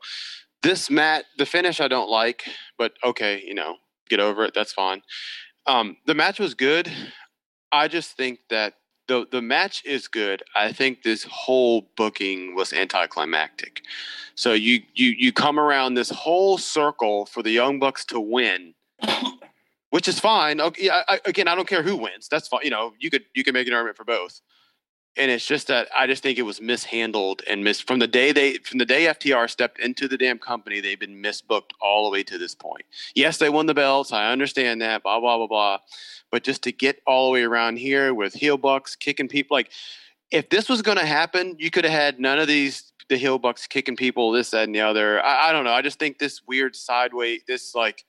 [0.62, 2.44] this mat, the finish I don't like,
[2.76, 3.76] but okay, you know,
[4.08, 4.52] get over it.
[4.54, 5.02] That's fine.
[5.66, 6.90] Um, the match was good.
[7.72, 8.74] I just think that
[9.08, 10.42] the the match is good.
[10.54, 13.82] I think this whole booking was anticlimactic.
[14.34, 18.74] So you you you come around this whole circle for the Young Bucks to win,
[19.90, 20.60] which is fine.
[20.60, 22.28] Okay, I, I, again, I don't care who wins.
[22.28, 22.60] That's fine.
[22.64, 24.40] You know, you could you could make an argument for both
[25.16, 28.32] and it's just that I just think it was mishandled and mis from the day
[28.32, 32.10] they from the day FTR stepped into the damn company, they've been misbooked all the
[32.10, 32.84] way to this point.
[33.14, 34.12] Yes, they won the belts.
[34.12, 35.02] I understand that.
[35.02, 35.78] Blah blah blah blah.
[36.30, 39.70] But just to get all the way around here with heel bucks kicking people, like
[40.30, 43.38] if this was going to happen, you could have had none of these the heel
[43.38, 45.24] bucks kicking people, this that and the other.
[45.24, 45.72] I, I don't know.
[45.72, 48.04] I just think this weird sideways, this like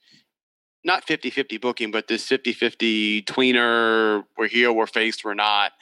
[0.83, 5.73] not 50-50 booking, but this 50-50 tweener, we're heel, we're face, we're not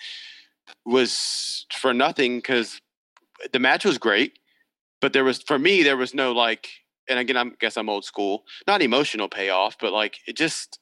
[0.85, 2.79] was for nothing because
[3.51, 4.39] the match was great,
[5.01, 6.69] but there was for me there was no like,
[7.09, 10.79] and again I guess I'm old school, not emotional payoff, but like it just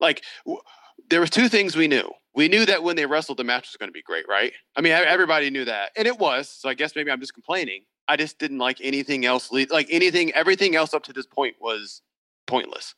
[0.00, 0.62] like w-
[1.10, 2.10] there was two things we knew.
[2.34, 4.52] we knew that when they wrestled, the match was going to be great, right?
[4.76, 6.48] I mean, everybody knew that, and it was.
[6.48, 7.84] So I guess maybe I'm just complaining.
[8.08, 9.52] I just didn't like anything else.
[9.52, 12.02] Like anything, everything else up to this point was
[12.46, 12.94] pointless.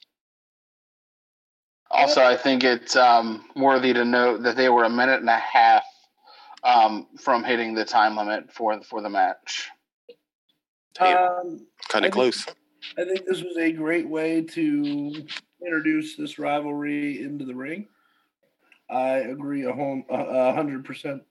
[1.94, 5.38] Also, I think it's um, worthy to note that they were a minute and a
[5.38, 5.84] half
[6.64, 9.70] um, from hitting the time limit for for the match.
[11.00, 11.14] Um, kind
[11.94, 12.46] I of think- close.
[12.98, 15.26] I think this was a great way to
[15.64, 17.88] introduce this rivalry into the ring.
[18.90, 20.14] I agree a home a-
[20.50, 21.22] a hundred percent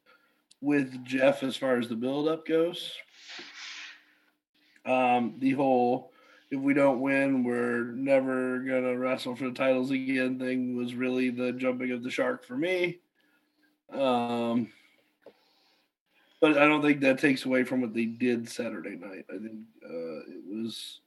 [0.62, 2.94] with Jeff as far as the build up goes.
[4.86, 6.13] Um, the whole
[6.54, 11.32] if we don't win, we're never gonna wrestle for the titles again thing was really
[11.32, 13.00] the jumping of the shark for me.
[13.92, 14.72] Um,
[16.40, 19.26] but I don't think that takes away from what they did Saturday night.
[19.30, 21.00] I think uh, it was.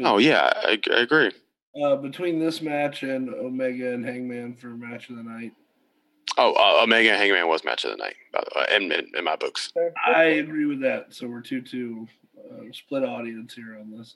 [0.00, 1.32] Oh yeah, I, I agree.
[1.82, 5.52] Uh, between this match and Omega and Hangman for match of the night,
[6.38, 9.10] Oh, uh, Omega and Hangman was match of the night, by the way, in, in,
[9.16, 9.72] in my books.
[10.06, 11.12] I agree with that.
[11.12, 12.06] So we're two two
[12.38, 14.14] uh, split audience here on this.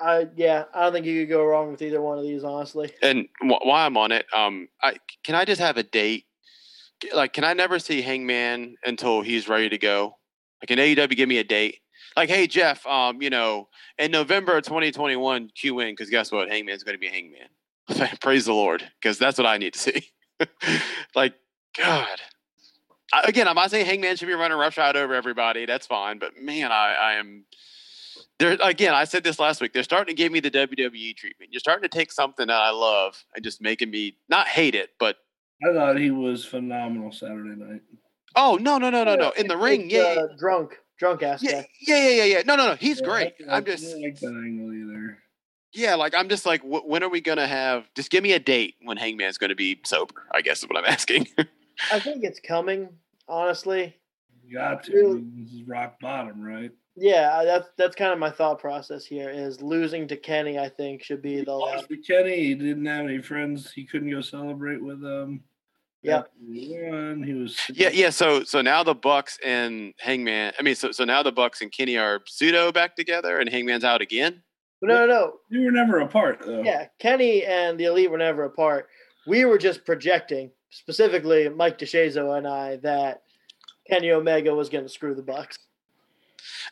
[0.00, 2.92] I yeah, I don't think you could go wrong with either one of these, honestly.
[3.02, 6.24] And wh- while I'm on it, um, I can I just have a date?
[7.14, 10.16] Like, can I never see Hangman until he's ready to go?
[10.62, 11.78] Like, can AEW give me a date?
[12.16, 13.68] Like, hey Jeff, um, you know,
[13.98, 16.48] in November of 2021, Q in because guess what?
[16.48, 17.48] Hangman's going to be Hangman.
[18.20, 20.02] Praise the Lord, because that's what I need to see.
[21.14, 21.34] like,
[21.76, 22.20] God.
[23.12, 25.64] I, again, I'm not saying Hangman should be running roughshod over everybody.
[25.64, 27.44] That's fine, but man, I, I am.
[28.38, 29.72] There again, I said this last week.
[29.72, 31.52] They're starting to give me the WWE treatment.
[31.52, 34.90] You're starting to take something that I love and just making me not hate it,
[35.00, 35.16] but
[35.68, 37.80] I thought he was phenomenal Saturday night.
[38.36, 39.30] oh no, no, no, no, no.
[39.30, 41.68] In the It's, ring, yeah, uh, drunk, drunk yeah, aspect.
[41.80, 42.42] yeah, yeah, yeah, yeah.
[42.46, 42.74] No, no, no.
[42.76, 43.34] He's Yeah, great.
[43.48, 45.18] I, I'm just, I like that angle either.
[45.72, 47.92] yeah, like I'm just like, wh- when are we gonna have?
[47.96, 50.14] Just give me a date when Hangman's gonna be sober.
[50.32, 51.26] I guess is what I'm asking.
[51.92, 52.88] I think it's coming.
[53.26, 53.96] Honestly,
[54.46, 54.92] You got to.
[54.92, 55.24] Really?
[55.34, 56.70] This is rock bottom, right?
[57.00, 59.30] Yeah, that's that's kind of my thought process here.
[59.30, 61.76] Is losing to Kenny, I think, should be the last.
[61.76, 62.36] Lost to Kenny.
[62.44, 63.72] He didn't have any friends.
[63.72, 65.44] He couldn't go celebrate with um, them.
[66.02, 66.30] Yep.
[66.52, 66.66] He.
[67.24, 67.58] He was.
[67.74, 68.10] yeah, yeah.
[68.10, 70.52] So, so now the Bucks and Hangman.
[70.58, 73.84] I mean, so so now the Bucks and Kenny are pseudo back together, and Hangman's
[73.84, 74.42] out again.
[74.80, 75.32] No, no, no.
[75.50, 76.62] They were never apart though.
[76.62, 78.88] Yeah, Kenny and the Elite were never apart.
[79.26, 83.22] We were just projecting, specifically Mike DeShazo and I, that
[83.90, 85.58] Kenny Omega was going to screw the Bucks.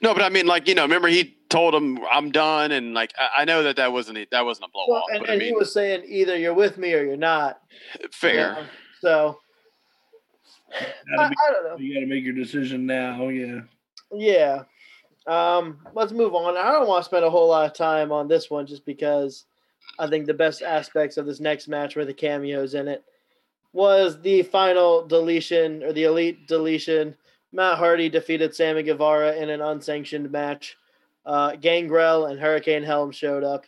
[0.02, 3.12] No, but I mean, like you know, remember he told him I'm done, and like
[3.18, 5.30] I, I know that that wasn't a- that wasn't a blow Well, off, and, but
[5.30, 7.60] I and he was saying either you're with me or you're not.
[8.12, 8.32] fair.
[8.32, 8.66] you know?
[9.00, 9.38] So
[10.74, 10.86] I,
[11.16, 11.76] Gotta I don't know.
[11.78, 13.28] you got to make your decision now.
[13.28, 13.60] Yeah.
[14.12, 14.62] Yeah.
[15.26, 16.56] Um, let's move on.
[16.56, 19.44] I don't want to spend a whole lot of time on this one just because
[19.98, 23.04] I think the best aspects of this next match were the cameos in it.
[23.72, 27.16] Was the final deletion or the elite deletion.
[27.56, 30.76] Matt Hardy defeated Sammy Guevara in an unsanctioned match.
[31.24, 33.64] Uh, Gangrel and Hurricane Helm showed up.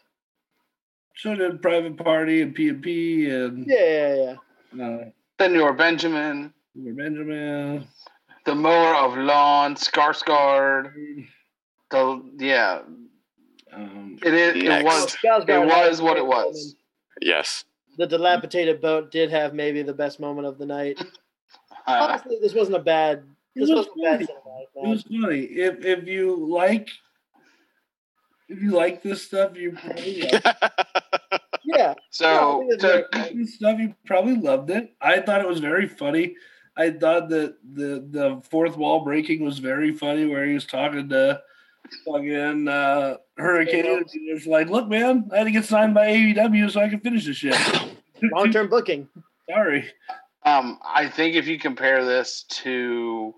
[1.17, 3.77] So did Private Party and P&P and Yeah,
[4.15, 4.35] yeah,
[4.75, 4.87] yeah.
[4.87, 5.05] uh,
[5.41, 7.89] Senor Benjamin, Benjamin.
[8.45, 10.93] the mower of lawn, Skarsgård.
[11.91, 12.81] The yeah,
[13.73, 14.63] Um, it is.
[14.63, 15.17] It was.
[15.17, 16.45] Skarsgård It was what it was.
[16.57, 16.77] moment.
[17.23, 17.65] Yes.
[17.97, 21.03] The dilapidated boat did have maybe the best moment of the night.
[21.87, 23.23] Uh, Honestly, this wasn't a bad.
[23.59, 24.67] This It was wasn't bad funny.
[24.77, 25.41] It was funny.
[25.41, 26.89] If if you like
[28.49, 30.43] if you like this stuff, you probably love
[31.65, 33.79] Yeah, so No, to, it's this stuff.
[33.79, 34.95] You probably loved it.
[35.01, 36.37] I thought it was very funny.
[36.77, 41.09] I thought that the the fourth wall breaking was very funny, where he was talking
[41.09, 41.43] to
[42.07, 43.87] fucking uh, Hurricane.
[43.87, 47.03] And he like, "Look, man, I had to get signed by AEW so I could
[47.03, 47.57] finish this shit."
[48.33, 49.09] long term booking.
[49.51, 49.91] Sorry.
[50.45, 53.35] Um, I think if you compare this to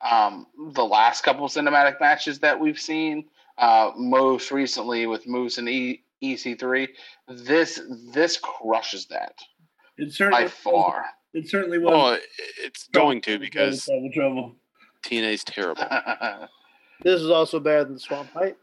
[0.00, 3.24] um, the last couple cinematic matches that we've seen,
[3.58, 6.88] uh, most recently with Moose and e- EC3,
[7.28, 7.80] this
[8.12, 9.34] this crushes that
[9.96, 11.04] It certainly by far.
[11.34, 11.92] It certainly was.
[11.92, 12.18] well,
[12.64, 14.56] it's going to because trouble, trouble.
[15.02, 15.82] TNA's terrible.
[15.90, 16.46] oh,
[17.02, 18.56] This is also better than the Swamp Fight.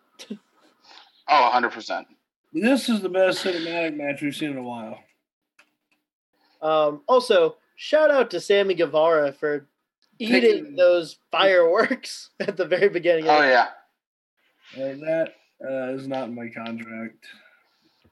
[1.30, 2.06] 100%.
[2.58, 4.98] This is the best cinematic match we've seen in a while.
[6.62, 9.68] Um, also, shout out to Sammy Guevara for
[10.20, 13.28] eating Taking- those fireworks at the very beginning.
[13.28, 13.68] Oh, yeah.
[14.76, 15.34] Uh, that
[15.64, 17.26] uh, is not in my contract.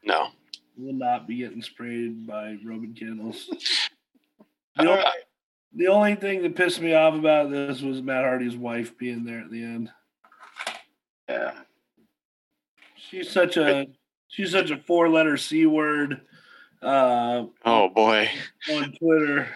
[0.04, 0.28] No.
[0.78, 3.50] Will not be getting sprayed by Roman candles.
[4.76, 5.04] The only,
[5.76, 9.42] the only thing that pissed me off about this was Matt Hardy's wife being there
[9.42, 9.92] at the end.
[11.30, 11.52] Yeah.
[12.96, 13.86] She's such a
[14.30, 16.22] she's such a four letter c word
[16.82, 18.30] uh, Oh boy.
[18.72, 19.48] on Twitter.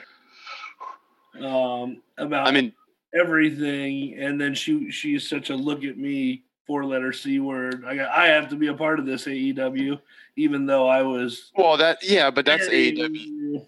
[1.46, 2.74] Um, about I mean,
[3.14, 7.84] everything, and then she she's such a look at me four letter c word.
[7.86, 10.00] I got, I have to be a part of this AEW,
[10.36, 11.52] even though I was.
[11.56, 13.66] well, that yeah, but that's very- AEW.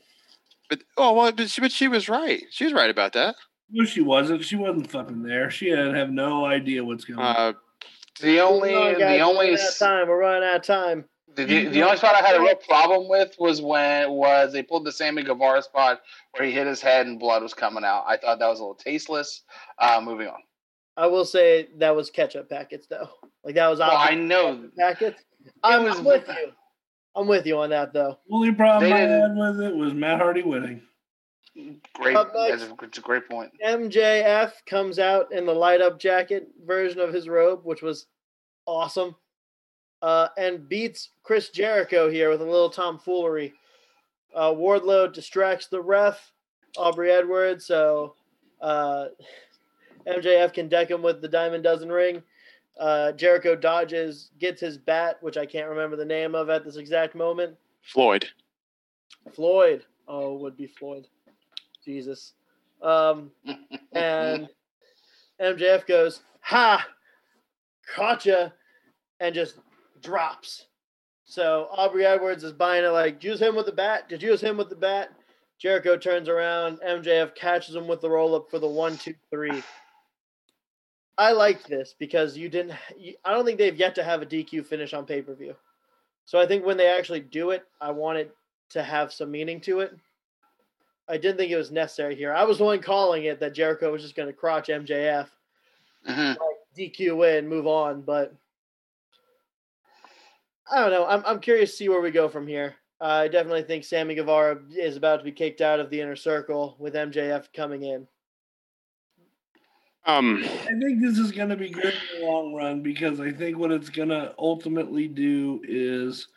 [0.70, 2.44] But oh well, but she, but she was right.
[2.52, 3.36] She was right about that.
[3.72, 4.44] No, she wasn't.
[4.44, 5.50] She wasn't fucking there.
[5.50, 7.36] She had have no idea what's going on.
[7.36, 7.54] Uh,
[8.22, 10.08] The only on, guys, the we're only running out of time.
[10.08, 11.06] We're running out of time.
[11.36, 14.64] The, the, the only spot I had a real problem with was when was they
[14.64, 16.02] pulled the Sammy Guevara spot
[16.32, 18.04] where he hit his head and blood was coming out.
[18.08, 19.44] I thought that was a little tasteless.
[19.78, 20.40] Uh, moving on.
[20.98, 23.10] I will say that was ketchup packets though.
[23.44, 25.24] Like that was Well, I know packets.
[25.64, 26.52] I'm, was- I'm with you.
[27.16, 28.18] I'm with you on that though.
[28.30, 30.82] Only problem They I didn't- had with it was Matt Hardy winning.
[31.94, 32.16] great.
[32.16, 33.52] Up That's a, it's a great point.
[33.66, 38.08] MJF comes out in the light up jacket version of his robe, which was
[38.66, 39.16] awesome.
[40.02, 43.54] Uh, and beats Chris Jericho here with a little tomfoolery.
[44.34, 46.32] Uh, Wardlow distracts the ref,
[46.78, 48.16] Aubrey Edwards, so
[48.62, 49.08] uh,
[50.08, 52.24] MJF can deck him with the Diamond Dozen ring.
[52.80, 56.78] Uh, Jericho dodges, gets his bat, which I can't remember the name of at this
[56.78, 57.58] exact moment.
[57.82, 58.26] Floyd.
[59.34, 59.84] Floyd.
[60.08, 61.08] Oh, would be Floyd.
[61.84, 62.34] Jesus.
[62.82, 63.32] Um,
[63.92, 64.48] and
[65.42, 66.88] MJF goes, "Ha,
[67.94, 68.54] caught gotcha,"
[69.20, 69.56] and just
[70.02, 70.66] drops.
[71.26, 74.42] So Aubrey Edwards is buying it like, "Use him with the bat." Did you use
[74.42, 75.12] him with the bat?
[75.60, 76.80] Jericho turns around.
[76.82, 79.62] MJF catches him with the roll up for the one, two, three.
[81.18, 82.74] I liked this because you didn't.
[82.98, 85.56] You, I don't think they've yet to have a DQ finish on pay per view.
[86.26, 88.36] So I think when they actually do it, I want it
[88.70, 89.96] to have some meaning to it.
[91.10, 92.34] I didn't think it was necessary here.
[92.34, 95.28] I was the one calling it that Jericho was just going to crotch MJF,
[96.08, 96.38] Mhm.
[96.78, 98.02] DQ in, and move on.
[98.02, 98.34] But
[100.72, 101.06] I don't know.
[101.06, 102.76] I'm I'm curious to see where we go from here.
[103.02, 106.76] I definitely think Sammy Guevara is about to be kicked out of the inner circle
[106.80, 108.08] with MJF coming in.
[110.06, 113.32] Um, I think this is going to be good in the long run because I
[113.32, 116.28] think what it's going to ultimately do is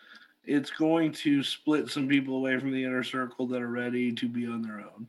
[0.44, 4.28] it's going to split some people away from the inner circle that are ready to
[4.28, 5.06] be on their own.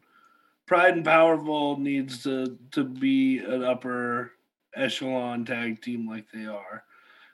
[0.66, 4.32] Pride and Powerful needs to to be an upper
[4.76, 6.84] echelon tag team like they are.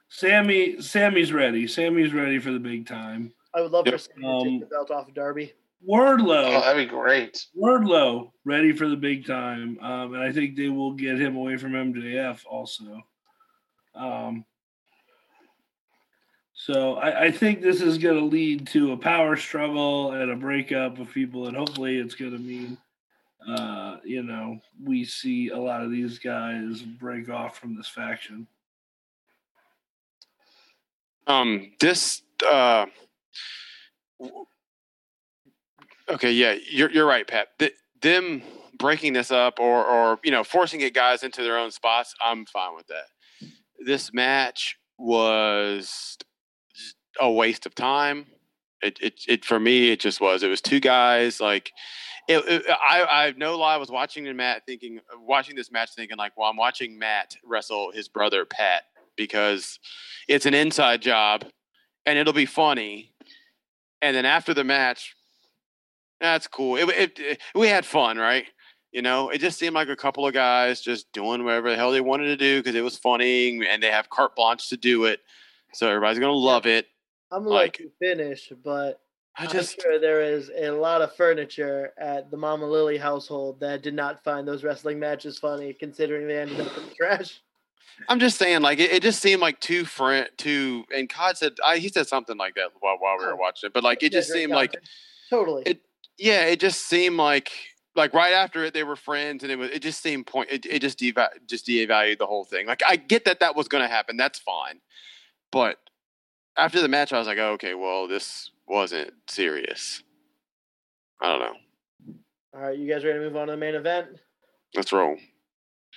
[0.09, 1.67] Sammy Sammy's ready.
[1.67, 3.31] Sammy's ready for the big time.
[3.53, 3.99] I would love for Yep.
[4.01, 5.53] Sammy to Um, take the belt off of Darby.
[5.87, 7.45] Wardlow, Oh, that'd be great.
[7.57, 11.55] Wardlow ready for the big time, um, and I think they will get him away
[11.55, 13.01] from MJF also.
[13.95, 14.43] Um,
[16.53, 20.35] so I, I think this is going to lead to a power struggle and a
[20.35, 22.77] breakup of people, and hopefully it's going to mean,
[23.47, 28.45] uh, you know, we see a lot of these guys break off from this faction.
[31.29, 32.21] Um, this.
[32.49, 32.87] Uh,
[36.09, 37.47] okay, yeah, you're you're right, Pat.
[37.59, 38.41] Th- them
[38.77, 42.45] breaking this up or or you know forcing it guys into their own spots, I'm
[42.45, 43.47] fine with that.
[43.85, 46.17] This match was
[47.19, 48.25] a waste of time.
[48.81, 50.43] It, it, it for me, it just was.
[50.43, 51.71] It was two guys like.
[52.27, 53.73] It, it, I, I no lie.
[53.73, 57.91] I was watching Matt thinking, watching this match, thinking like, well, I'm watching Matt wrestle
[57.91, 58.83] his brother Pat
[59.19, 59.77] because
[60.27, 61.43] it's an inside job,
[62.05, 63.13] and it'll be funny.
[64.01, 65.13] And then after the match,
[66.21, 66.77] that's cool.
[66.77, 68.45] It, it, it- we had fun, right?
[68.91, 71.91] You know, it just seemed like a couple of guys just doing whatever the hell
[71.91, 75.05] they wanted to do because it was funny, and they have carte blanche to do
[75.05, 75.19] it.
[75.73, 76.87] So everybody's gonna love it.
[77.31, 79.01] I'm like- finish, but
[79.37, 83.59] I I'm just sure there is a lot of furniture at the Mama Lily household
[83.59, 87.39] that did not find those wrestling matches funny, considering they ended up in the trash.
[88.07, 91.53] I'm just saying, like it, it just seemed like two friend, two, and Cod said
[91.65, 93.37] I, he said something like that while while we were Oh.
[93.37, 94.75] watching it, but like it Yeah, just seemed like
[95.29, 95.63] totally.
[95.65, 95.81] It-
[96.17, 97.49] yeah, it just seemed like
[97.95, 100.65] like right after it they were friends, and it was it just seemed point it,
[100.65, 102.65] it just deva- just devalued the whole thing.
[102.67, 104.81] Like I get that that was going to happen, that's fine,
[105.51, 105.77] but
[106.57, 110.03] after the match, I was like, oh, okay, well this wasn't serious.
[111.21, 111.53] I don't know.
[112.53, 114.07] All right, you guys ready to move on to the main event?
[114.75, 115.15] Let's roll.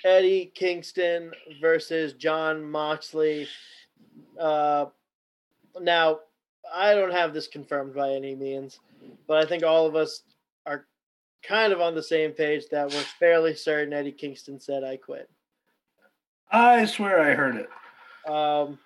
[0.03, 1.31] Eddie Kingston
[1.61, 3.47] versus Jon Moxley.
[4.39, 4.85] Uh,
[5.81, 6.19] now,
[6.73, 8.79] I don't have this confirmed by any means,
[9.27, 10.23] but I think all of us
[10.65, 10.85] are
[11.41, 15.29] kind of on the same page that we're fairly certain Eddie Kingston said, I quit.
[16.51, 18.29] I swear I heard it.
[18.31, 18.77] Um,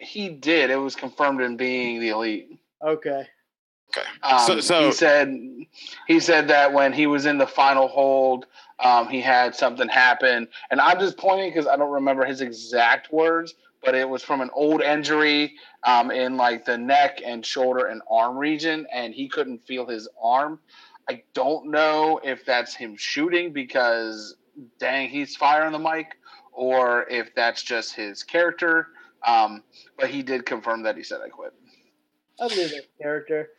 [0.00, 0.70] He did.
[0.70, 2.58] It was confirmed in being the elite.
[2.82, 3.26] okay.
[4.22, 5.38] Um, So- so- he said
[6.06, 8.46] he said that when he was in the final hold,
[8.80, 13.12] um, he had something happen, and I'm just pointing because I don't remember his exact
[13.12, 13.54] words,
[13.84, 15.54] but it was from an old injury
[15.84, 20.08] um, in like the neck and shoulder and arm region, and he couldn't feel his
[20.22, 20.58] arm.
[21.08, 24.36] I don't know if that's him shooting because
[24.78, 26.16] dang, he's firing the mic,
[26.52, 28.88] or if that's just his character.
[29.26, 29.62] Um,
[29.98, 31.52] but he did confirm that he said I quit.
[32.38, 33.50] Believe that character.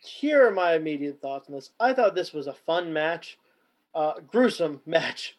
[0.00, 1.70] Here are my immediate thoughts on this.
[1.80, 3.38] I thought this was a fun match,
[3.94, 5.36] uh, gruesome match.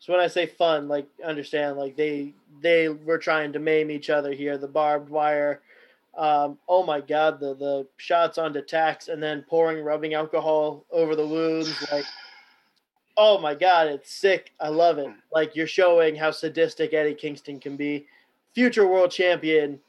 [0.00, 4.10] So when I say fun, like understand, like they they were trying to maim each
[4.10, 4.56] other here.
[4.56, 5.60] The barbed wire.
[6.16, 11.16] Um, oh my god, the the shots onto tacks and then pouring rubbing alcohol over
[11.16, 11.70] the wounds.
[11.90, 12.04] Like,
[13.16, 14.52] oh my god, it's sick.
[14.60, 15.10] I love it.
[15.32, 18.06] Like you're showing how sadistic Eddie Kingston can be.
[18.54, 19.80] Future world champion.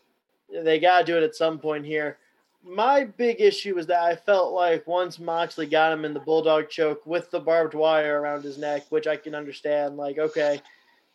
[0.52, 2.18] They gotta do it at some point here
[2.64, 6.70] my big issue was that I felt like once Moxley got him in the bulldog
[6.70, 10.62] choke with the barbed wire around his neck, which I can understand, like, okay,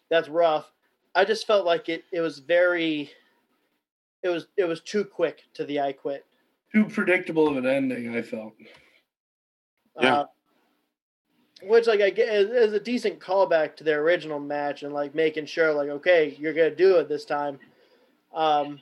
[0.09, 0.71] that's rough.
[1.15, 3.11] I just felt like it it was very
[4.23, 6.25] it was it was too quick to the I quit.
[6.73, 8.55] Too predictable of an ending, I felt.
[10.01, 10.15] Yeah.
[10.15, 10.27] Uh,
[11.63, 15.15] which like I get is, is a decent callback to their original match and like
[15.15, 17.61] making sure like okay you're gonna do it this time,
[18.35, 18.81] um,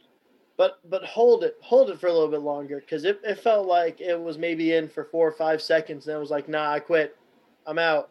[0.62, 3.66] but but hold it hold it for a little bit longer because it, it felt
[3.66, 6.70] like it was maybe in for four or five seconds and it was like nah
[6.70, 7.16] I quit
[7.66, 8.10] I'm out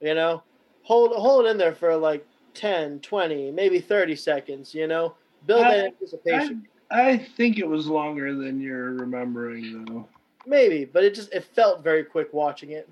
[0.00, 0.44] you know
[0.82, 2.24] hold hold it in there for like
[2.54, 5.16] 10 20 maybe 30 seconds you know
[5.48, 10.06] build I- that anticipation I, I think it was longer than you're remembering, though.
[10.46, 12.88] maybe but it just it felt very quick watching it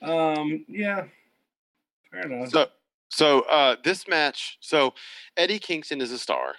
[0.00, 1.04] Um, yeah,
[2.10, 2.48] fair enough.
[2.50, 2.66] So,
[3.10, 4.58] so uh, this match.
[4.60, 4.94] So
[5.36, 6.54] Eddie Kingston is a star.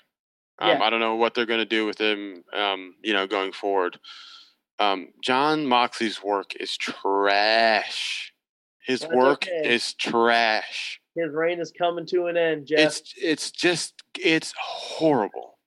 [0.59, 0.84] Um, Yeah.
[0.84, 2.43] I don't know what they're going to do with him.
[2.53, 3.99] Um, you know, going forward.
[4.79, 8.34] Um, Jon Moxley's work is trash.
[8.85, 9.73] His That's work okay.
[9.73, 11.01] is trash.
[11.15, 15.57] his reign is coming to an end Jeff It's it's just it's horrible.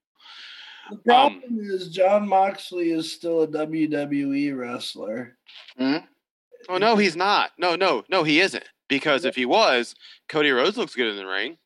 [0.90, 5.36] the problem is Jon Moxley is still a WWE wrestler.
[5.78, 7.50] Oh no, he's not.
[7.58, 8.64] No, no, no, he isn't.
[8.88, 9.94] Because if he was,
[10.28, 11.58] Cody Rhodes looks good in the ring.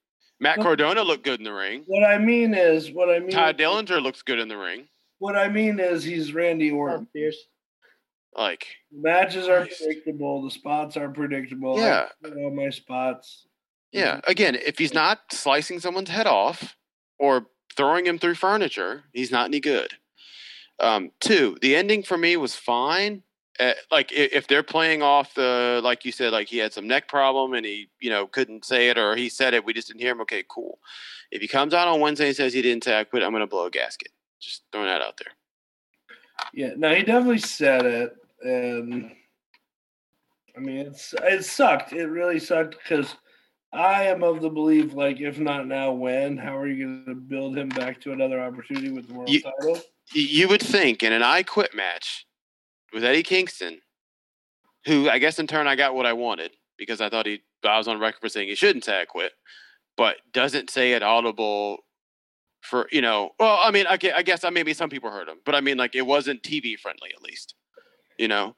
[0.45, 1.85] Matt Well- Cardona looked good in the ring.
[1.87, 4.87] What I mean is, what I mean, Tye Dillinger looks good in the ring.
[5.19, 7.01] what I mean is, he's Randy Orton.
[7.01, 7.37] That's fierce.
[8.37, 9.83] Like, The matches are Christ.
[9.83, 10.43] predictable.
[10.43, 11.79] The spots are predictable.
[11.79, 12.09] Yeah.
[12.25, 13.47] I all my spots.
[13.91, 16.77] yeah, again, if he's not slicing someone's head off
[17.19, 19.95] or throwing him through furniture, he's not any good.
[20.79, 23.23] Um, two, the ending for me was fine.
[23.61, 27.07] Uh, like if they're playing off the like you said, like he had some neck
[27.07, 30.01] problem and he you know couldn't say it or he said it, we just didn't
[30.01, 30.21] hear him.
[30.23, 30.79] Okay, cool.
[31.31, 33.47] If he comes out on Wednesday and says he didn't say I quit, I'm gonna
[33.47, 34.11] blow a gasket.
[34.41, 35.33] Just throwing that out there.
[36.53, 39.13] Yeah, no, he definitely said it, and
[40.57, 41.93] I mean, it's it sucked.
[41.93, 43.15] It really sucked because
[43.73, 46.37] I am of the belief, like, if not now, when?
[46.37, 49.43] How are you going to build him back to another opportunity with the world You-
[49.43, 49.81] title?
[50.13, 52.27] You would think in an I quit match
[52.95, 53.81] with Eddie Kingston,
[54.87, 57.77] who I guess in turn I got what I wanted because I thought he I
[57.77, 59.33] was on record for saying he shouldn't say I quit,
[59.97, 61.79] but doesn't say it audible
[62.63, 63.31] for you know.
[63.39, 65.61] Well, I mean, I gue- I guess uh, maybe some people heard him, but I
[65.61, 67.55] mean, like it wasn't TV friendly at least.
[68.19, 68.55] You know,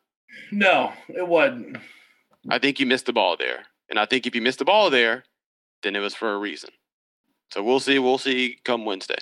[0.52, 1.78] No, it wasn't.
[2.50, 4.90] I think you missed the ball there, and I think if you missed the ball
[4.90, 5.24] there,
[5.82, 6.70] then it was for a reason.
[7.52, 7.98] So we'll see.
[7.98, 9.16] We'll see come Wednesday.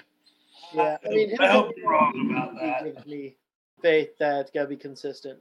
[0.75, 3.05] Yeah, I mean, I hope you're wrong about that.
[3.85, 5.39] Faith that it's gotta be consistent.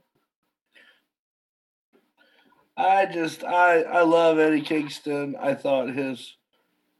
[2.76, 5.34] I just I I love Eddie Kingston.
[5.40, 6.36] I thought his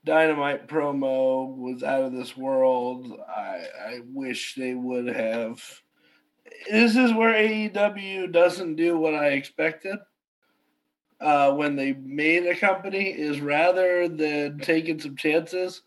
[0.06, 3.12] dynamite promo was out of this world.
[3.28, 5.62] I I wish they would have.
[6.70, 9.98] This is where AEW doesn't do what I expected.
[11.20, 15.82] Uh, when they made a company, is rather than taking some chances,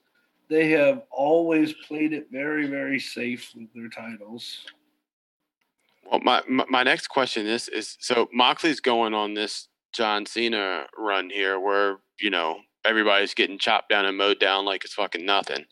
[0.49, 4.65] they have always played it very very safe with their titles.
[6.09, 11.29] Well, my, my next question is is so Moxley's going on this John Cena run
[11.29, 15.65] here, where you know everybody's getting chopped down and mowed down like it's fucking nothing.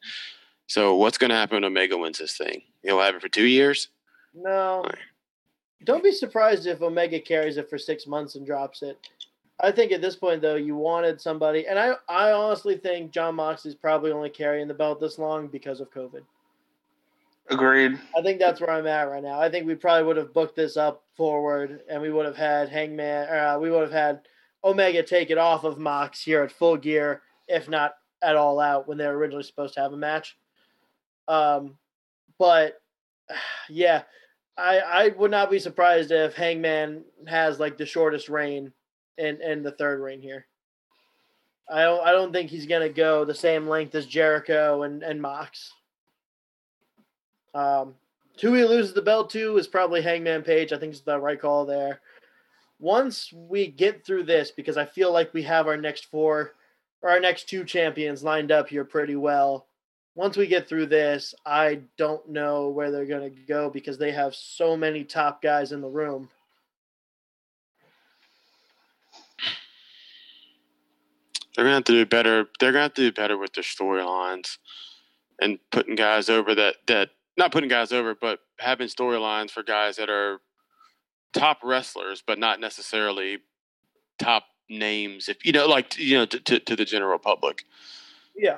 [0.68, 2.64] So what's going to happen when Omega wins this thing?
[2.84, 3.90] He'll have it for two years.
[4.34, 4.82] No.
[4.84, 4.98] Right.
[5.84, 8.98] Don't be surprised if Omega carries it for six months and drops it.
[9.60, 13.36] I think at this point though, you wanted somebody and I I honestly think Jon
[13.36, 16.24] Moxley's probably only carrying the belt this long because of COVID.
[17.50, 18.00] Agreed.
[18.18, 19.40] I think that's where I'm at right now.
[19.40, 22.70] I think we probably would have booked this up forward, and we would have had
[22.70, 24.22] Hangman, or uh, we would have had
[24.64, 28.88] Omega take it off of Mox here at Full Gear, if not at All Out,
[28.88, 30.36] when they were originally supposed to have a match.
[31.28, 31.78] Um,
[32.40, 32.82] but
[33.70, 34.04] yeah,
[34.58, 38.72] I I would not be surprised if Hangman has like the shortest reign
[39.18, 40.48] in in the third reign here.
[41.70, 45.22] I don't I don't think he's gonna go the same length as Jericho and and
[45.22, 45.72] Mox.
[47.56, 47.96] Um,
[48.42, 50.74] who he loses the belt to is probably Hangman Page.
[50.74, 52.02] I think it's the right call there.
[52.80, 56.54] Once we get through this, because I feel like we have our next four
[57.02, 59.68] or our next two champions lined up here pretty well.
[60.16, 64.12] Once we get through this, I don't know where they're going to go because they
[64.12, 66.30] have so many top guys in the room.
[71.56, 72.50] They're gonna have to do better.
[72.60, 74.58] They're gonna have to do better with their storylines
[75.40, 79.98] and putting guys over that that not putting guys over, but having storylines for guys
[79.98, 80.40] that are
[81.34, 83.40] top wrestlers, but not necessarily
[84.20, 85.30] top names.
[85.30, 87.64] If you know, like you know, to, to, to the general public.
[88.36, 88.58] Yeah.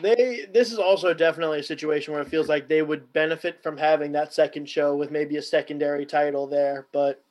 [0.00, 3.76] They this is also definitely a situation where it feels like they would benefit from
[3.76, 7.22] having that second show with maybe a secondary title there, but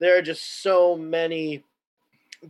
[0.00, 1.64] there are just so many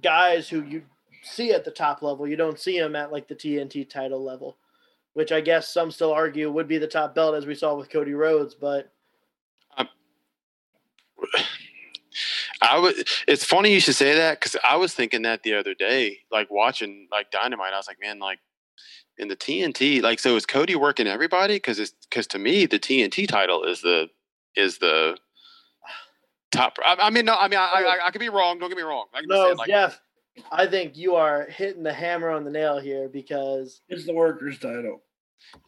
[0.01, 0.83] guys who you
[1.23, 2.27] see at the top level.
[2.27, 4.57] You don't see them at like the TNT title level,
[5.15, 7.91] which I guess some still argue would be the top belt as we saw with
[7.91, 8.93] Cody Rhodes, but
[9.77, 9.89] um,
[12.63, 13.07] I would.
[13.27, 16.51] It's funny you should say that because I was thinking that the other day, like
[16.51, 17.73] watching like Dynamite.
[17.73, 18.39] I was like, man, like
[19.19, 21.57] in the TNT, like so is Cody working everybody?
[21.57, 24.09] Because it's because to me the TNT title is the
[24.57, 25.17] is the
[26.53, 26.77] top.
[26.85, 28.07] I, I mean, no, I mean, I, I, oh.
[28.07, 28.59] I could be wrong.
[28.59, 29.07] Don't get me wrong.
[29.13, 30.01] Like, no, like, Jeff.
[30.51, 34.59] I think you are hitting the hammer on the nail here because it's the workers'
[34.59, 35.03] title.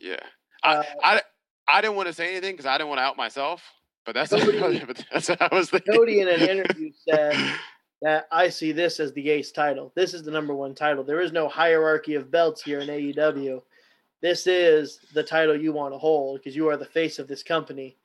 [0.01, 0.17] Yeah,
[0.63, 1.23] Uh, I, I
[1.67, 3.63] I didn't want to say anything because I didn't want to out myself.
[4.05, 5.95] But that's Cody- but that's what I was thinking.
[5.95, 7.37] Cody in an interview said
[8.03, 9.93] that I see this as the ace title.
[9.95, 11.03] This is the number one title.
[11.05, 13.63] There is no hierarchy of belts here in AEW.
[14.21, 17.43] This is the title you want to hold because you are the face of this
[17.43, 17.97] company.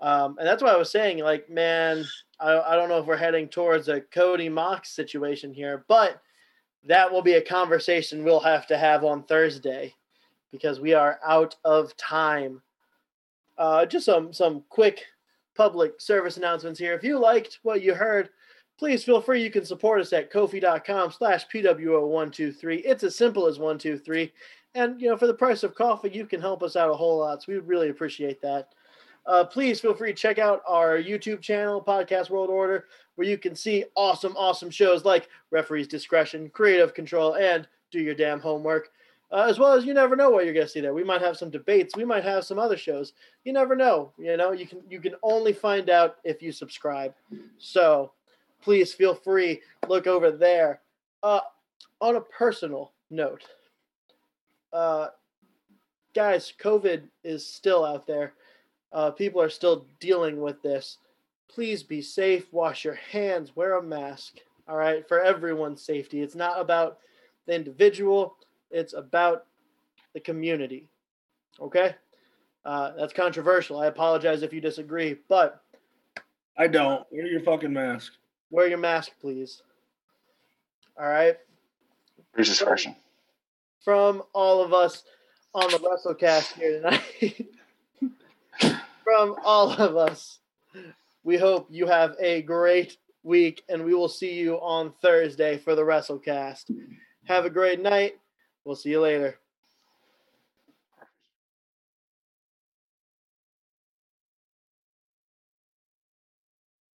[0.00, 2.04] Um, and that's why I was saying, like, man,
[2.38, 6.20] I, I don't know if we're heading towards a Cody Mox situation here, but
[6.84, 9.94] that will be a conversation we'll have to have on Thursday
[10.52, 12.62] because we are out of time.
[13.58, 15.02] Uh, just some some quick
[15.56, 16.94] public service announcements here.
[16.94, 18.28] If you liked what you heard,
[18.78, 19.42] please feel free.
[19.42, 22.82] You can support us at ko-fi.com slash PWO123.
[22.84, 24.32] It's as simple as 123.
[24.74, 27.18] And, you know, for the price of coffee, you can help us out a whole
[27.18, 27.42] lot.
[27.42, 28.68] So we would really appreciate that.
[29.26, 32.86] Uh, please feel free to check out our YouTube channel, Podcast World Order,
[33.16, 38.14] where you can see awesome, awesome shows like Referee's Discretion, Creative Control, and Do Your
[38.14, 38.90] Damn Homework.
[39.32, 40.94] Uh, as well as you never know what you're going to see there.
[40.94, 41.96] We might have some debates.
[41.96, 43.12] We might have some other shows.
[43.44, 44.12] You never know.
[44.16, 47.12] You know, you can you can only find out if you subscribe.
[47.58, 48.12] So
[48.62, 50.80] please feel free look over there.
[51.24, 51.40] Uh,
[52.00, 53.42] on a personal note,
[54.72, 55.08] uh,
[56.14, 58.34] guys, COVID is still out there.
[58.96, 60.96] Uh, people are still dealing with this.
[61.50, 62.50] Please be safe.
[62.50, 63.54] Wash your hands.
[63.54, 64.38] Wear a mask.
[64.66, 66.22] All right, for everyone's safety.
[66.22, 66.98] It's not about
[67.46, 68.36] the individual.
[68.70, 69.44] It's about
[70.14, 70.88] the community.
[71.60, 71.94] Okay?
[72.64, 73.78] Uh, that's controversial.
[73.78, 75.62] I apologize if you disagree, but
[76.56, 77.06] I don't.
[77.12, 78.14] Wear your fucking mask.
[78.50, 79.62] wear your mask, please.
[80.98, 81.36] All right?
[82.32, 82.96] Who's discretion?
[83.84, 85.04] From all of us
[85.54, 87.46] on the WrestleCast here tonight,
[89.16, 90.40] from all of us,
[91.24, 95.74] we hope you have a great week, and we will see you on Thursday for
[95.74, 96.70] the WrestleCast.
[97.24, 98.16] Have a great night.
[98.64, 99.38] We'll see you later.